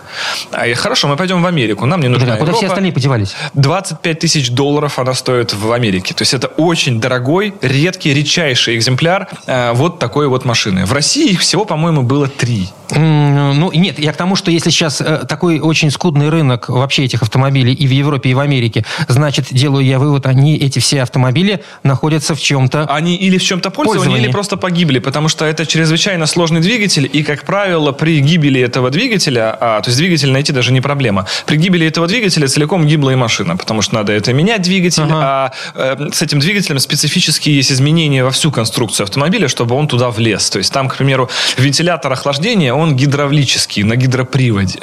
А, 0.51 0.73
хорошо, 0.75 1.07
мы 1.07 1.15
пойдем 1.15 1.41
в 1.41 1.45
Америку. 1.45 1.85
Нам 1.85 2.01
не 2.01 2.07
нужна 2.07 2.33
да, 2.33 2.37
Куда 2.37 2.53
все 2.53 2.67
остальные 2.67 2.93
подевались? 2.93 3.35
25 3.53 4.19
тысяч 4.19 4.51
долларов 4.51 4.99
она 4.99 5.13
стоит 5.13 5.53
в 5.53 5.71
Америке. 5.71 6.13
То 6.13 6.21
есть 6.21 6.33
это 6.33 6.47
очень 6.47 6.99
дорогой, 6.99 7.53
редкий, 7.61 8.13
редчайший 8.13 8.75
экземпляр 8.77 9.27
э, 9.45 9.73
вот 9.73 9.99
такой 9.99 10.27
вот 10.27 10.45
машины. 10.45 10.85
В 10.85 10.93
России 10.93 11.31
их 11.31 11.41
всего, 11.41 11.65
по-моему, 11.65 12.03
было 12.03 12.27
три. 12.27 12.69
Ну, 12.95 13.71
нет, 13.73 13.99
я 13.99 14.13
к 14.13 14.17
тому, 14.17 14.35
что 14.35 14.49
если 14.49 14.69
сейчас 14.69 15.01
э, 15.01 15.25
такой 15.27 15.59
очень 15.59 15.91
скудный 15.91 16.29
рынок 16.29 16.69
вообще 16.69 17.03
этих 17.03 17.21
автомобилей 17.21 17.73
и 17.73 17.85
в 17.85 17.91
Европе, 17.91 18.29
и 18.29 18.33
в 18.33 18.39
Америке, 18.39 18.85
значит, 19.07 19.47
делаю 19.51 19.85
я 19.85 19.99
вывод, 19.99 20.25
они, 20.25 20.57
эти 20.57 20.79
все 20.79 21.01
автомобили, 21.01 21.63
находятся 21.83 22.33
в 22.33 22.39
чем-то 22.39 22.85
Они 22.85 23.15
или 23.15 23.37
в 23.37 23.43
чем-то 23.43 23.71
пользованы, 23.71 24.17
или 24.17 24.31
просто 24.31 24.55
погибли, 24.55 24.99
потому 24.99 25.27
что 25.27 25.45
это 25.45 25.65
чрезвычайно 25.65 26.25
сложный 26.27 26.61
двигатель, 26.61 27.09
и, 27.11 27.23
как 27.23 27.43
правило, 27.43 27.91
при 27.91 28.19
гибели 28.19 28.61
этого 28.61 28.89
двигателя, 28.89 29.26
а, 29.35 29.81
то 29.81 29.89
есть 29.89 29.97
двигатель 29.97 30.31
найти 30.31 30.51
даже 30.51 30.71
не 30.71 30.81
проблема, 30.81 31.25
при 31.45 31.57
гибели 31.57 31.87
этого 31.87 32.07
двигателя 32.07 32.47
целиком 32.47 32.85
гибла 32.85 33.11
и 33.11 33.15
машина, 33.15 33.57
потому 33.57 33.81
что 33.81 33.95
надо 33.95 34.13
это 34.13 34.33
менять 34.33 34.61
двигатель, 34.61 35.03
ага. 35.03 35.15
а 35.15 35.51
э, 35.75 36.09
с 36.13 36.21
этим 36.21 36.39
двигателем 36.39 36.79
специфически 36.79 37.49
есть 37.49 37.71
изменения 37.71 38.23
во 38.23 38.31
всю 38.31 38.51
конструкцию 38.51 39.05
автомобиля, 39.05 39.47
чтобы 39.47 39.75
он 39.75 39.87
туда 39.87 40.09
влез. 40.09 40.49
То 40.49 40.59
есть 40.59 40.71
там, 40.71 40.87
к 40.87 40.97
примеру, 40.97 41.29
вентилятор 41.57 42.11
охлаждения, 42.11 42.73
он 42.73 42.95
гидравлический, 42.95 43.83
на 43.83 43.95
гидроприводе. 43.95 44.79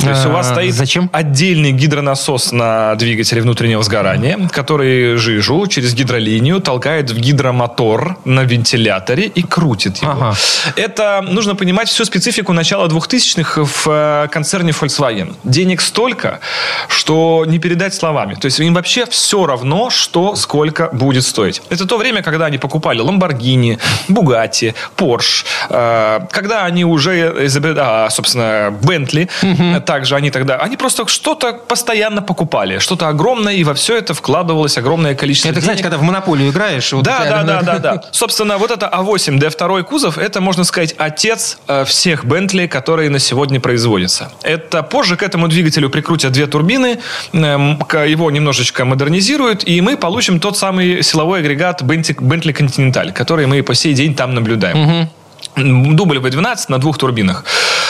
То 0.00 0.10
есть 0.10 0.26
у 0.26 0.30
вас 0.30 0.50
А, 0.50 0.52
стоит 0.52 0.74
зачем? 0.74 1.10
отдельный 1.12 1.72
гидронасос 1.72 2.52
на 2.52 2.94
двигателе 2.96 3.42
внутреннего 3.42 3.82
сгорания, 3.82 4.48
который 4.52 5.16
жижу 5.16 5.66
через 5.66 5.94
гидролинию 5.94 6.60
толкает 6.60 7.10
в 7.10 7.18
гидромотор 7.18 8.16
на 8.24 8.44
вентиляторе 8.44 9.26
и 9.26 9.42
крутит 9.42 9.98
его. 9.98 10.12
Ага. 10.12 10.34
Это 10.76 11.24
нужно 11.26 11.54
понимать 11.54 11.88
всю 11.88 12.04
специфику 12.04 12.52
начала 12.52 12.86
2000-х 12.88 13.55
в 13.64 13.86
э, 13.86 14.28
концерне 14.28 14.72
Volkswagen. 14.72 15.34
Денег 15.44 15.80
столько, 15.80 16.40
что 16.88 17.44
не 17.46 17.58
передать 17.58 17.94
словами. 17.94 18.34
То 18.34 18.46
есть 18.46 18.60
им 18.60 18.74
вообще 18.74 19.06
все 19.06 19.46
равно, 19.46 19.90
что 19.90 20.36
сколько 20.36 20.88
будет 20.92 21.24
стоить. 21.24 21.62
Это 21.70 21.86
то 21.86 21.96
время, 21.96 22.22
когда 22.22 22.46
они 22.46 22.58
покупали 22.58 23.02
Lamborghini, 23.02 23.78
Bugatti, 24.08 24.74
Porsche, 24.96 25.44
э, 25.70 26.20
когда 26.30 26.64
они 26.64 26.84
уже 26.84 27.46
изобрели, 27.46 27.78
а, 27.78 28.10
собственно, 28.10 28.76
Bentley, 28.82 29.28
э, 29.42 29.80
также 29.80 30.16
они 30.16 30.30
тогда, 30.30 30.56
они 30.56 30.76
просто 30.76 31.06
что-то 31.08 31.52
постоянно 31.52 32.22
покупали, 32.22 32.78
что-то 32.78 33.08
огромное, 33.08 33.54
и 33.54 33.64
во 33.64 33.74
все 33.74 33.96
это 33.96 34.14
вкладывалось 34.14 34.78
огромное 34.78 35.14
количество 35.14 35.48
Это, 35.48 35.60
знаете, 35.60 35.82
денег. 35.82 35.92
когда 35.92 35.98
в 35.98 36.06
монополию 36.06 36.50
играешь. 36.50 36.92
вот 36.92 37.04
Да, 37.04 37.24
да, 37.24 37.42
да, 37.42 37.62
да, 37.62 37.78
да. 37.78 38.02
Собственно, 38.12 38.58
вот 38.58 38.70
это 38.70 38.86
А8 38.92 39.38
D2 39.38 39.82
кузов, 39.84 40.18
это, 40.18 40.40
можно 40.40 40.64
сказать, 40.64 40.94
отец 40.98 41.58
э, 41.68 41.84
всех 41.84 42.24
Бентли, 42.24 42.66
которые 42.66 43.10
на 43.10 43.18
сегодня 43.18 43.45
производятся. 43.60 44.30
Это 44.42 44.82
позже 44.82 45.16
к 45.16 45.22
этому 45.22 45.48
двигателю 45.48 45.90
прикрутят 45.90 46.32
две 46.32 46.46
турбины, 46.46 46.98
эм, 47.32 47.78
его 48.06 48.30
немножечко 48.30 48.84
модернизируют, 48.84 49.62
и 49.68 49.80
мы 49.80 49.96
получим 49.96 50.40
тот 50.40 50.56
самый 50.56 51.02
силовой 51.02 51.40
агрегат 51.40 51.82
Bentley 51.82 52.54
Continental, 52.54 53.12
который 53.12 53.46
мы 53.46 53.62
по 53.62 53.74
сей 53.74 53.94
день 53.94 54.14
там 54.14 54.34
наблюдаем. 54.34 55.08
Дубль 55.56 56.18
V12 56.18 56.56
на 56.68 56.78
двух 56.78 56.98
турбинах. 56.98 57.44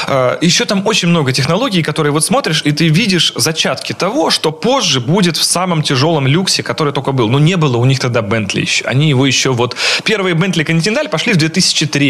Э, 0.06 0.38
Еще 0.40 0.64
там 0.64 0.86
очень 0.86 1.08
много 1.08 1.32
технологий, 1.32 1.82
которые 1.82 2.12
вот 2.12 2.24
смотришь, 2.24 2.62
и 2.64 2.72
ты 2.72 2.88
видишь 2.88 3.32
зачатки 3.36 3.92
того, 3.92 4.30
что 4.30 4.52
позже 4.52 5.00
будет 5.00 5.36
в 5.36 5.44
самом 5.44 5.82
тяжелом 5.82 6.26
люксе, 6.26 6.62
который 6.62 6.92
только 6.92 7.12
был. 7.12 7.28
Но 7.28 7.38
не 7.38 7.56
было 7.56 7.76
у 7.76 7.84
них 7.84 7.98
тогда 7.98 8.22
Бентли 8.22 8.60
еще. 8.60 8.84
Они 8.84 9.08
его 9.08 9.26
еще 9.26 9.50
вот... 9.52 9.76
Первые 10.04 10.34
Бентли 10.34 10.64
Continental 10.64 11.08
пошли 11.08 11.32
в 11.32 11.36
2003 11.36 12.06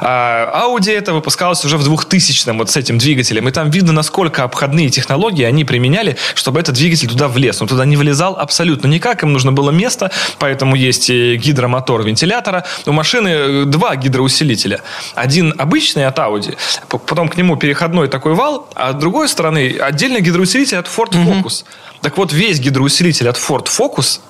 а 0.00 0.66
Audi 0.66 0.92
это 0.92 1.12
выпускалось 1.12 1.64
уже 1.64 1.76
в 1.76 1.84
2000 1.84 2.50
вот 2.56 2.70
с 2.70 2.76
этим 2.76 2.98
двигателем. 2.98 3.48
И 3.48 3.52
там 3.52 3.70
видно, 3.70 3.92
насколько 3.92 4.42
обходные 4.42 4.90
технологии 4.90 5.44
они 5.44 5.64
применяли, 5.64 6.16
чтобы 6.34 6.60
этот 6.60 6.74
двигатель 6.74 7.08
туда 7.08 7.28
влез. 7.28 7.62
Он 7.62 7.68
туда 7.68 7.84
не 7.84 7.96
влезал 7.96 8.36
абсолютно 8.36 8.88
никак. 8.88 9.22
Им 9.22 9.32
нужно 9.32 9.52
было 9.52 9.70
место, 9.70 10.10
поэтому 10.38 10.76
есть 10.76 11.08
гидромотор 11.08 12.02
вентилятора. 12.02 12.64
У 12.86 12.92
машины 12.92 13.28
э, 13.28 13.64
два 13.66 13.96
гидроусилителя. 13.96 14.71
Один 15.14 15.54
обычный 15.58 16.06
от 16.06 16.18
Audi, 16.18 16.56
потом 16.88 17.28
к 17.28 17.36
нему 17.36 17.56
переходной 17.56 18.08
такой 18.08 18.34
вал, 18.34 18.68
а 18.74 18.92
с 18.92 18.94
другой 18.94 19.28
стороны 19.28 19.78
отдельный 19.80 20.20
гидроусилитель 20.20 20.78
от 20.78 20.86
Ford 20.86 21.12
Focus. 21.12 21.64
Так 22.00 22.16
вот, 22.16 22.32
весь 22.32 22.58
гидроусилитель 22.60 23.28
от 23.28 23.36
Ford 23.36 23.66
Focus 23.66 24.20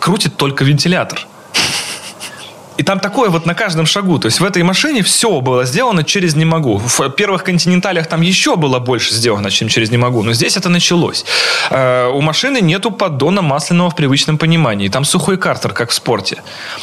крутит 0.00 0.36
только 0.36 0.64
вентилятор. 0.64 1.26
И 2.78 2.84
там 2.84 3.00
такое 3.00 3.28
вот 3.28 3.44
на 3.44 3.54
каждом 3.54 3.86
шагу. 3.86 4.18
То 4.18 4.26
есть 4.26 4.40
в 4.40 4.44
этой 4.44 4.62
машине 4.62 5.02
все 5.02 5.40
было 5.40 5.64
сделано 5.64 6.04
через 6.04 6.36
«не 6.36 6.44
могу». 6.44 6.78
В 6.78 7.10
первых 7.10 7.42
«Континенталях» 7.42 8.06
там 8.06 8.20
еще 8.20 8.54
было 8.54 8.78
больше 8.78 9.14
сделано, 9.14 9.50
чем 9.50 9.68
через 9.68 9.90
«не 9.90 9.98
могу». 9.98 10.22
Но 10.22 10.32
здесь 10.32 10.56
это 10.56 10.68
началось. 10.68 11.24
Э, 11.70 12.08
У 12.08 12.20
машины 12.20 12.60
нету 12.60 12.92
поддона 12.92 13.42
масляного 13.42 13.90
в 13.90 13.96
привычном 13.96 14.38
понимании. 14.38 14.88
Там 14.88 15.04
сухой 15.04 15.36
картер, 15.38 15.72
как 15.72 15.90
в 15.90 15.92
спорте. 15.92 16.36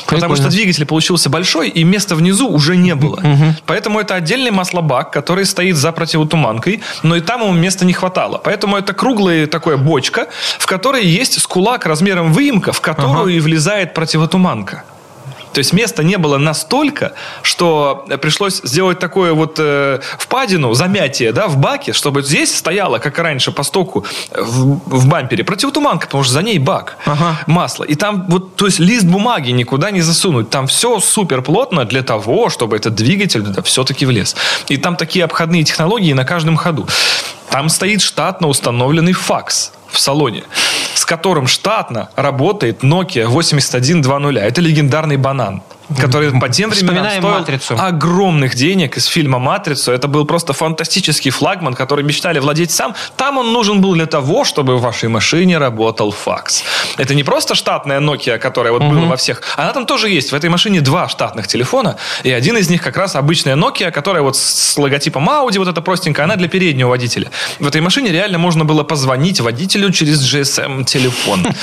Потому 0.06 0.34
Прикольно. 0.34 0.36
что 0.36 0.50
двигатель 0.50 0.86
получился 0.86 1.30
большой, 1.30 1.70
и 1.70 1.86
места 1.86 2.16
внизу 2.16 2.50
уже 2.50 2.76
не 2.76 2.94
было. 2.96 3.24
Поэтому 3.66 4.02
это 4.02 4.16
отдельный 4.16 4.52
маслобак, 4.52 5.12
который 5.12 5.46
стоит 5.46 5.78
за 5.78 5.94
противотуманкой, 5.94 6.82
но 7.04 7.16
и 7.16 7.22
там 7.22 7.42
ему 7.42 7.54
места 7.54 7.86
не 7.86 7.94
хватало. 7.94 8.42
Поэтому 8.44 8.76
это 8.76 8.92
круглая 8.94 9.48
такая 9.48 9.78
бочка, 9.78 10.28
в 10.60 10.66
которой 10.66 11.06
есть 11.06 11.42
скулак 11.42 11.86
размером 11.86 12.34
выемка, 12.34 12.74
в 12.74 12.82
которую 12.82 13.38
и 13.38 13.40
влезает 13.40 13.94
противотуманка. 13.94 14.84
То 15.56 15.60
есть 15.60 15.72
места 15.72 16.04
не 16.04 16.18
было 16.18 16.38
настолько, 16.38 17.14
что 17.42 18.06
пришлось 18.22 18.60
сделать 18.62 19.00
такое 19.00 19.32
вот 19.32 19.56
э, 19.58 20.02
впадину, 20.20 20.74
замятие, 20.74 21.32
да, 21.32 21.48
в 21.48 21.56
баке, 21.56 21.94
чтобы 21.94 22.22
здесь 22.24 22.54
стояла, 22.54 22.98
как 23.00 23.18
и 23.20 23.22
раньше 23.22 23.54
по 23.54 23.64
стоку 23.64 24.04
в, 24.36 24.82
в 24.86 25.08
бампере, 25.08 25.46
противотуманка, 25.46 26.08
потому 26.08 26.24
что 26.26 26.34
за 26.34 26.42
ней 26.42 26.60
бак, 26.60 26.98
Ага. 27.06 27.40
масло. 27.48 27.86
И 27.86 27.96
там 27.96 28.26
вот, 28.28 28.58
то 28.58 28.66
есть 28.66 28.80
лист 28.80 29.06
бумаги 29.06 29.52
никуда 29.52 29.92
не 29.92 30.02
засунуть. 30.02 30.50
Там 30.50 30.68
все 30.68 31.00
супер 31.00 31.42
плотно 31.42 31.86
для 31.86 32.04
того, 32.04 32.50
чтобы 32.50 32.76
этот 32.76 32.94
двигатель 32.96 33.42
туда 33.42 33.62
все-таки 33.62 34.06
влез. 34.06 34.36
И 34.68 34.76
там 34.76 34.98
такие 34.98 35.24
обходные 35.24 35.64
технологии 35.64 36.12
на 36.12 36.26
каждом 36.26 36.58
ходу. 36.58 36.86
Там 37.50 37.70
стоит 37.70 38.02
штатно 38.02 38.50
установленный 38.50 39.14
факс 39.14 39.72
в 39.90 39.98
салоне, 40.02 40.44
с 40.96 41.06
которым 41.06 41.48
штатно 41.48 42.10
работает 42.16 42.84
Nokia 42.84 43.26
8120. 43.26 44.42
Это 44.42 44.62
легендарный 44.62 45.18
банан 45.18 45.62
который 46.00 46.32
по 46.40 46.50
тем 46.50 46.70
временам 46.70 46.96
Вспоминаем 46.96 47.22
стоил 47.22 47.40
«Матрицу». 47.40 47.76
огромных 47.80 48.56
денег 48.56 48.98
из 48.98 49.06
фильма 49.06 49.40
«Матрицу». 49.40 49.92
Это 49.92 50.08
был 50.08 50.26
просто 50.26 50.54
фантастический 50.54 51.32
флагман, 51.32 51.74
который 51.74 52.04
мечтали 52.04 52.40
владеть 52.40 52.72
сам. 52.72 52.96
Там 53.16 53.38
он 53.38 53.54
нужен 53.54 53.82
был 53.82 53.94
для 53.94 54.06
того, 54.06 54.44
чтобы 54.44 54.78
в 54.78 54.82
вашей 54.82 55.10
машине 55.10 55.58
работал 55.58 56.12
факс. 56.12 56.64
Это 56.98 57.14
не 57.14 57.24
просто 57.24 57.56
штатная 57.56 58.00
Nokia, 58.00 58.38
которая 58.38 58.74
вот 58.74 58.84
была 58.84 59.06
во 59.06 59.16
всех. 59.18 59.42
Она 59.58 59.74
там 59.74 59.86
тоже 59.86 60.10
есть. 60.10 60.32
В 60.32 60.36
этой 60.36 60.50
машине 60.50 60.82
два 60.82 61.08
штатных 61.08 61.48
телефона, 61.48 61.98
и 62.24 62.32
один 62.32 62.58
из 62.58 62.70
них 62.70 62.82
как 62.82 62.98
раз 62.98 63.16
обычная 63.16 63.56
Nokia, 63.56 63.92
которая 63.92 64.24
вот 64.24 64.36
с 64.36 64.78
логотипом 64.78 65.30
Audi, 65.30 65.60
вот 65.60 65.68
эта 65.68 65.82
простенькая, 65.82 66.26
она 66.26 66.36
для 66.36 66.48
переднего 66.48 66.90
водителя. 66.90 67.30
В 67.60 67.68
этой 67.68 67.82
машине 67.82 68.12
реально 68.12 68.38
можно 68.38 68.66
было 68.66 68.84
позвонить 68.84 69.40
водителю 69.40 69.92
через 69.92 70.22
GSM-телефон. 70.22 71.46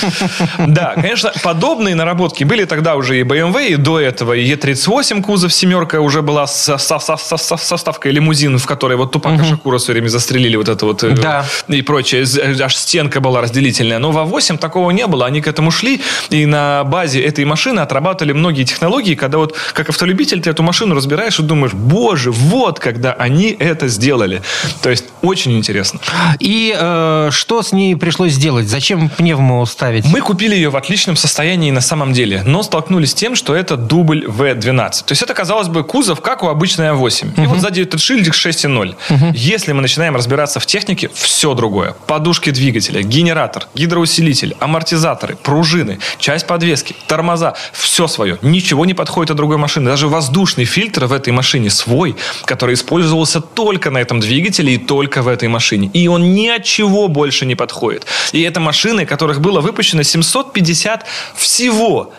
Да, 0.57 0.93
конечно, 0.95 1.31
подобные 1.43 1.95
наработки 1.95 2.43
были 2.43 2.65
тогда 2.65 2.95
уже 2.95 3.19
и 3.19 3.23
BMW, 3.23 3.67
и 3.67 3.75
до 3.75 3.99
этого 3.99 4.12
и 4.21 4.51
Е38 4.53 5.21
кузов 5.21 5.53
семерка 5.53 5.99
уже 6.01 6.21
была 6.21 6.47
со, 6.47 6.77
со- 6.77 6.99
со- 6.99 7.17
со- 7.17 7.37
со- 7.37 7.57
составкой 7.57 8.11
лимузин, 8.11 8.57
в 8.57 8.65
которой 8.65 8.97
вот 8.97 9.11
Тупака 9.11 9.43
Шакура 9.43 9.77
все 9.77 9.93
время 9.93 10.07
застрелили 10.07 10.55
вот 10.55 10.69
это 10.69 10.85
вот 10.85 11.03
э, 11.03 11.11
Да. 11.11 11.45
и 11.67 11.81
прочее. 11.81 12.23
Э, 12.23 12.61
Аж 12.63 12.75
стенка 12.75 13.19
была 13.19 13.41
разделительная. 13.41 13.99
Но 13.99 14.11
в 14.11 14.17
А8 14.17 14.57
такого 14.57 14.91
не 14.91 15.07
было. 15.07 15.25
Они 15.25 15.41
к 15.41 15.47
этому 15.47 15.71
шли, 15.71 16.01
и 16.29 16.45
на 16.45 16.83
базе 16.83 17.21
этой 17.21 17.45
машины 17.45 17.79
отрабатывали 17.81 18.33
многие 18.33 18.63
технологии, 18.63 19.15
когда 19.15 19.37
вот 19.37 19.55
как 19.73 19.89
автолюбитель 19.89 20.41
ты 20.41 20.49
эту 20.49 20.63
машину 20.63 20.95
разбираешь 20.95 21.39
и 21.39 21.43
думаешь, 21.43 21.73
боже, 21.73 22.31
вот 22.31 22.79
когда 22.79 23.13
они 23.13 23.55
это 23.59 23.87
сделали. 23.87 24.41
То 24.81 24.89
есть 24.89 25.05
очень 25.21 25.57
интересно. 25.57 25.99
И 26.39 26.75
э, 26.77 27.29
что 27.31 27.61
с 27.61 27.71
ней 27.71 27.95
пришлось 27.95 28.33
сделать? 28.33 28.67
Зачем 28.67 29.09
пневму 29.09 29.65
ставить? 29.65 30.05
Мы 30.05 30.21
купили 30.21 30.55
ее 30.55 30.69
в 30.69 30.75
отличном 30.77 31.15
состоянии 31.15 31.71
на 31.71 31.81
самом 31.81 32.13
деле, 32.13 32.43
но 32.45 32.63
столкнулись 32.63 33.11
с 33.11 33.13
тем, 33.13 33.35
что 33.35 33.55
это 33.55 33.77
дубль 34.03 34.25
V12. 34.25 35.05
То 35.05 35.11
есть 35.11 35.21
это, 35.21 35.33
казалось 35.33 35.69
бы, 35.69 35.83
кузов, 35.83 36.21
как 36.21 36.43
у 36.43 36.47
обычной 36.47 36.89
А8. 36.89 37.41
И 37.41 37.47
вот 37.47 37.59
сзади 37.59 37.81
этот 37.81 38.01
шильдик 38.01 38.33
6.0. 38.33 38.95
Если 39.33 39.71
мы 39.71 39.81
начинаем 39.81 40.15
разбираться 40.15 40.59
в 40.59 40.65
технике, 40.65 41.09
все 41.13 41.53
другое. 41.53 41.95
Подушки 42.07 42.49
двигателя, 42.49 43.01
генератор, 43.01 43.67
гидроусилитель, 43.75 44.55
амортизаторы, 44.59 45.35
пружины, 45.35 45.99
часть 46.19 46.47
подвески, 46.47 46.95
тормоза, 47.07 47.53
все 47.71 48.07
свое. 48.07 48.37
Ничего 48.41 48.85
не 48.85 48.93
подходит 48.93 49.31
от 49.31 49.37
другой 49.37 49.57
машины. 49.57 49.89
Даже 49.89 50.07
воздушный 50.07 50.65
фильтр 50.65 51.05
в 51.05 51.13
этой 51.13 51.31
машине 51.31 51.69
свой, 51.69 52.15
который 52.45 52.75
использовался 52.75 53.39
только 53.39 53.89
на 53.89 53.99
этом 53.99 54.19
двигателе 54.19 54.75
и 54.75 54.77
только 54.77 55.21
в 55.21 55.27
этой 55.29 55.47
машине. 55.47 55.89
И 55.93 56.07
он 56.07 56.33
ни 56.33 56.47
от 56.47 56.63
чего 56.65 57.07
больше 57.07 57.45
не 57.45 57.55
подходит. 57.55 58.05
И 58.33 58.41
это 58.41 58.59
машины, 58.59 59.05
которых 59.05 59.39
было 59.39 59.61
выпущено 59.61 60.03
750 60.03 61.05
всего. 61.35 62.13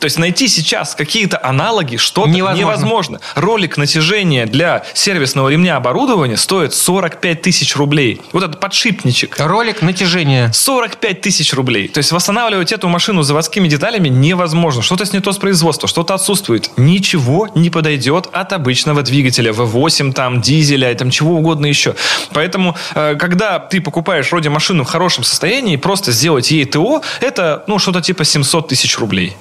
То 0.00 0.06
есть 0.06 0.18
найти 0.18 0.48
сейчас 0.48 0.94
какие-то 0.94 1.38
аналоги, 1.42 1.96
что-то 1.96 2.30
Невозможно. 2.30 2.60
невозможно. 2.60 3.20
Ролик 3.34 3.76
натяжения 3.76 4.46
для 4.46 4.82
сервисного 4.94 5.48
ремня 5.50 5.76
оборудования 5.76 6.36
стоит 6.36 6.74
45 6.74 7.42
тысяч 7.42 7.76
рублей. 7.76 8.20
Вот 8.32 8.42
этот 8.42 8.60
подшипничек. 8.60 9.36
Ролик 9.38 9.82
натяжения. 9.82 10.50
45 10.52 11.20
тысяч 11.20 11.52
рублей. 11.52 11.88
То 11.88 11.98
есть 11.98 12.12
восстанавливать 12.12 12.72
эту 12.72 12.88
машину 12.88 13.22
заводскими 13.22 13.68
деталями 13.68 14.08
невозможно. 14.08 14.82
Что-то 14.82 15.04
с 15.04 15.12
не 15.12 15.20
то 15.20 15.32
с 15.32 15.38
производства, 15.38 15.88
что-то 15.88 16.14
отсутствует. 16.14 16.70
Ничего 16.78 17.48
не 17.54 17.68
подойдет 17.70 18.28
от 18.32 18.52
обычного 18.52 19.02
двигателя. 19.02 19.52
V8, 19.52 20.12
там, 20.12 20.40
дизеля, 20.40 20.94
там 20.94 21.10
чего 21.10 21.36
угодно 21.36 21.66
еще. 21.66 21.94
Поэтому, 22.32 22.74
э, 22.94 23.16
когда 23.16 23.58
ты 23.58 23.80
покупаешь 23.80 24.30
вроде 24.30 24.48
машину 24.48 24.84
в 24.84 24.88
хорошем 24.88 25.24
состоянии, 25.24 25.76
просто 25.76 26.12
сделать 26.12 26.50
ей 26.50 26.64
ТО, 26.64 27.02
это, 27.20 27.64
ну, 27.66 27.78
что-то 27.78 28.00
типа 28.00 28.24
700 28.24 28.68
тысяч 28.68 28.98
рублей. 28.98 29.36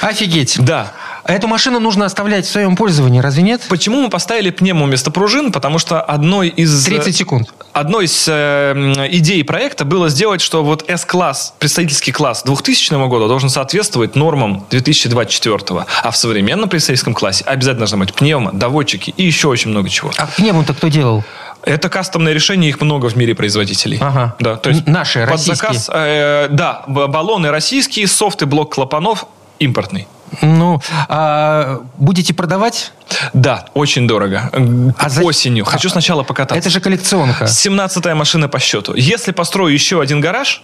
Офигеть. 0.00 0.56
Да. 0.58 0.92
Эту 1.24 1.46
машину 1.46 1.78
нужно 1.80 2.06
оставлять 2.06 2.46
в 2.46 2.50
своем 2.50 2.76
пользовании, 2.76 3.20
разве 3.20 3.42
нет? 3.42 3.62
Почему 3.68 4.00
мы 4.00 4.08
поставили 4.08 4.50
пневму 4.50 4.86
вместо 4.86 5.10
пружин? 5.10 5.52
Потому 5.52 5.78
что 5.78 6.00
одной 6.00 6.48
из... 6.48 6.84
30 6.84 7.14
секунд. 7.14 7.54
Одной 7.72 8.06
из 8.06 8.26
э, 8.26 9.06
идей 9.10 9.44
проекта 9.44 9.84
было 9.84 10.08
сделать, 10.08 10.40
что 10.40 10.64
вот 10.64 10.88
S-класс, 10.88 11.54
представительский 11.58 12.12
класс 12.12 12.42
2000 12.44 13.06
года 13.08 13.28
должен 13.28 13.48
соответствовать 13.50 14.16
нормам 14.16 14.66
2024. 14.70 15.58
А 16.02 16.10
в 16.10 16.16
современном 16.16 16.68
представительском 16.68 17.14
классе 17.14 17.44
обязательно 17.44 17.80
должна 17.80 17.98
быть 17.98 18.14
пневма, 18.14 18.52
доводчики 18.52 19.14
и 19.16 19.24
еще 19.24 19.48
очень 19.48 19.70
много 19.70 19.88
чего. 19.88 20.10
А 20.16 20.26
пневму-то 20.26 20.74
кто 20.74 20.88
делал? 20.88 21.22
Это 21.62 21.90
кастомное 21.90 22.32
решение, 22.32 22.70
их 22.70 22.80
много 22.80 23.08
в 23.08 23.16
мире 23.16 23.34
производителей. 23.34 23.98
Ага. 24.00 24.34
Да, 24.40 24.56
то 24.56 24.70
есть 24.70 24.86
наши, 24.86 25.20
под 25.20 25.30
российские. 25.30 25.54
заказ, 25.56 25.90
э, 25.92 26.48
да, 26.50 26.82
баллоны 26.86 27.50
российские, 27.50 28.08
софт 28.08 28.42
и 28.42 28.46
блок 28.46 28.74
клапанов 28.74 29.26
импортный. 29.60 30.08
Ну, 30.42 30.80
а 31.08 31.80
будете 31.98 32.32
продавать? 32.34 32.92
Да, 33.34 33.66
очень 33.74 34.06
дорого. 34.08 34.50
А 34.98 35.08
за- 35.08 35.22
Осенью. 35.22 35.64
Хочу 35.64 35.88
сначала 35.90 36.22
покататься. 36.22 36.58
Это 36.58 36.70
же 36.70 36.80
коллекционка. 36.80 37.44
17-я 37.44 38.14
машина 38.14 38.48
по 38.48 38.58
счету. 38.58 38.94
Если 38.94 39.32
построю 39.32 39.72
еще 39.74 40.00
один 40.00 40.20
гараж, 40.20 40.62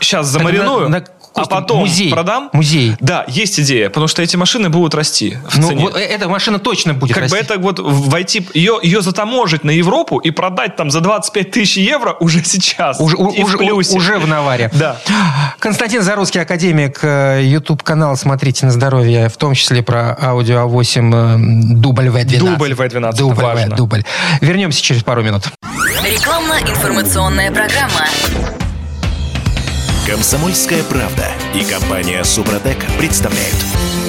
сейчас 0.00 0.26
замариную, 0.28 0.88
на- 0.88 1.00
на- 1.00 1.04
а 1.34 1.46
потом 1.46 1.80
музей. 1.80 2.10
продам. 2.10 2.48
Музей. 2.52 2.96
Да, 3.00 3.24
есть 3.28 3.58
идея, 3.60 3.88
потому 3.88 4.06
что 4.08 4.22
эти 4.22 4.36
машины 4.36 4.68
будут 4.68 4.94
расти 4.94 5.38
в 5.48 5.58
Ну, 5.58 5.68
цене. 5.68 5.82
вот 5.84 5.96
эта 5.96 6.28
машина 6.28 6.58
точно 6.58 6.94
будет 6.94 7.14
Как 7.14 7.28
бы 7.28 7.36
расти. 7.36 7.52
это 7.52 7.58
вот 7.60 7.78
войти, 7.80 8.46
ее, 8.54 8.78
ее 8.82 9.02
затаможить 9.02 9.64
на 9.64 9.70
Европу 9.70 10.18
и 10.18 10.30
продать 10.30 10.76
там 10.76 10.90
за 10.90 11.00
25 11.00 11.50
тысяч 11.50 11.76
евро 11.76 12.12
уже 12.20 12.42
сейчас. 12.44 13.00
Уже, 13.00 13.16
у- 13.16 13.30
И 13.30 13.42
в 13.42 13.46
уже, 13.46 13.58
плюсе. 13.58 13.96
уже 13.96 14.18
в 14.18 14.26
наваре. 14.28 14.70
Да. 14.74 14.96
Константин 15.58 16.02
Зарусский, 16.02 16.40
академик, 16.40 17.00
э, 17.02 17.40
YouTube-канал 17.42 18.16
«Смотрите 18.16 18.66
на 18.66 18.72
здоровье», 18.72 19.28
в 19.28 19.36
том 19.36 19.54
числе 19.54 19.82
про 19.82 20.16
аудио 20.20 20.66
А8 20.68 21.14
э, 21.14 21.74
дубль 21.74 22.08
В12. 22.08 22.38
Дубль 22.38 22.72
В12, 22.72 23.08
это 23.08 23.18
Дубль, 23.18 23.34
В, 23.34 23.38
важно. 23.44 23.76
дубль. 23.76 24.04
Вернемся 24.40 24.82
через 24.82 25.02
пару 25.02 25.22
минут. 25.22 25.44
Рекламно-информационная 26.04 27.50
программа. 27.50 28.63
Комсомольская 30.06 30.82
правда 30.84 31.24
и 31.54 31.64
компания 31.64 32.22
Супротек 32.24 32.84
представляют. 32.98 33.56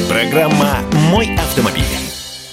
Программа 0.10 0.80
«Мой 1.10 1.34
автомобиль». 1.38 1.84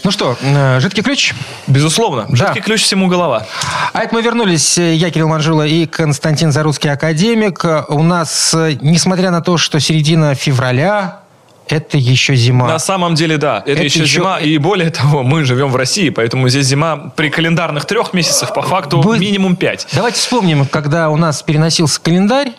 Ну 0.05 0.11
что, 0.11 0.37
э, 0.41 0.79
жидкий 0.81 1.03
ключ? 1.03 1.35
Безусловно. 1.67 2.27
Да. 2.29 2.37
Жидкий 2.47 2.63
ключ 2.63 2.83
всему 2.83 3.09
голова. 3.09 3.47
А 3.93 4.03
это 4.03 4.15
мы 4.15 4.23
вернулись. 4.23 4.79
Я 4.79 5.11
Кирилл 5.11 5.29
Манжула 5.29 5.67
и 5.67 5.87
Константин 5.87 6.53
Зарусский, 6.53 6.91
академик. 6.91 7.65
У 7.89 8.03
нас, 8.03 8.55
э, 8.55 8.77
несмотря 8.81 9.31
на 9.31 9.41
то, 9.41 9.59
что 9.59 9.81
середина 9.81 10.35
февраля, 10.35 11.21
это 11.69 11.99
еще 11.99 12.35
зима. 12.37 12.69
На 12.69 12.79
самом 12.79 13.15
деле, 13.15 13.39
да. 13.39 13.59
Это, 13.59 13.73
Это 13.73 13.83
еще, 13.85 14.03
еще- 14.03 14.15
зима. 14.21 14.39
И 14.39 14.57
более 14.59 14.91
того, 14.91 15.23
мы 15.23 15.45
живем 15.45 15.69
в 15.69 15.77
России, 15.77 16.11
поэтому 16.11 16.49
здесь 16.49 16.67
зима 16.67 17.13
при 17.17 17.29
календарных 17.29 17.87
трех 17.87 18.13
месяцах, 18.13 18.55
по 18.55 18.63
факту, 18.63 19.01
Вы- 19.01 19.19
минимум 19.19 19.57
пять. 19.57 19.87
Давайте 19.93 20.19
вспомним, 20.19 20.67
когда 20.67 21.11
у 21.11 21.17
нас 21.17 21.43
переносился 21.43 22.01
календарь, 22.01 22.53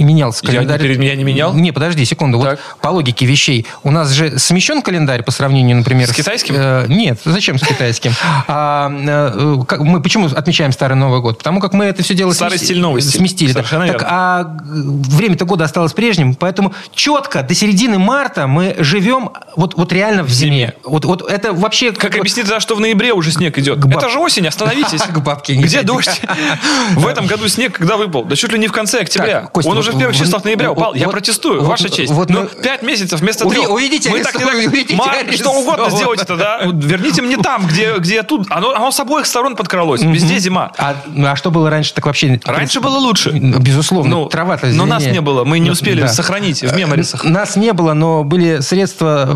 и 0.00 0.02
менялся 0.02 0.40
Я 0.44 0.52
календарь. 0.52 0.80
перед 0.80 0.98
меня 0.98 1.14
не 1.14 1.24
менял? 1.24 1.52
Не, 1.52 1.72
подожди 1.72 2.04
секунду. 2.06 2.40
Так. 2.40 2.58
Вот 2.70 2.80
по 2.80 2.88
логике 2.88 3.26
вещей. 3.26 3.66
У 3.82 3.90
нас 3.90 4.10
же 4.12 4.38
смещен 4.38 4.80
календарь 4.80 5.22
по 5.22 5.30
сравнению, 5.30 5.76
например... 5.76 6.08
С 6.08 6.12
китайским? 6.14 6.54
э, 6.56 6.86
нет, 6.88 7.20
зачем 7.24 7.58
с 7.58 7.66
китайским? 7.66 8.12
А, 8.48 8.90
э, 8.90 9.56
как- 9.68 9.80
мы 9.80 10.00
почему 10.00 10.26
отмечаем 10.26 10.72
Старый 10.72 10.96
Новый 10.96 11.20
год? 11.20 11.36
Потому 11.38 11.60
как 11.60 11.74
мы 11.74 11.84
это 11.84 12.02
все 12.02 12.14
дело 12.14 12.32
Старый 12.32 12.56
смести- 12.56 12.64
стиль, 12.64 12.80
новый 12.80 13.02
стиль. 13.02 13.18
сместили. 13.20 13.52
да. 13.52 13.60
Совершенно 13.62 13.86
Так, 13.88 14.00
верно. 14.00 14.08
а 14.10 14.56
время-то 14.64 15.44
года 15.44 15.64
осталось 15.64 15.92
прежним, 15.92 16.34
поэтому 16.34 16.72
четко 16.94 17.42
до 17.42 17.54
середины 17.54 17.98
марта 17.98 18.46
мы 18.46 18.74
живем 18.78 19.30
вот, 19.56 19.74
вот 19.76 19.92
реально 19.92 20.22
в 20.24 20.30
зиме. 20.30 20.72
Вот, 20.84 21.04
вот 21.04 21.30
это 21.30 21.52
вообще... 21.52 21.92
Как 21.92 22.16
объяснить 22.16 22.46
тогда, 22.46 22.60
что 22.60 22.74
в 22.74 22.80
ноябре 22.80 23.12
уже 23.12 23.30
снег 23.32 23.58
идет? 23.58 23.78
К 23.78 23.86
баб- 23.86 23.98
Это 23.98 24.08
же 24.08 24.18
осень, 24.18 24.46
остановитесь. 24.46 25.02
К 25.10 25.18
бабке 25.18 25.54
Где 25.56 25.82
дождь? 25.82 26.22
В 26.94 27.06
этом 27.06 27.26
году 27.26 27.46
снег 27.48 27.74
когда 27.76 27.96
выпал? 27.96 28.24
Да 28.24 28.36
чуть 28.36 28.52
ли 28.52 28.58
не 28.58 28.68
в 28.68 28.72
конце 28.72 29.00
октября. 29.00 29.42
Так, 29.42 29.56
Он 29.66 29.74
вот 29.76 29.84
уже 29.90 29.96
в 29.96 30.00
первых 30.00 30.18
вы- 30.18 30.24
числах 30.24 30.44
ноября 30.44 30.72
упал. 30.72 30.94
Я 30.94 31.08
протестую, 31.08 31.62
ваша 31.64 31.88
честь. 31.90 32.12
вот 32.12 32.30
Ну, 32.30 32.46
пять 32.46 32.82
месяцев 32.82 33.20
вместо 33.20 33.48
трех. 33.48 33.70
увидите, 33.70 34.10
Мы 34.10 34.20
так 34.22 34.34
арестованы, 34.34 34.62
так- 34.64 34.72
увидите, 34.72 34.94
Март, 34.96 35.34
Что 35.34 35.50
угодно 35.52 35.90
сделайте 35.90 36.24
тогда. 36.24 36.60
Верните 36.64 37.22
мне 37.22 37.36
там, 37.36 37.66
где, 37.66 37.96
где 37.98 38.22
тут. 38.22 38.46
Оно, 38.50 38.70
оно 38.74 38.90
с 38.90 39.00
обоих 39.00 39.26
сторон 39.26 39.56
подкралось. 39.56 40.02
Везде 40.02 40.38
зима. 40.38 40.72
А, 40.78 40.94
а 41.24 41.36
что 41.36 41.50
было 41.50 41.70
раньше, 41.70 41.94
так 41.94 42.06
вообще... 42.06 42.40
Раньше 42.44 42.80
было 42.80 42.96
лучше. 42.98 43.30
Безусловно, 43.30 44.10
Ну, 44.16 44.26
трава-то 44.26 44.66
но 44.68 44.86
нас 44.86 45.04
не 45.04 45.20
было, 45.20 45.44
мы 45.44 45.58
не 45.58 45.66
Ну, 45.66 45.72
успели 45.72 46.00
да. 46.02 46.08
сохранить 46.08 46.62
в 46.62 46.76
меморисах. 46.76 47.24
Нас 47.24 47.56
не 47.56 47.72
было, 47.72 47.92
но 47.94 48.24
были 48.24 48.60
средства, 48.60 49.28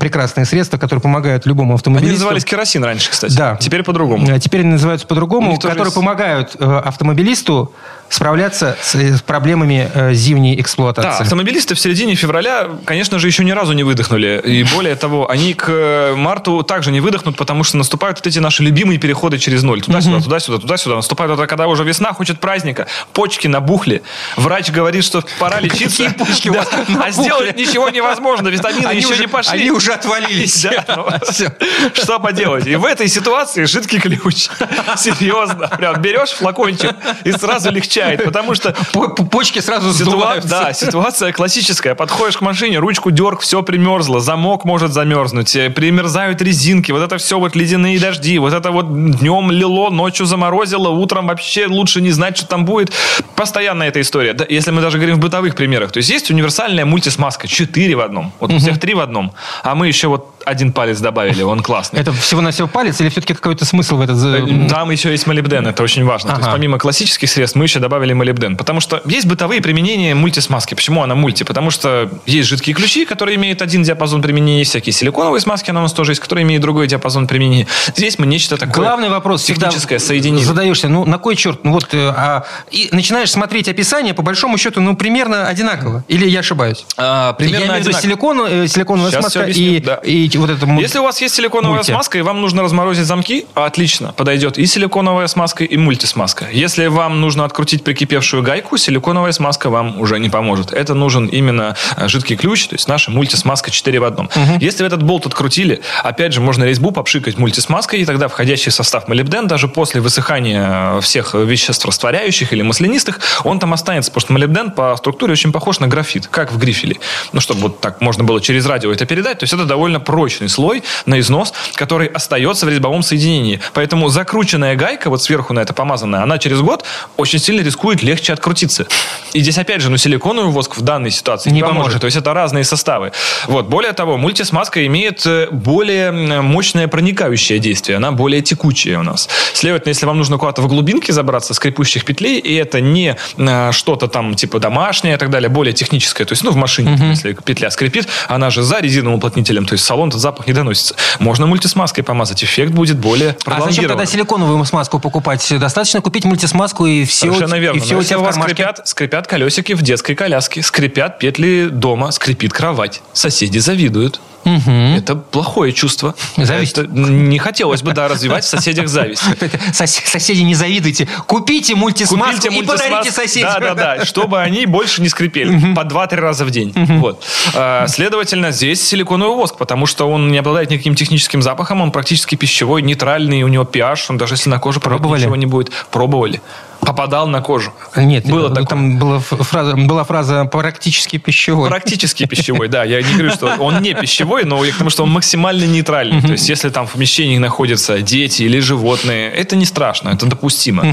прекрасные 0.00 0.44
средства, 0.46 0.78
которые 0.78 1.00
помогают 1.02 1.46
любому 1.46 1.70
Они 1.70 1.74
автомобилисту. 1.76 2.14
назывались 2.14 2.44
керосин 2.44 2.84
раньше, 2.84 3.10
кстати. 3.10 3.36
Да. 3.36 3.56
Теперь 3.56 3.82
по-другому. 3.82 4.26
А 4.30 4.38
Теперь 4.38 4.60
они 4.62 4.70
называются 4.70 5.06
по-другому, 5.06 5.58
которые 5.58 5.92
помогают 5.92 6.56
э, 6.58 6.64
автомобилисту 6.84 7.72
справляться 8.08 8.76
э, 8.94 9.16
с 9.16 9.22
проблемами 9.22 9.90
э, 9.98 10.14
зимней 10.14 10.54
Да, 10.56 10.62
эксплуатации. 10.62 11.22
автомобилисты 11.22 11.74
в 11.74 11.80
середине 11.80 12.14
февраля, 12.14 12.68
конечно 12.84 13.18
же, 13.18 13.26
еще 13.26 13.44
ни 13.44 13.50
разу 13.52 13.72
не 13.72 13.82
выдохнули. 13.84 14.40
И 14.44 14.62
более 14.74 14.94
того, 14.94 15.28
они 15.30 15.54
к 15.54 15.66
э, 15.68 16.14
марту 16.14 16.62
также 16.62 16.90
не 16.92 17.00
выдохнут, 17.00 17.36
потому 17.36 17.64
что 17.64 17.76
наступают 17.76 18.18
вот 18.18 18.26
эти 18.26 18.38
наши 18.38 18.62
любимые 18.62 18.98
переходы 18.98 19.38
через 19.38 19.62
ноль. 19.62 19.80
Туда-сюда, 19.82 20.20
туда-сюда, 20.20 20.58
туда-сюда. 20.58 20.96
Наступает 20.96 21.30
вот 21.36 21.48
когда 21.48 21.66
уже 21.66 21.84
весна, 21.84 22.12
хочет 22.12 22.40
праздника. 22.40 22.86
Почки 23.12 23.46
набухли. 23.48 24.02
Врач 24.36 24.70
говорит, 24.70 25.04
что 25.04 25.22
пора 25.38 25.60
лечиться. 25.60 26.10
Почки 26.18 26.50
Да. 26.50 26.64
А 27.04 27.10
сделать 27.10 27.56
ничего 27.56 27.88
невозможно. 27.90 28.48
Витамины 28.48 28.86
Они 28.86 28.98
еще 29.00 29.08
уже- 29.12 29.20
не 29.22 29.26
пошли. 29.28 29.60
они 29.60 29.70
уже 29.70 29.92
отвалились. 29.92 30.66
Да, 30.68 30.84
ну. 30.96 31.90
Что 31.94 32.18
поделать? 32.20 32.66
И 32.66 32.76
в 32.76 32.84
этой 32.84 33.08
ситуации 33.08 33.64
жидкий 33.64 34.00
ключ. 34.00 34.48
Серьезно. 34.96 35.68
Прям 35.68 36.00
берешь 36.00 36.30
флакончик 36.30 36.92
и 37.24 37.32
сразу 37.32 37.70
легчает. 37.70 38.24
Потому 38.24 38.54
что 38.54 38.74
По- 38.92 39.08
по- 39.08 39.24
Почки 39.24 39.60
сразу 39.60 39.77
Ситуа- 39.84 39.92
сдуваются. 39.92 40.48
Да, 40.48 40.72
ситуация 40.72 41.32
классическая. 41.32 41.94
Подходишь 41.94 42.36
к 42.36 42.40
машине, 42.40 42.78
ручку 42.78 43.10
дерг, 43.10 43.40
все 43.40 43.62
примерзло, 43.62 44.20
замок 44.20 44.64
может 44.64 44.92
замерзнуть, 44.92 45.54
э, 45.56 45.70
примерзают 45.70 46.42
резинки, 46.42 46.92
вот 46.92 47.02
это 47.02 47.18
все 47.18 47.38
вот 47.38 47.56
ледяные 47.56 47.98
дожди, 47.98 48.38
вот 48.38 48.52
это 48.52 48.70
вот 48.70 48.86
днем 48.88 49.50
лило, 49.50 49.90
ночью 49.90 50.26
заморозило, 50.26 50.88
утром 50.88 51.26
вообще 51.26 51.66
лучше 51.66 52.00
не 52.00 52.10
знать, 52.10 52.36
что 52.36 52.46
там 52.46 52.64
будет. 52.64 52.92
Постоянно 53.36 53.84
эта 53.84 54.00
история. 54.00 54.32
Да, 54.32 54.44
если 54.48 54.70
мы 54.70 54.80
даже 54.80 54.98
говорим 54.98 55.16
в 55.16 55.20
бытовых 55.20 55.54
примерах. 55.54 55.92
То 55.92 55.98
есть 55.98 56.10
есть 56.10 56.30
универсальная 56.30 56.84
мультисмазка, 56.84 57.48
4 57.48 57.94
в 57.96 58.00
одном. 58.00 58.32
Вот 58.40 58.52
у 58.52 58.58
всех 58.58 58.78
три 58.80 58.94
в 58.94 59.00
одном. 59.00 59.32
А 59.62 59.74
мы 59.74 59.88
еще 59.88 60.08
вот 60.08 60.30
один 60.48 60.72
палец 60.72 60.98
добавили, 61.00 61.42
он 61.42 61.60
классный. 61.62 62.00
Это 62.00 62.12
всего-навсего 62.12 62.68
палец 62.68 63.00
или 63.00 63.08
все-таки 63.08 63.34
какой-то 63.34 63.64
смысл 63.64 63.96
в 63.96 64.00
этот... 64.00 64.16
за- 64.16 64.46
Там 64.68 64.90
еще 64.90 65.10
есть 65.10 65.26
молибден, 65.26 65.66
это 65.66 65.82
очень 65.82 66.04
важно. 66.04 66.30
То 66.30 66.36
есть 66.36 66.48
Ага. 66.48 66.56
помимо 66.56 66.78
классических 66.78 67.28
средств 67.28 67.56
мы 67.56 67.64
еще 67.66 67.78
добавили 67.80 68.12
молибден. 68.12 68.56
Потому 68.56 68.80
что 68.80 69.02
есть 69.04 69.26
бытовые 69.26 69.60
применения 69.60 70.14
мультисмазки. 70.14 70.74
Почему 70.74 71.02
она 71.02 71.14
мульти? 71.14 71.42
Потому 71.44 71.70
что 71.70 72.10
есть 72.26 72.48
жидкие 72.48 72.74
ключи, 72.74 73.04
которые 73.04 73.36
имеют 73.36 73.62
один 73.62 73.82
диапазон 73.82 74.22
применения, 74.22 74.58
есть 74.60 74.70
всякие 74.70 74.92
силиконовые 74.92 75.40
смазки, 75.40 75.70
она 75.70 75.80
у 75.80 75.82
нас 75.84 75.92
тоже 75.92 76.12
есть, 76.12 76.20
которые 76.20 76.44
имеют 76.44 76.62
другой 76.62 76.86
диапазон 76.86 77.26
применения. 77.26 77.66
Здесь 77.94 78.18
мы 78.18 78.26
нечто 78.26 78.56
такое 78.56 78.84
Главный 78.84 79.08
вопрос 79.08 79.44
техническое 79.44 79.98
соединили. 79.98 80.44
задаешься, 80.44 80.88
ну 80.88 81.04
на 81.04 81.18
кой 81.18 81.36
черт, 81.36 81.64
ну 81.64 81.72
вот, 81.72 81.88
э, 81.92 82.12
а, 82.16 82.44
и 82.70 82.88
начинаешь 82.92 83.30
смотреть 83.30 83.68
описание, 83.68 84.14
по 84.14 84.22
большому 84.22 84.56
счету, 84.58 84.80
ну 84.80 84.96
примерно 84.96 85.46
одинаково. 85.48 86.04
Или 86.08 86.28
я 86.28 86.40
ошибаюсь? 86.40 86.84
А, 86.96 87.32
примерно 87.34 87.58
я 87.58 87.66
имею 87.68 87.80
одинаково. 87.80 88.02
силикон, 88.02 88.40
э, 88.48 88.66
силиконовая 88.68 89.10
Щас 89.12 89.20
смазка 89.20 89.44
и, 89.50 89.80
да. 89.80 89.96
и 89.96 90.28
вот 90.40 90.50
это... 90.50 90.66
Если 90.78 90.98
у 90.98 91.02
вас 91.02 91.20
есть 91.20 91.34
силиконовая 91.34 91.78
Мульти. 91.78 91.90
смазка, 91.90 92.18
и 92.18 92.22
вам 92.22 92.40
нужно 92.40 92.62
разморозить 92.62 93.04
замки, 93.04 93.46
отлично, 93.54 94.12
подойдет 94.12 94.58
и 94.58 94.66
силиконовая 94.66 95.26
смазка, 95.26 95.64
и 95.64 95.76
мультисмазка. 95.76 96.48
Если 96.50 96.86
вам 96.86 97.20
нужно 97.20 97.44
открутить 97.44 97.84
прикипевшую 97.84 98.42
гайку, 98.42 98.76
силиконовая 98.76 99.32
смазка 99.32 99.70
вам 99.70 100.00
уже 100.00 100.18
не 100.18 100.28
поможет. 100.28 100.72
Это 100.72 100.94
нужен 100.94 101.26
именно 101.26 101.76
э, 101.96 102.08
жидкий 102.08 102.36
ключ, 102.36 102.68
то 102.68 102.74
есть 102.74 102.88
наша 102.88 103.10
мультисмазка 103.10 103.70
4 103.70 104.00
в 104.00 104.04
одном. 104.04 104.30
Если 104.60 104.82
вы 104.82 104.86
этот 104.86 105.02
болт 105.02 105.26
открутили, 105.26 105.80
опять 106.02 106.32
же, 106.32 106.40
можно 106.40 106.64
резьбу 106.64 106.90
попшикать 106.90 107.38
мультисмазкой, 107.38 108.00
и 108.00 108.04
тогда 108.04 108.28
входящий 108.28 108.70
состав 108.70 109.08
молибден, 109.08 109.46
даже 109.46 109.68
после 109.68 110.00
высыхания 110.00 111.00
всех 111.00 111.34
веществ 111.34 111.84
растворяющих 111.84 112.52
или 112.52 112.62
маслянистых, 112.62 113.20
он 113.44 113.58
там 113.58 113.72
останется, 113.72 114.10
потому 114.10 114.20
что 114.20 114.32
молибден 114.32 114.70
по 114.70 114.96
структуре 114.96 115.32
очень 115.32 115.52
похож 115.52 115.80
на 115.80 115.88
графит, 115.88 116.26
как 116.26 116.52
в 116.52 116.58
грифеле. 116.58 116.96
Ну, 117.32 117.40
чтобы 117.40 117.60
вот 117.60 117.80
так 117.80 118.00
можно 118.00 118.24
было 118.24 118.40
через 118.40 118.66
радио 118.66 118.92
это 118.92 119.06
передать, 119.06 119.38
то 119.38 119.44
есть 119.44 119.52
это 119.52 119.64
довольно 119.64 120.00
прочный 120.28 120.50
слой 120.50 120.82
на 121.06 121.18
износ, 121.20 121.54
который 121.74 122.06
остается 122.08 122.66
в 122.66 122.68
резьбовом 122.68 123.02
соединении. 123.02 123.60
Поэтому 123.72 124.10
закрученная 124.10 124.76
гайка, 124.76 125.08
вот 125.08 125.22
сверху 125.22 125.54
на 125.54 125.60
это 125.60 125.72
помазанная, 125.72 126.22
она 126.22 126.36
через 126.36 126.60
год 126.60 126.84
очень 127.16 127.38
сильно 127.38 127.62
рискует 127.62 128.02
легче 128.02 128.34
открутиться. 128.34 128.86
И 129.32 129.40
здесь 129.40 129.56
опять 129.56 129.80
же, 129.80 129.88
ну, 129.88 129.96
силиконовый 129.96 130.52
воск 130.52 130.76
в 130.76 130.82
данной 130.82 131.10
ситуации 131.10 131.48
не, 131.48 131.56
Не 131.56 131.60
поможет. 131.62 131.78
поможет. 131.78 132.00
То 132.02 132.04
есть 132.04 132.16
это 132.18 132.34
разные 132.34 132.64
составы. 132.64 133.12
Вот. 133.46 133.68
Более 133.68 133.92
того, 133.94 134.18
мультисмазка 134.18 134.86
имеет 134.86 135.24
э, 135.24 135.48
более 135.50 136.12
мощное 136.42 136.88
проникающее 136.88 137.58
действие. 137.58 137.96
Она 137.96 138.12
более 138.12 138.42
текучая 138.42 138.98
у 138.98 139.02
нас. 139.02 139.30
Следовательно, 139.54 139.90
если 139.90 140.04
вам 140.04 140.18
нужно 140.18 140.36
куда-то 140.36 140.60
в 140.60 140.68
глубинке 140.68 141.14
забраться 141.14 141.54
с 141.54 141.58
крепущих 141.58 142.04
петлей, 142.04 142.38
и 142.38 142.54
это 142.54 142.82
не 142.82 143.16
э, 143.38 143.72
что-то 143.72 144.08
там 144.08 144.34
типа 144.34 144.58
домашнее 144.58 145.14
и 145.14 145.16
так 145.16 145.30
далее, 145.30 145.48
более 145.48 145.72
техническое, 145.72 146.26
то 146.26 146.32
есть, 146.32 146.44
ну, 146.44 146.50
в 146.50 146.56
машине, 146.56 146.98
если 147.10 147.32
петля 147.32 147.70
скрипит, 147.70 148.08
она 148.28 148.50
же 148.50 148.62
за 148.62 148.80
резиновым 148.80 149.18
уплотнителем, 149.18 149.64
то 149.64 149.72
есть 149.72 149.84
салон 149.84 150.07
салон 150.08 150.18
этот 150.18 150.20
запах 150.20 150.46
не 150.46 150.52
доносится. 150.52 150.94
Можно 151.18 151.46
мультисмазкой 151.46 152.02
помазать, 152.04 152.42
эффект 152.42 152.72
будет 152.72 152.98
более 152.98 153.36
А 153.44 153.60
зачем 153.60 153.86
тогда 153.86 154.06
силиконовую 154.06 154.64
смазку 154.64 154.98
покупать? 154.98 155.46
Достаточно 155.58 156.00
купить 156.00 156.24
мультисмазку 156.24 156.86
и 156.86 157.04
все, 157.04 157.26
Совершенно 157.32 157.56
у, 157.56 157.60
верно. 157.60 157.78
и 157.78 157.80
все 157.80 157.96
у 157.96 158.02
тебя 158.02 158.18
у 158.18 158.22
вас 158.22 158.34
скрипят, 158.36 158.86
скрипят 158.88 159.26
колесики 159.26 159.74
в 159.74 159.82
детской 159.82 160.14
коляске, 160.14 160.62
скрипят 160.62 161.18
петли 161.18 161.68
дома, 161.70 162.10
скрипит 162.10 162.52
кровать. 162.52 163.02
Соседи 163.12 163.58
завидуют. 163.58 164.20
Это 164.44 165.14
плохое 165.16 165.72
чувство. 165.74 166.14
Зависть. 166.36 166.78
Это 166.78 166.88
не 166.88 167.38
хотелось 167.38 167.82
бы, 167.82 167.92
да, 167.92 168.08
развивать 168.08 168.44
в 168.44 168.48
соседях 168.48 168.88
зависть. 168.88 169.22
Сос- 169.72 170.00
Соседи, 170.06 170.40
не 170.40 170.54
завидуйте. 170.54 171.06
Купите 171.26 171.74
мультисмазку 171.74 172.36
Купите 172.36 172.48
и 172.48 172.62
мультисмаз- 172.62 172.78
подарите 172.88 173.10
соседям. 173.10 173.52
Да, 173.60 173.74
да, 173.74 173.96
да, 173.96 174.04
чтобы 174.06 174.40
они 174.40 174.64
больше 174.64 175.02
не 175.02 175.08
скрипели 175.10 175.74
по 175.74 175.80
2-3 175.80 176.14
раза 176.16 176.44
в 176.46 176.50
день. 176.50 176.72
Вот. 176.74 177.22
А, 177.54 177.86
Следовательно, 177.88 178.50
здесь 178.50 178.82
силиконовый 178.86 179.36
воск, 179.36 179.56
потому 179.56 179.84
что 179.84 179.97
он 180.06 180.30
не 180.30 180.38
обладает 180.38 180.70
никаким 180.70 180.94
техническим 180.94 181.42
запахом, 181.42 181.80
он 181.80 181.90
практически 181.90 182.34
пищевой, 182.34 182.82
нейтральный, 182.82 183.42
у 183.42 183.48
него 183.48 183.64
pH, 183.64 184.06
он 184.10 184.18
даже 184.18 184.34
если 184.34 184.50
на 184.50 184.58
коже 184.58 184.80
попадет, 184.80 185.00
Пробовали? 185.00 185.20
ничего 185.20 185.36
не 185.36 185.46
будет. 185.46 185.70
Пробовали. 185.90 186.40
Попадал 186.80 187.26
на 187.28 187.40
кожу. 187.40 187.72
Нет, 187.96 188.26
Было 188.26 188.48
такое. 188.48 188.66
там 188.66 188.98
была 188.98 189.18
фраза, 189.18 189.76
была 189.76 190.04
фраза 190.04 190.44
практически 190.44 191.18
пищевой. 191.18 191.68
Практически 191.68 192.24
пищевой, 192.28 192.68
да. 192.68 192.84
Я 192.84 193.02
не 193.02 193.12
говорю, 193.12 193.30
что 193.32 193.46
он 193.58 193.82
не 193.82 193.94
пищевой, 193.94 194.44
но 194.44 194.64
я 194.64 194.72
к 194.72 194.76
тому, 194.76 194.90
что 194.90 195.02
он 195.02 195.10
максимально 195.10 195.64
нейтральный. 195.64 196.22
То 196.22 196.32
есть, 196.32 196.48
если 196.48 196.70
там 196.70 196.86
в 196.86 196.92
помещении 196.92 197.38
находятся 197.38 198.00
дети 198.00 198.42
или 198.42 198.60
животные, 198.60 199.30
это 199.30 199.56
не 199.56 199.64
страшно, 199.64 200.10
это 200.10 200.26
допустимо. 200.26 200.84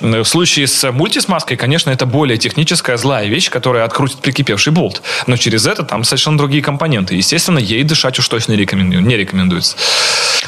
В 0.00 0.24
случае 0.24 0.66
с 0.66 0.90
мультисмазкой, 0.90 1.56
конечно, 1.56 1.90
это 1.90 2.06
более 2.06 2.38
техническая 2.38 2.96
злая 2.96 3.26
вещь, 3.28 3.50
которая 3.50 3.84
открутит 3.84 4.18
прикипевший 4.18 4.72
болт. 4.72 5.02
Но 5.26 5.36
через 5.36 5.66
это 5.66 5.82
там 5.84 6.04
совершенно 6.04 6.38
другие 6.38 6.62
компоненты. 6.62 7.14
Естественно, 7.14 7.58
ей 7.58 7.82
дышать 7.84 8.18
уж 8.18 8.28
точно 8.28 8.52
не 8.52 8.58
рекомендуется. 8.58 9.76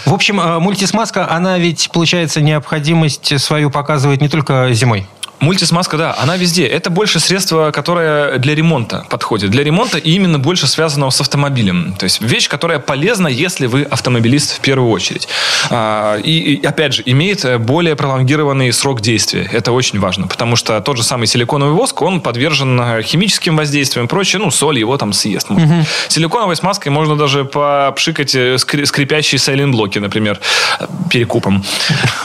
В 0.07 0.15
общем, 0.15 0.41
э, 0.41 0.61
мультисмазка, 0.61 1.29
она 1.29 1.59
ведь, 1.59 1.91
получается, 1.93 2.41
необходимость 2.41 3.41
свою 3.41 3.71
показывает 3.71 4.21
не 4.21 4.29
только 4.29 4.73
зимой. 4.73 5.05
Мультисмазка, 5.41 5.97
да, 5.97 6.17
она 6.19 6.37
везде. 6.37 6.67
Это 6.67 6.89
больше 6.91 7.21
средство, 7.21 7.71
которое 7.71 8.39
для 8.39 8.55
ремонта 8.55 9.05
подходит. 9.11 9.51
Для 9.51 9.63
ремонта 9.65 9.99
и 9.99 10.11
именно 10.13 10.39
больше 10.39 10.67
связанного 10.67 11.11
с 11.11 11.21
автомобилем. 11.21 11.95
То 11.99 12.05
есть 12.05 12.21
вещь, 12.23 12.49
которая 12.49 12.79
полезна, 12.79 13.29
если 13.29 13.67
вы 13.67 13.83
автомобилист 13.83 14.57
в 14.57 14.61
первую 14.61 14.91
очередь. 14.91 15.29
А, 15.71 16.17
И, 16.19 16.65
опять 16.65 16.95
же, 16.95 17.03
имеет 17.07 17.45
э, 17.45 17.59
более 17.59 17.97
пролонгированный 17.97 18.73
срок 18.73 19.01
действия. 19.01 19.49
Это 19.53 19.73
очень 19.73 20.01
важно, 20.01 20.27
потому 20.27 20.57
что 20.57 20.81
тот 20.81 20.97
же 20.97 21.03
самый 21.03 21.27
силиконовый 21.27 21.75
воск, 21.75 22.01
он 22.03 22.21
подвержен 22.21 22.81
э, 22.81 23.03
химическим 23.03 23.57
воздействиям 23.57 24.07
и 24.07 24.09
прочее. 24.09 24.41
Ну, 24.41 24.51
соль 24.51 24.79
его 24.79 24.97
там 24.97 25.13
съест. 25.13 25.51
может. 25.51 25.69
Силиконовой 26.09 26.57
смазкой 26.57 26.93
можно 26.93 27.17
даже 27.17 27.45
попшикать 27.45 28.35
э, 28.35 28.55
скри- 28.57 28.87
скрипящие 28.87 29.39
сайлент-блоки, 29.39 29.99
например, 29.99 30.41
перекупом. 31.11 31.63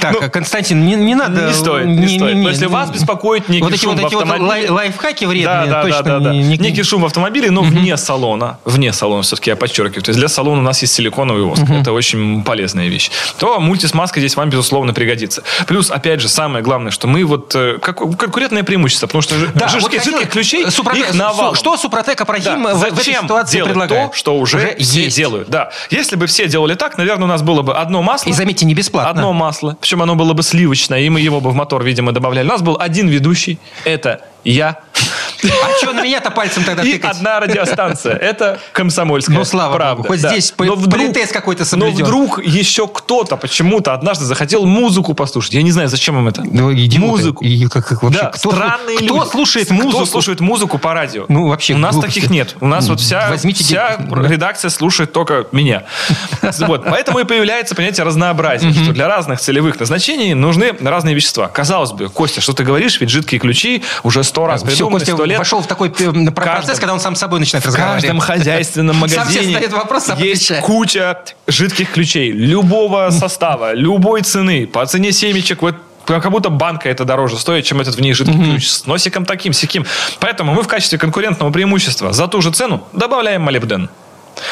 Так, 0.00 0.22
э, 0.22 0.28
Константин, 0.28 0.84
не 0.84 1.14
надо... 1.14 1.45
Не 1.48 1.54
стоит, 1.54 1.86
не- 1.86 1.92
не, 1.94 2.00
не- 2.06 2.18
стоит. 2.18 2.34
не- 2.36 2.42
Но 2.42 2.48
если 2.50 2.66
не- 2.66 2.70
вас 2.72 2.90
беспокоит 2.90 3.48
некий 3.48 3.62
вот 3.64 3.72
эти 3.72 3.80
шум 3.82 3.94
вот, 3.94 4.02
в 4.02 4.06
эти 4.06 4.14
вот 4.14 4.22
автомобиле... 4.24 4.48
лай- 4.48 4.68
лайфхаки 4.68 5.24
вредные, 5.24 5.66
да, 5.66 5.66
да, 5.66 5.82
точно 5.82 6.02
да, 6.02 6.18
да, 6.18 6.24
да. 6.26 6.32
не- 6.32 6.42
не- 6.42 6.56
Некий 6.58 6.82
шум 6.82 7.02
в 7.02 7.06
автомобиле, 7.06 7.50
но 7.50 7.62
вне 7.62 7.96
салона. 7.96 8.58
Вне 8.64 8.92
салона, 8.92 9.22
все-таки 9.22 9.50
я 9.50 9.56
подчеркиваю. 9.56 10.02
То 10.02 10.10
есть 10.10 10.18
для 10.18 10.28
салона 10.28 10.60
у 10.60 10.64
нас 10.64 10.80
есть 10.82 10.94
силиконовый 10.94 11.42
воск. 11.44 11.62
Это 11.68 11.92
очень 11.92 12.42
полезная 12.44 12.88
вещь. 12.88 13.10
То 13.38 13.60
мультисмазка 13.60 14.20
здесь 14.20 14.36
вам, 14.36 14.50
безусловно, 14.50 14.92
пригодится. 14.94 15.42
Плюс, 15.66 15.90
опять 15.90 16.20
же, 16.20 16.28
самое 16.28 16.62
главное, 16.64 16.90
что 16.90 17.06
мы 17.06 17.24
вот... 17.24 17.54
э, 17.54 17.78
Как, 17.80 17.98
конкурентное 18.18 18.62
преимущество, 18.62 19.06
потому 19.06 19.22
что 19.22 19.34
Да, 19.54 19.68
жидких, 19.68 19.92
вот 19.92 20.04
жидких 20.04 20.30
ключей, 20.30 20.64
Супротек- 20.66 20.98
их 21.10 21.14
навалом. 21.14 21.54
Что 21.54 21.76
Супротек 21.76 22.20
Апрахим 22.20 22.62
Да, 22.64 22.74
в, 22.74 22.78
в 22.80 22.84
этой 22.84 23.04
ситуации 23.04 23.62
предлагает? 23.62 24.10
то, 24.12 24.16
что 24.16 24.36
уже, 24.38 24.76
все 24.78 25.04
есть. 25.04 25.16
делают? 25.16 25.48
Да. 25.48 25.70
Если 25.90 26.16
бы 26.16 26.26
все 26.26 26.46
делали 26.48 26.74
так, 26.74 26.98
наверное, 26.98 27.24
у 27.24 27.28
нас 27.28 27.42
было 27.42 27.62
бы 27.62 27.74
одно 27.74 28.02
масло. 28.02 28.30
И 28.30 28.32
заметьте, 28.32 28.66
не 28.66 28.74
бесплатно. 28.74 29.10
Одно 29.10 29.32
масло. 29.32 29.76
Причем 29.80 30.02
оно 30.02 30.14
было 30.16 30.32
бы 30.32 30.42
сливочное, 30.42 31.00
и 31.00 31.08
мы 31.08 31.20
его 31.20 31.35
бы 31.40 31.50
в 31.50 31.54
мотор, 31.54 31.84
видимо, 31.84 32.12
добавляли. 32.12 32.46
У 32.46 32.50
нас 32.50 32.62
был 32.62 32.76
один 32.78 33.08
ведущий. 33.08 33.58
Это 33.84 34.20
я. 34.44 34.80
А 35.44 35.76
что 35.78 35.92
на 35.92 36.02
меня-то 36.02 36.30
пальцем 36.30 36.64
тогда 36.64 36.82
И 36.82 36.92
тыкать? 36.92 37.16
одна 37.16 37.40
радиостанция. 37.40 38.14
Это 38.16 38.58
комсомольская 38.72 39.36
Ну, 39.36 39.44
слава 39.44 39.74
правда. 39.74 39.96
богу, 39.96 40.08
хоть 40.08 40.22
Да. 40.22 40.30
здесь 40.30 40.52
Но 40.58 40.74
вдруг- 40.74 40.92
политез 41.12 41.30
какой-то 41.30 41.62
Но 41.62 41.66
соблюден. 41.66 42.04
вдруг 42.04 42.42
еще 42.44 42.88
кто-то 42.88 43.36
почему-то 43.36 43.92
однажды 43.92 44.24
захотел 44.24 44.64
музыку 44.66 45.14
послушать. 45.14 45.54
Я 45.54 45.62
не 45.62 45.72
знаю, 45.72 45.88
зачем 45.88 46.18
им 46.18 46.28
это. 46.28 46.42
Ну. 46.44 46.72
Музыку. 46.98 47.44
И 47.44 47.66
как, 47.66 47.86
как 47.86 48.02
вообще, 48.02 48.20
Да, 48.20 48.28
кто, 48.30 48.50
странные 48.50 48.96
кто 48.98 49.06
люди. 49.18 49.30
слушает 49.30 49.66
Кто 49.66 49.74
музыку? 49.74 50.06
слушает 50.06 50.40
музыку 50.40 50.78
по 50.78 50.94
радио? 50.94 51.26
Ну, 51.28 51.48
вообще 51.48 51.74
У 51.74 51.78
нас 51.78 51.92
глупости. 51.94 52.14
таких 52.20 52.30
нет. 52.30 52.56
У 52.60 52.66
нас 52.66 52.88
вот 52.88 53.00
вся, 53.00 53.28
Возьмите 53.28 53.62
вся 53.64 53.96
да. 53.98 54.28
редакция 54.28 54.70
слушает 54.70 55.12
только 55.12 55.46
меня. 55.52 55.84
Вот. 56.66 56.84
Поэтому 56.84 57.18
и 57.20 57.24
появляется 57.24 57.74
понятие 57.74 58.04
разнообразия, 58.04 58.72
что 58.72 58.92
для 58.92 59.08
разных 59.08 59.40
целевых 59.40 59.78
назначений 59.78 60.34
нужны 60.34 60.72
разные 60.80 61.14
вещества. 61.14 61.48
Казалось 61.48 61.92
бы, 61.92 62.08
Костя, 62.08 62.40
что 62.40 62.52
ты 62.52 62.64
говоришь? 62.64 63.00
Ведь 63.00 63.10
жидкие 63.10 63.38
ключи 63.40 63.82
уже 64.02 64.22
сто 64.24 64.46
раз 64.46 64.62
придуманы, 64.62 65.04
сто 65.04 65.25
лет. 65.26 65.38
вошел 65.38 65.60
в 65.62 65.66
такой 65.66 65.88
э, 65.88 65.92
процесс, 66.30 66.34
каждом- 66.34 66.76
когда 66.78 66.92
он 66.94 67.00
сам 67.00 67.14
с 67.16 67.18
собой 67.18 67.40
начинает 67.40 67.64
В 67.64 67.68
разговаривать. 67.68 68.02
каждом 68.02 68.20
хозяйственном 68.20 68.96
магазине 68.96 69.68
вопрос, 69.68 70.08
есть 70.18 70.44
отвечает. 70.44 70.64
куча 70.64 71.18
жидких 71.46 71.90
ключей 71.92 72.30
любого 72.32 73.10
состава, 73.10 73.72
любой 73.74 74.22
цены, 74.22 74.66
по 74.66 74.84
цене 74.86 75.12
семечек, 75.12 75.62
вот 75.62 75.76
как 76.04 76.30
будто 76.30 76.50
банка 76.50 76.88
это 76.88 77.04
дороже 77.04 77.36
стоит, 77.36 77.64
чем 77.64 77.80
этот 77.80 77.96
в 77.96 78.00
ней 78.00 78.12
жидкий 78.12 78.34
ключ 78.42 78.68
с 78.68 78.86
носиком 78.86 79.24
таким, 79.24 79.52
сяким. 79.52 79.84
Поэтому 80.20 80.54
мы 80.54 80.62
в 80.62 80.68
качестве 80.68 80.98
конкурентного 80.98 81.50
преимущества 81.50 82.12
за 82.12 82.28
ту 82.28 82.40
же 82.40 82.52
цену 82.52 82.86
добавляем 82.92 83.42
молибден. 83.42 83.90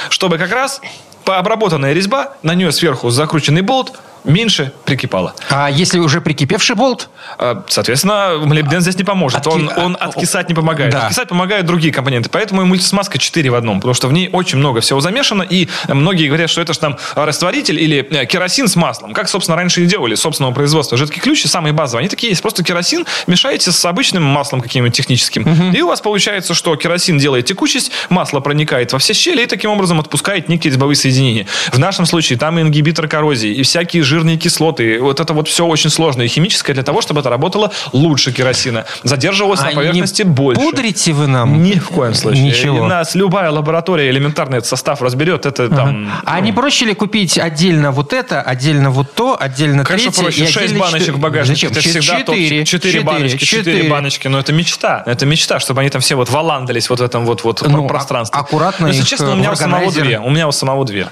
Чтобы 0.09 0.39
как 0.39 0.51
раз 0.51 0.81
по 1.25 1.39
обработанная 1.39 1.93
резьба, 1.93 2.33
на 2.43 2.55
нее 2.55 2.72
сверху 2.72 3.11
закрученный 3.11 3.62
болт, 3.62 3.93
меньше 4.25 4.72
прикипала. 4.85 5.35
А 5.51 5.70
если 5.70 5.99
уже 5.99 6.20
прикипевший 6.20 6.77
болт? 6.77 7.09
А, 7.39 7.62
Соответственно, 7.68 8.35
молибден 8.45 8.81
здесь 8.81 8.97
не 8.97 9.05
поможет. 9.05 9.41
Отки- 9.41 9.49
Он, 9.53 9.70
он 9.77 9.97
а- 10.01 10.07
откисать 10.07 10.49
не 10.49 10.55
помогает. 10.55 10.93
Да. 10.93 11.03
Откисать 11.07 11.29
помогают 11.29 11.66
другие 11.66 11.93
компоненты. 11.93 12.29
Поэтому 12.31 12.62
и 12.62 12.64
мультисмазка 12.64 13.18
4 13.18 13.51
в 13.51 13.55
одном. 13.55 13.79
Потому 13.81 13.95
что 13.95 14.09
в 14.09 14.12
ней 14.12 14.29
очень 14.33 14.59
много 14.59 14.81
всего 14.81 15.01
замешано. 15.01 15.43
И 15.43 15.68
многие 15.89 16.27
говорят, 16.29 16.51
что 16.51 16.61
это 16.61 16.72
же 16.72 16.79
там 16.79 16.97
растворитель 17.14 17.81
или 17.81 18.07
э, 18.11 18.27
керосин 18.27 18.68
с 18.68 18.77
маслом. 18.77 19.12
Как, 19.12 19.29
собственно, 19.29 19.57
раньше 19.57 19.83
и 19.83 19.87
делали 19.87 20.14
собственного 20.14 20.53
производства. 20.55 20.97
Жидкие 20.97 21.20
ключи 21.22 21.49
самые 21.49 21.72
базовые. 21.72 22.03
Они 22.03 22.09
такие 22.09 22.31
есть. 22.31 22.43
Просто 22.43 22.64
керосин 22.64 23.05
мешаете 23.27 23.72
с 23.72 23.85
обычным 23.85 24.22
маслом 24.22 24.61
каким-нибудь 24.61 24.97
техническим. 24.97 25.72
И 25.72 25.81
у 25.83 25.89
вас 25.89 26.01
получается, 26.01 26.55
что 26.55 26.75
керосин 26.77 27.18
делает 27.18 27.47
текучесть, 27.47 27.91
масло 28.09 28.41
проникает 28.41 28.93
во 28.93 28.99
все 28.99 29.12
щели 29.14 29.43
и 29.43 29.47
таким 29.47 29.70
образом 29.70 30.01
отпускает 30.01 30.49
некие 30.49 30.70
резьбовые 30.70 30.97
соединения. 30.97 31.47
В 31.72 31.79
нашем 31.79 32.07
случае 32.07 32.39
там 32.39 32.59
и 32.59 32.62
ингибитор 32.62 33.09
коррозии, 33.09 33.51
и 33.51 33.62
всякие 33.62 34.03
жирные 34.15 34.37
кислоты. 34.37 35.01
Вот 35.01 35.19
это 35.19 35.33
вот 35.35 35.49
все 35.49 35.67
очень 35.67 35.91
сложное 35.91 36.27
и 36.27 36.29
химическое 36.29 36.73
для 36.73 36.85
того, 36.85 37.01
чтобы 37.03 37.21
это 37.21 37.31
работало 37.31 37.73
лучше 37.93 38.31
керосина. 38.33 38.85
Задерживалось 39.03 39.59
А 39.61 39.65
на 39.65 39.69
не 39.71 39.75
поверхности 39.75 40.23
больше. 40.23 40.61
Пудрите 40.61 41.12
вы 41.12 41.27
нам? 41.27 41.62
Ни 41.65 41.73
в 41.73 41.89
коем 41.89 42.15
случае. 42.15 42.45
Ничего. 42.45 42.79
И 42.87 42.89
нас 42.89 43.17
любая 43.17 43.51
лаборатория 43.51 44.09
элементарно 44.11 44.55
этот 44.57 44.69
состав 44.69 45.03
разберет. 45.03 45.47
Это 45.47 45.69
там... 45.69 46.12
А 46.25 46.39
не 46.41 46.53
проще 46.53 46.85
ли 46.87 46.95
купить 46.95 47.39
отдельно 47.39 47.91
вот 47.91 48.12
это, 48.12 48.41
отдельно 48.41 48.91
вот 48.91 49.12
то, 49.15 49.37
отдельно 49.39 49.85
Конечно, 49.85 50.12
третье? 50.12 50.23
проще. 50.23 50.45
и 50.45 50.47
Шесть 50.47 50.77
баночек 50.77 51.15
в 51.17 51.19
багажнике. 51.19 51.69
Зачем? 51.69 51.73
Это 51.73 51.81
всегда 51.81 52.19
четыре. 52.21 52.65
Четыре 52.65 53.01
баночки, 53.01 53.45
четыре 53.45 53.91
баночки. 53.91 54.29
Но 54.29 54.39
это 54.39 54.53
мечта. 54.53 55.03
Это 55.07 55.27
мечта, 55.27 55.59
чтобы 55.59 55.81
они 55.81 55.91
там 55.91 56.01
все 56.01 56.15
вот 56.15 56.31
валандались 56.31 56.89
вот 56.89 57.01
в 57.01 57.03
этом 57.03 57.25
вот, 57.27 57.43
вот 57.43 57.62
Ну, 57.67 57.89
пространстве. 57.89 58.39
а- 58.39 58.43
аккуратно 58.43 58.87
Но, 58.87 58.89
если 58.93 59.03
их, 59.03 59.09
честно, 59.09 59.27
э, 59.27 59.33
у 59.33 59.37
меня 59.37 59.51
у 59.53 59.57
самого 59.57 59.91
две. 59.91 60.19
У 60.21 60.31
меня 60.31 60.47
у 60.49 60.53
самого 60.53 60.85
две. 60.85 61.09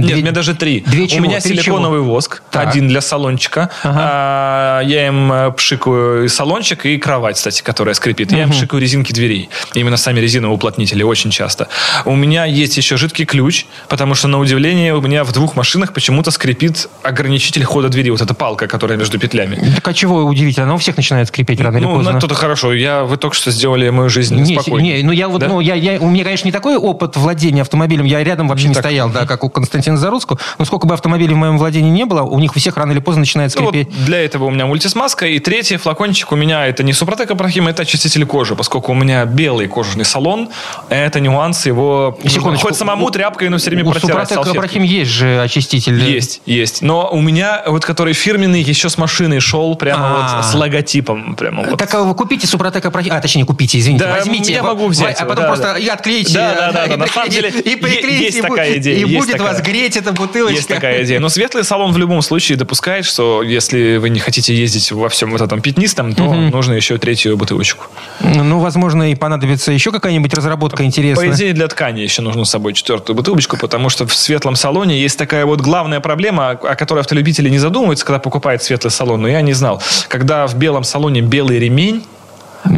Две- 0.00 0.08
Нет, 0.08 0.18
у 0.18 0.22
меня 0.22 0.32
даже 0.32 0.54
три. 0.54 0.80
Две 0.86 1.04
у 1.04 1.06
чего? 1.06 1.20
меня 1.24 1.40
Три 1.40 1.56
силиконовый 1.56 2.00
воск, 2.00 2.42
Так. 2.50 2.68
один 2.68 2.88
для 2.88 3.00
салончика. 3.00 3.70
А, 3.84 4.80
я 4.82 5.06
им 5.08 5.32
э, 5.32 5.50
пшикаю 5.52 6.24
и 6.24 6.28
салончик, 6.28 6.86
и 6.86 6.98
кровать, 6.98 7.36
кстати, 7.36 7.62
которая 7.62 7.94
скрипит. 7.94 8.32
Я 8.32 8.42
им 8.44 8.50
пшикаю 8.50 8.80
резинки 8.80 9.12
дверей. 9.12 9.48
Именно 9.74 9.96
сами 9.96 10.20
резиновые 10.20 10.54
уплотнители 10.56 11.02
очень 11.02 11.30
часто. 11.30 11.68
У 12.04 12.14
меня 12.14 12.44
есть 12.44 12.76
еще 12.76 12.96
жидкий 12.96 13.24
ключ, 13.24 13.66
потому 13.88 14.14
что, 14.14 14.28
на 14.28 14.38
удивление, 14.38 14.94
у 14.94 15.00
меня 15.00 15.24
в 15.24 15.32
двух 15.32 15.56
машинах 15.56 15.92
почему-то 15.92 16.30
скрипит 16.30 16.88
ограничитель 17.02 17.64
хода 17.64 17.88
двери. 17.88 18.10
Вот 18.10 18.20
эта 18.20 18.34
палка, 18.34 18.66
которая 18.66 18.98
между 18.98 19.18
петлями. 19.18 19.58
Так 19.76 19.88
а 19.88 19.94
чего 19.94 20.24
удивительно? 20.24 20.64
Она 20.66 20.74
у 20.74 20.78
всех 20.78 20.96
начинает 20.96 21.28
скрипеть 21.28 21.60
рано 21.60 21.76
или 21.76 21.84
Ну, 21.84 21.96
поздно. 21.96 22.12
на 22.12 22.20
то-то 22.20 22.34
хорошо. 22.34 22.72
Я, 22.72 23.04
вы 23.04 23.16
только 23.16 23.36
что 23.36 23.50
сделали 23.50 23.88
мою 23.90 24.08
жизнь 24.08 24.36
Не, 24.36 24.54
спокойнее. 24.54 24.98
не, 24.98 25.02
ну 25.02 25.12
я 25.12 25.28
вот, 25.28 25.40
Да? 25.40 25.48
ну 25.48 25.60
я, 25.60 25.74
я, 25.74 26.00
у 26.00 26.08
меня, 26.10 26.24
конечно, 26.24 26.46
не 26.46 26.52
такой 26.52 26.76
опыт 26.76 27.16
владения 27.16 27.62
автомобилем, 27.62 28.04
я 28.04 28.22
рядом 28.24 28.48
вообще 28.48 28.68
не, 28.68 28.74
так. 28.74 28.82
стоял, 28.82 29.08
да, 29.10 29.26
как 29.26 29.44
у 29.44 29.50
Константина 29.50 29.85
Константина 29.86 29.96
Заруцкого. 29.96 30.38
Но 30.58 30.64
сколько 30.64 30.86
бы 30.86 30.94
автомобилей 30.94 31.34
в 31.34 31.36
моем 31.36 31.58
владении 31.58 31.90
не 31.90 32.04
было, 32.04 32.22
у 32.22 32.38
них 32.38 32.54
у 32.56 32.58
всех 32.58 32.76
рано 32.76 32.92
или 32.92 32.98
поздно 32.98 33.20
начинает 33.20 33.54
Ну, 33.56 33.62
вот 33.62 33.70
скрипеть. 33.74 34.04
для 34.04 34.24
этого 34.24 34.44
у 34.44 34.50
меня 34.50 34.66
мультисмазка. 34.66 35.26
И 35.26 35.38
третий 35.38 35.76
флакончик 35.76 36.32
у 36.32 36.36
меня 36.36 36.66
это 36.66 36.82
не 36.82 36.92
Супротек 36.92 37.30
Апрахим, 37.30 37.68
это 37.68 37.82
очиститель 37.82 38.26
кожи, 38.26 38.54
поскольку 38.56 38.92
у 38.92 38.94
меня 38.94 39.24
белый 39.24 39.68
кожаный 39.68 40.04
салон. 40.04 40.48
Это 40.88 41.20
нюанс 41.20 41.66
его... 41.66 42.18
Секундочку. 42.24 42.68
Хоть 42.68 42.76
самому 42.76 43.10
тряпкой, 43.10 43.48
но 43.48 43.58
все 43.58 43.70
время 43.70 43.84
у 43.88 43.92
протирать 43.92 44.28
Супротек. 44.28 44.54
Абрахим 44.56 44.82
есть 44.82 45.10
же 45.10 45.40
очиститель. 45.40 46.02
Есть, 46.02 46.42
есть. 46.46 46.82
Но 46.82 47.08
у 47.10 47.20
меня 47.20 47.62
вот 47.66 47.84
который 47.84 48.14
фирменный 48.14 48.60
еще 48.62 48.88
с 48.88 48.98
машиной 48.98 49.40
шел 49.40 49.74
прямо 49.76 50.06
А. 50.06 50.36
вот 50.36 50.44
с 50.46 50.54
логотипом. 50.54 51.34
Прямо 51.36 51.62
вот. 51.64 51.78
Так 51.78 51.92
а 51.94 52.02
вы 52.02 52.14
купите 52.14 52.46
Супротек 52.46 52.84
Абрахим. 52.86 53.12
А, 53.12 53.20
точнее, 53.20 53.44
купите, 53.44 53.78
извините. 53.78 54.04
Да, 54.04 54.12
возьмите. 54.16 54.52
я 54.52 54.62
могу 54.62 54.86
взять 54.88 55.20
А 55.20 55.24
его, 55.24 55.30
потом 55.30 55.44
да, 55.44 55.48
просто 55.48 55.72
да. 55.74 55.78
и 55.78 55.86
отклеите. 55.88 56.34
Да, 56.34 56.72
да, 56.72 56.86
да, 56.88 56.96
на 56.96 57.06
самом 57.06 57.28
деле 57.30 57.50
и 57.50 57.76
приклеите, 57.76 58.24
есть 58.24 58.38
и 58.38 58.42
такая 58.42 58.76
идея, 58.78 58.96
И 58.98 59.16
будет 59.16 59.32
такая. 59.32 59.52
вас 59.52 59.62
греть 59.62 59.75
эта 59.80 60.12
бутылочка. 60.12 60.56
Есть 60.56 60.68
такая 60.68 61.04
идея. 61.04 61.20
Но 61.20 61.28
светлый 61.28 61.64
салон 61.64 61.92
в 61.92 61.98
любом 61.98 62.22
случае 62.22 62.56
допускает, 62.56 63.04
что 63.04 63.42
если 63.42 63.96
вы 63.96 64.10
не 64.10 64.20
хотите 64.20 64.54
ездить 64.54 64.92
во 64.92 65.08
всем 65.08 65.30
вот 65.30 65.40
этом 65.40 65.60
пятнистом, 65.60 66.14
то 66.14 66.32
нужно 66.34 66.74
еще 66.74 66.98
третью 66.98 67.36
бутылочку. 67.36 67.86
Ну, 68.20 68.58
возможно, 68.60 69.10
и 69.10 69.14
понадобится 69.14 69.72
еще 69.72 69.92
какая-нибудь 69.92 70.32
разработка 70.34 70.78
По 70.78 70.84
интересная. 70.84 71.30
идее, 71.32 71.52
для 71.52 71.68
ткани 71.68 72.00
еще 72.00 72.22
нужно 72.22 72.44
с 72.44 72.50
собой 72.50 72.72
четвертую 72.72 73.16
бутылочку, 73.16 73.56
потому 73.56 73.88
что 73.88 74.06
в 74.06 74.14
светлом 74.14 74.56
салоне 74.56 74.98
есть 75.00 75.18
такая 75.18 75.46
вот 75.46 75.60
главная 75.60 76.00
проблема, 76.00 76.50
о 76.50 76.76
которой 76.76 77.00
автолюбители 77.00 77.48
не 77.48 77.58
задумываются, 77.58 78.04
когда 78.04 78.18
покупают 78.18 78.62
светлый 78.62 78.90
салон, 78.90 79.22
но 79.22 79.28
я 79.28 79.40
не 79.40 79.52
знал. 79.52 79.82
Когда 80.08 80.46
в 80.46 80.56
белом 80.56 80.84
салоне 80.84 81.20
белый 81.20 81.58
ремень, 81.58 82.04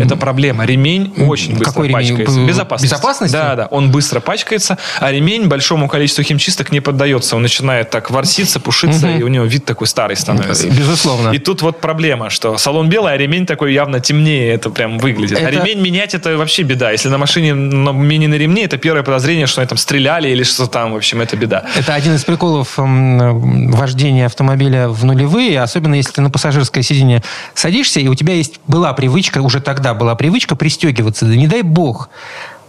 это 0.01 0.16
проблема. 0.16 0.64
Ремень 0.64 1.12
очень 1.26 1.53
быстро 1.53 1.64
Какой 1.64 1.89
ремень? 1.89 2.09
пачкается. 2.09 2.41
Б- 2.41 2.47
Безопасность. 2.47 2.93
безопасности? 2.93 3.32
Да, 3.32 3.55
да. 3.57 3.66
Он 3.66 3.91
быстро 3.91 4.20
пачкается, 4.20 4.78
а 5.01 5.11
ремень 5.12 5.47
большому 5.49 5.89
количеству 5.89 6.22
химчисток 6.24 6.72
не 6.72 6.80
поддается. 6.80 7.36
Он 7.36 7.43
начинает 7.43 7.91
так 7.91 8.11
ворситься, 8.11 8.61
пушиться, 8.61 9.09
и 9.09 9.22
у 9.22 9.28
него 9.28 9.45
вид 9.45 9.64
такой 9.64 9.86
старый 9.86 10.16
становится. 10.16 10.68
Безусловно. 10.68 11.30
И 11.30 11.39
тут 11.39 11.62
вот 11.62 11.80
проблема, 11.80 12.30
что 12.30 12.59
салон 12.59 12.89
белый, 12.89 13.12
а 13.12 13.16
ремень 13.16 13.47
такой 13.47 13.72
явно 13.72 14.01
темнее 14.01 14.53
это 14.55 14.70
прям 14.70 14.99
выглядит. 14.99 15.39
А 15.39 15.41
Это- 15.41 15.51
ремень 15.64 15.80
менять 15.80 16.14
это 16.14 16.36
вообще 16.36 16.62
беда. 16.62 16.91
Если 16.91 17.09
на 17.09 17.18
машине 17.18 17.55
на 17.55 17.91
мене 17.93 18.28
на 18.28 18.34
ремне, 18.34 18.64
это 18.64 18.76
первое 18.78 19.03
подозрение, 19.03 19.47
что 19.47 19.61
они 19.61 19.68
там 19.68 19.78
стреляли 19.78 20.28
или 20.28 20.43
что 20.43 20.66
там, 20.66 20.93
в 20.93 20.97
общем, 20.97 21.20
это 21.20 21.36
беда. 21.36 21.64
Это 21.76 21.95
один 21.95 22.14
из 22.14 22.24
приколов 22.24 22.74
вождения 22.76 24.26
автомобиля 24.26 24.89
в 24.89 25.05
нулевые, 25.05 25.61
особенно 25.61 25.95
если 25.95 26.12
ты 26.12 26.20
на 26.20 26.30
пассажирское 26.30 26.82
сиденье 26.82 27.22
садишься, 27.55 28.01
и 28.01 28.09
у 28.09 28.14
тебя 28.14 28.34
есть 28.34 28.61
была 28.66 28.93
привычка, 28.93 29.41
уже 29.41 29.61
тогда 29.61 29.78
была 29.95 30.14
привычка 30.14 30.57
пристегиваться. 30.57 31.24
Да 31.24 31.37
не 31.37 31.47
дай 31.47 31.62
бог, 31.62 32.09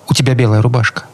у 0.07 0.13
тебя 0.13 0.33
белая 0.33 0.61
рубашка. 0.61 1.05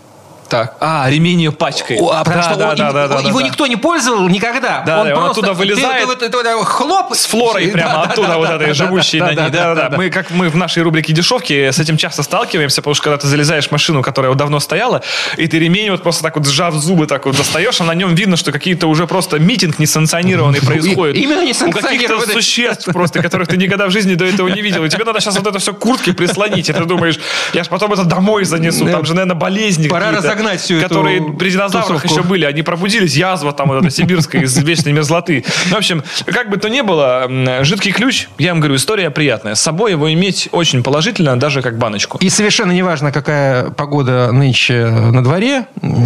Так. 0.49 0.75
А, 0.79 1.09
ремень 1.09 1.41
ее 1.41 1.51
пачкает. 1.51 1.99
О, 2.01 2.11
а 2.11 2.23
потому 2.23 2.41
да, 2.43 2.49
что 2.49 2.55
да, 2.59 2.69
он- 2.69 2.75
да, 2.75 2.83
его, 2.89 2.93
да, 2.93 3.07
да, 3.07 3.19
его 3.27 3.39
да. 3.41 3.45
никто 3.47 3.67
не 3.67 3.75
пользовал 3.75 4.27
никогда. 4.27 4.83
Да, 4.85 5.01
он 5.01 5.07
да, 5.07 5.15
он 5.15 5.23
просто, 5.25 5.41
оттуда 5.41 5.53
вылезает. 5.53 6.07
ты- 6.07 6.15
ты- 6.15 6.29
ты- 6.29 6.43
ты- 6.43 6.63
хлоп. 6.65 7.13
С 7.15 7.25
флорой 7.25 7.67
прямо 7.69 7.93
да, 7.93 8.01
оттуда, 8.03 8.27
да, 8.29 8.37
вот 8.37 8.47
да, 8.47 8.55
этой 8.55 8.67
да, 8.67 8.73
живущей 8.73 9.19
да, 9.19 9.25
на 9.25 9.29
ней. 9.31 9.49
Да, 9.49 9.75
да, 9.75 9.89
да. 9.89 9.97
Мы, 9.97 10.09
как 10.09 10.31
мы 10.31 10.49
в 10.49 10.55
нашей 10.55 10.83
рубрике 10.83 11.13
дешевки 11.13 11.69
с 11.71 11.79
этим 11.79 11.97
часто 11.97 12.23
сталкиваемся, 12.23 12.81
потому 12.81 12.93
что 12.95 13.03
когда 13.03 13.17
ты 13.17 13.27
залезаешь 13.27 13.67
в 13.67 13.71
машину, 13.71 14.01
которая 14.01 14.29
вот 14.29 14.37
давно 14.37 14.59
стояла, 14.59 15.01
и 15.37 15.47
ты 15.47 15.59
ремень 15.59 15.91
вот 15.91 16.03
просто 16.03 16.23
так 16.23 16.35
вот 16.35 16.47
сжав 16.47 16.73
зубы 16.75 17.07
так 17.07 17.25
вот 17.25 17.35
достаешь, 17.37 17.79
а 17.81 17.83
на 17.83 17.93
нем 17.95 18.13
видно, 18.15 18.37
что 18.37 18.51
какие-то 18.51 18.87
уже 18.87 19.07
просто 19.07 19.39
митинг 19.39 19.79
несанкционированный 19.79 20.61
происходит. 20.65 21.15
Именно 21.15 21.41
У 21.41 21.45
каких-то 21.47 21.65
несанкционированный. 21.67 22.33
существ 22.33 22.85
просто, 22.91 23.21
которых 23.21 23.47
ты 23.47 23.57
никогда 23.57 23.87
в 23.87 23.91
жизни 23.91 24.15
до 24.15 24.25
этого 24.25 24.47
не 24.49 24.61
видел. 24.61 24.83
И 24.85 24.89
тебе 24.89 25.03
надо 25.03 25.19
сейчас 25.19 25.37
вот 25.37 25.47
это 25.47 25.59
все 25.59 25.73
к 25.73 25.79
куртке 25.79 26.13
прислонить. 26.13 26.69
И 26.69 26.73
ты 26.73 26.85
думаешь, 26.85 27.19
я 27.53 27.63
же 27.63 27.69
потом 27.69 27.93
это 27.93 28.03
домой 28.03 28.45
занесу. 28.45 28.87
Там 28.87 29.05
же, 29.05 29.13
наверное, 29.13 29.35
болезни 29.35 29.87
Пора 29.87 30.11
разогнать 30.35 30.61
всю 30.61 30.75
эту 30.75 30.87
Которые 30.89 31.21
при 31.33 31.49
динозаврах 31.49 32.01
тусовку. 32.01 32.07
еще 32.19 32.23
были. 32.27 32.45
Они 32.45 32.61
пробудились, 32.61 33.15
язва 33.15 33.53
там 33.53 33.69
вот 33.69 33.81
эта 33.83 33.89
сибирская 33.89 34.43
из 34.43 34.57
вечной 34.57 34.93
мерзлоты. 34.93 35.43
Ну, 35.69 35.75
в 35.75 35.77
общем, 35.77 36.03
как 36.25 36.49
бы 36.49 36.57
то 36.57 36.69
ни 36.69 36.81
было, 36.81 37.27
жидкий 37.61 37.91
ключ, 37.91 38.27
я 38.37 38.51
вам 38.51 38.59
говорю, 38.59 38.75
история 38.75 39.09
приятная. 39.09 39.55
С 39.55 39.61
собой 39.61 39.91
его 39.91 40.11
иметь 40.13 40.49
очень 40.51 40.83
положительно, 40.83 41.37
даже 41.39 41.61
как 41.61 41.77
баночку. 41.77 42.17
И 42.19 42.29
совершенно 42.29 42.71
неважно, 42.71 43.11
какая 43.11 43.69
погода 43.71 44.31
нынче 44.31 44.85
на 44.85 45.23
дворе, 45.23 45.65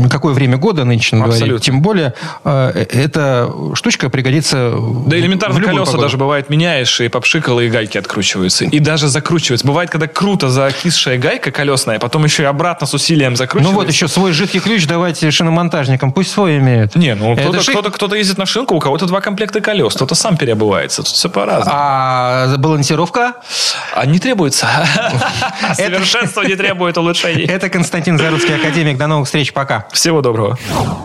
какое 0.10 0.34
время 0.34 0.58
года 0.58 0.84
нынче 0.86 1.16
на 1.16 1.24
дворе. 1.26 1.36
Абсолютно. 1.36 1.66
Тем 1.66 1.82
более, 1.82 2.14
э, 2.44 2.86
эта 2.92 3.52
штучка 3.74 4.10
пригодится 4.10 4.74
Да 5.08 5.18
элементарно 5.18 5.56
в 5.56 5.60
любую 5.60 5.76
колеса 5.78 5.92
погоду. 5.92 6.04
даже 6.04 6.18
бывает 6.18 6.50
меняешь, 6.50 7.02
и 7.02 7.08
попшикал, 7.08 7.60
и 7.60 7.70
гайки 7.70 7.98
откручиваются. 7.98 8.66
И 8.66 8.80
даже 8.80 9.08
закручиваются. 9.08 9.66
Бывает, 9.66 9.90
когда 9.90 10.08
круто 10.08 10.50
закисшая 10.50 11.18
гайка 11.18 11.52
колесная, 11.52 12.00
потом 12.00 12.24
еще 12.26 12.44
и 12.44 12.46
обратно 12.46 12.88
с 12.88 12.94
усилием 12.94 13.32
Ну 13.32 13.38
закручивается. 13.38 13.76
вот 13.76 13.88
еще 13.90 14.08
свой 14.20 14.34
жидкий 14.34 14.60
ключ 14.60 14.86
давайте 14.86 15.32
шиномонтажникам, 15.32 16.12
пусть 16.12 16.32
свой 16.32 16.58
имеют. 16.58 16.94
Не, 16.96 17.16
ну 17.16 17.38
кто-то, 17.38 17.62
шик. 17.62 17.74
кто-то, 17.74 17.90
кто-то 17.90 18.16
ездит 18.18 18.38
на 18.38 18.46
шинку, 18.46 18.76
у 18.76 18.80
кого-то 18.82 19.06
два 19.06 19.22
комплекта 19.22 19.62
колес, 19.62 19.94
кто-то 19.94 20.14
сам 20.14 20.36
переобувается. 20.36 21.04
Тут 21.04 21.14
все 21.14 21.30
по-разному. 21.30 21.72
А 21.74 22.58
балансировка? 22.58 23.36
А 23.96 24.06
не 24.06 24.20
требуется. 24.20 24.68
Совершенство 25.74 26.42
не 26.42 26.56
требует 26.56 26.98
улучшений. 26.98 27.46
Это 27.46 27.70
Константин 27.70 28.18
Заруцкий, 28.18 28.56
академик. 28.56 28.98
До 28.98 29.08
новых 29.08 29.28
встреч, 29.28 29.54
пока. 29.54 29.88
Всего 29.94 30.22
доброго. 30.22 30.60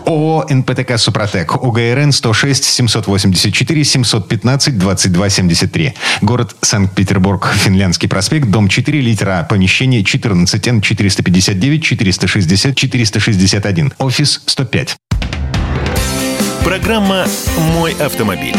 ООО 0.05 0.47
«НПТК 0.49 0.97
Супротек». 0.97 1.63
УГРН 1.63 2.11
106 2.11 2.65
784 2.65 3.83
715 3.85 4.77
22 4.77 5.29
73. 5.29 5.93
Город 6.21 6.53
Санкт-Петербург. 6.59 7.49
Финляндский 7.55 8.09
проспект. 8.09 8.49
Дом 8.49 8.67
4, 8.67 8.99
литера. 8.99 9.47
Помещение 9.49 10.01
14Н 10.01 10.81
459 10.81 11.83
460 11.83 12.75
461. 13.11 13.93
Офис 13.97 14.41
105. 14.45 14.97
Программа 16.63 17.27
«Мой 17.73 17.93
автомобиль». 17.93 18.55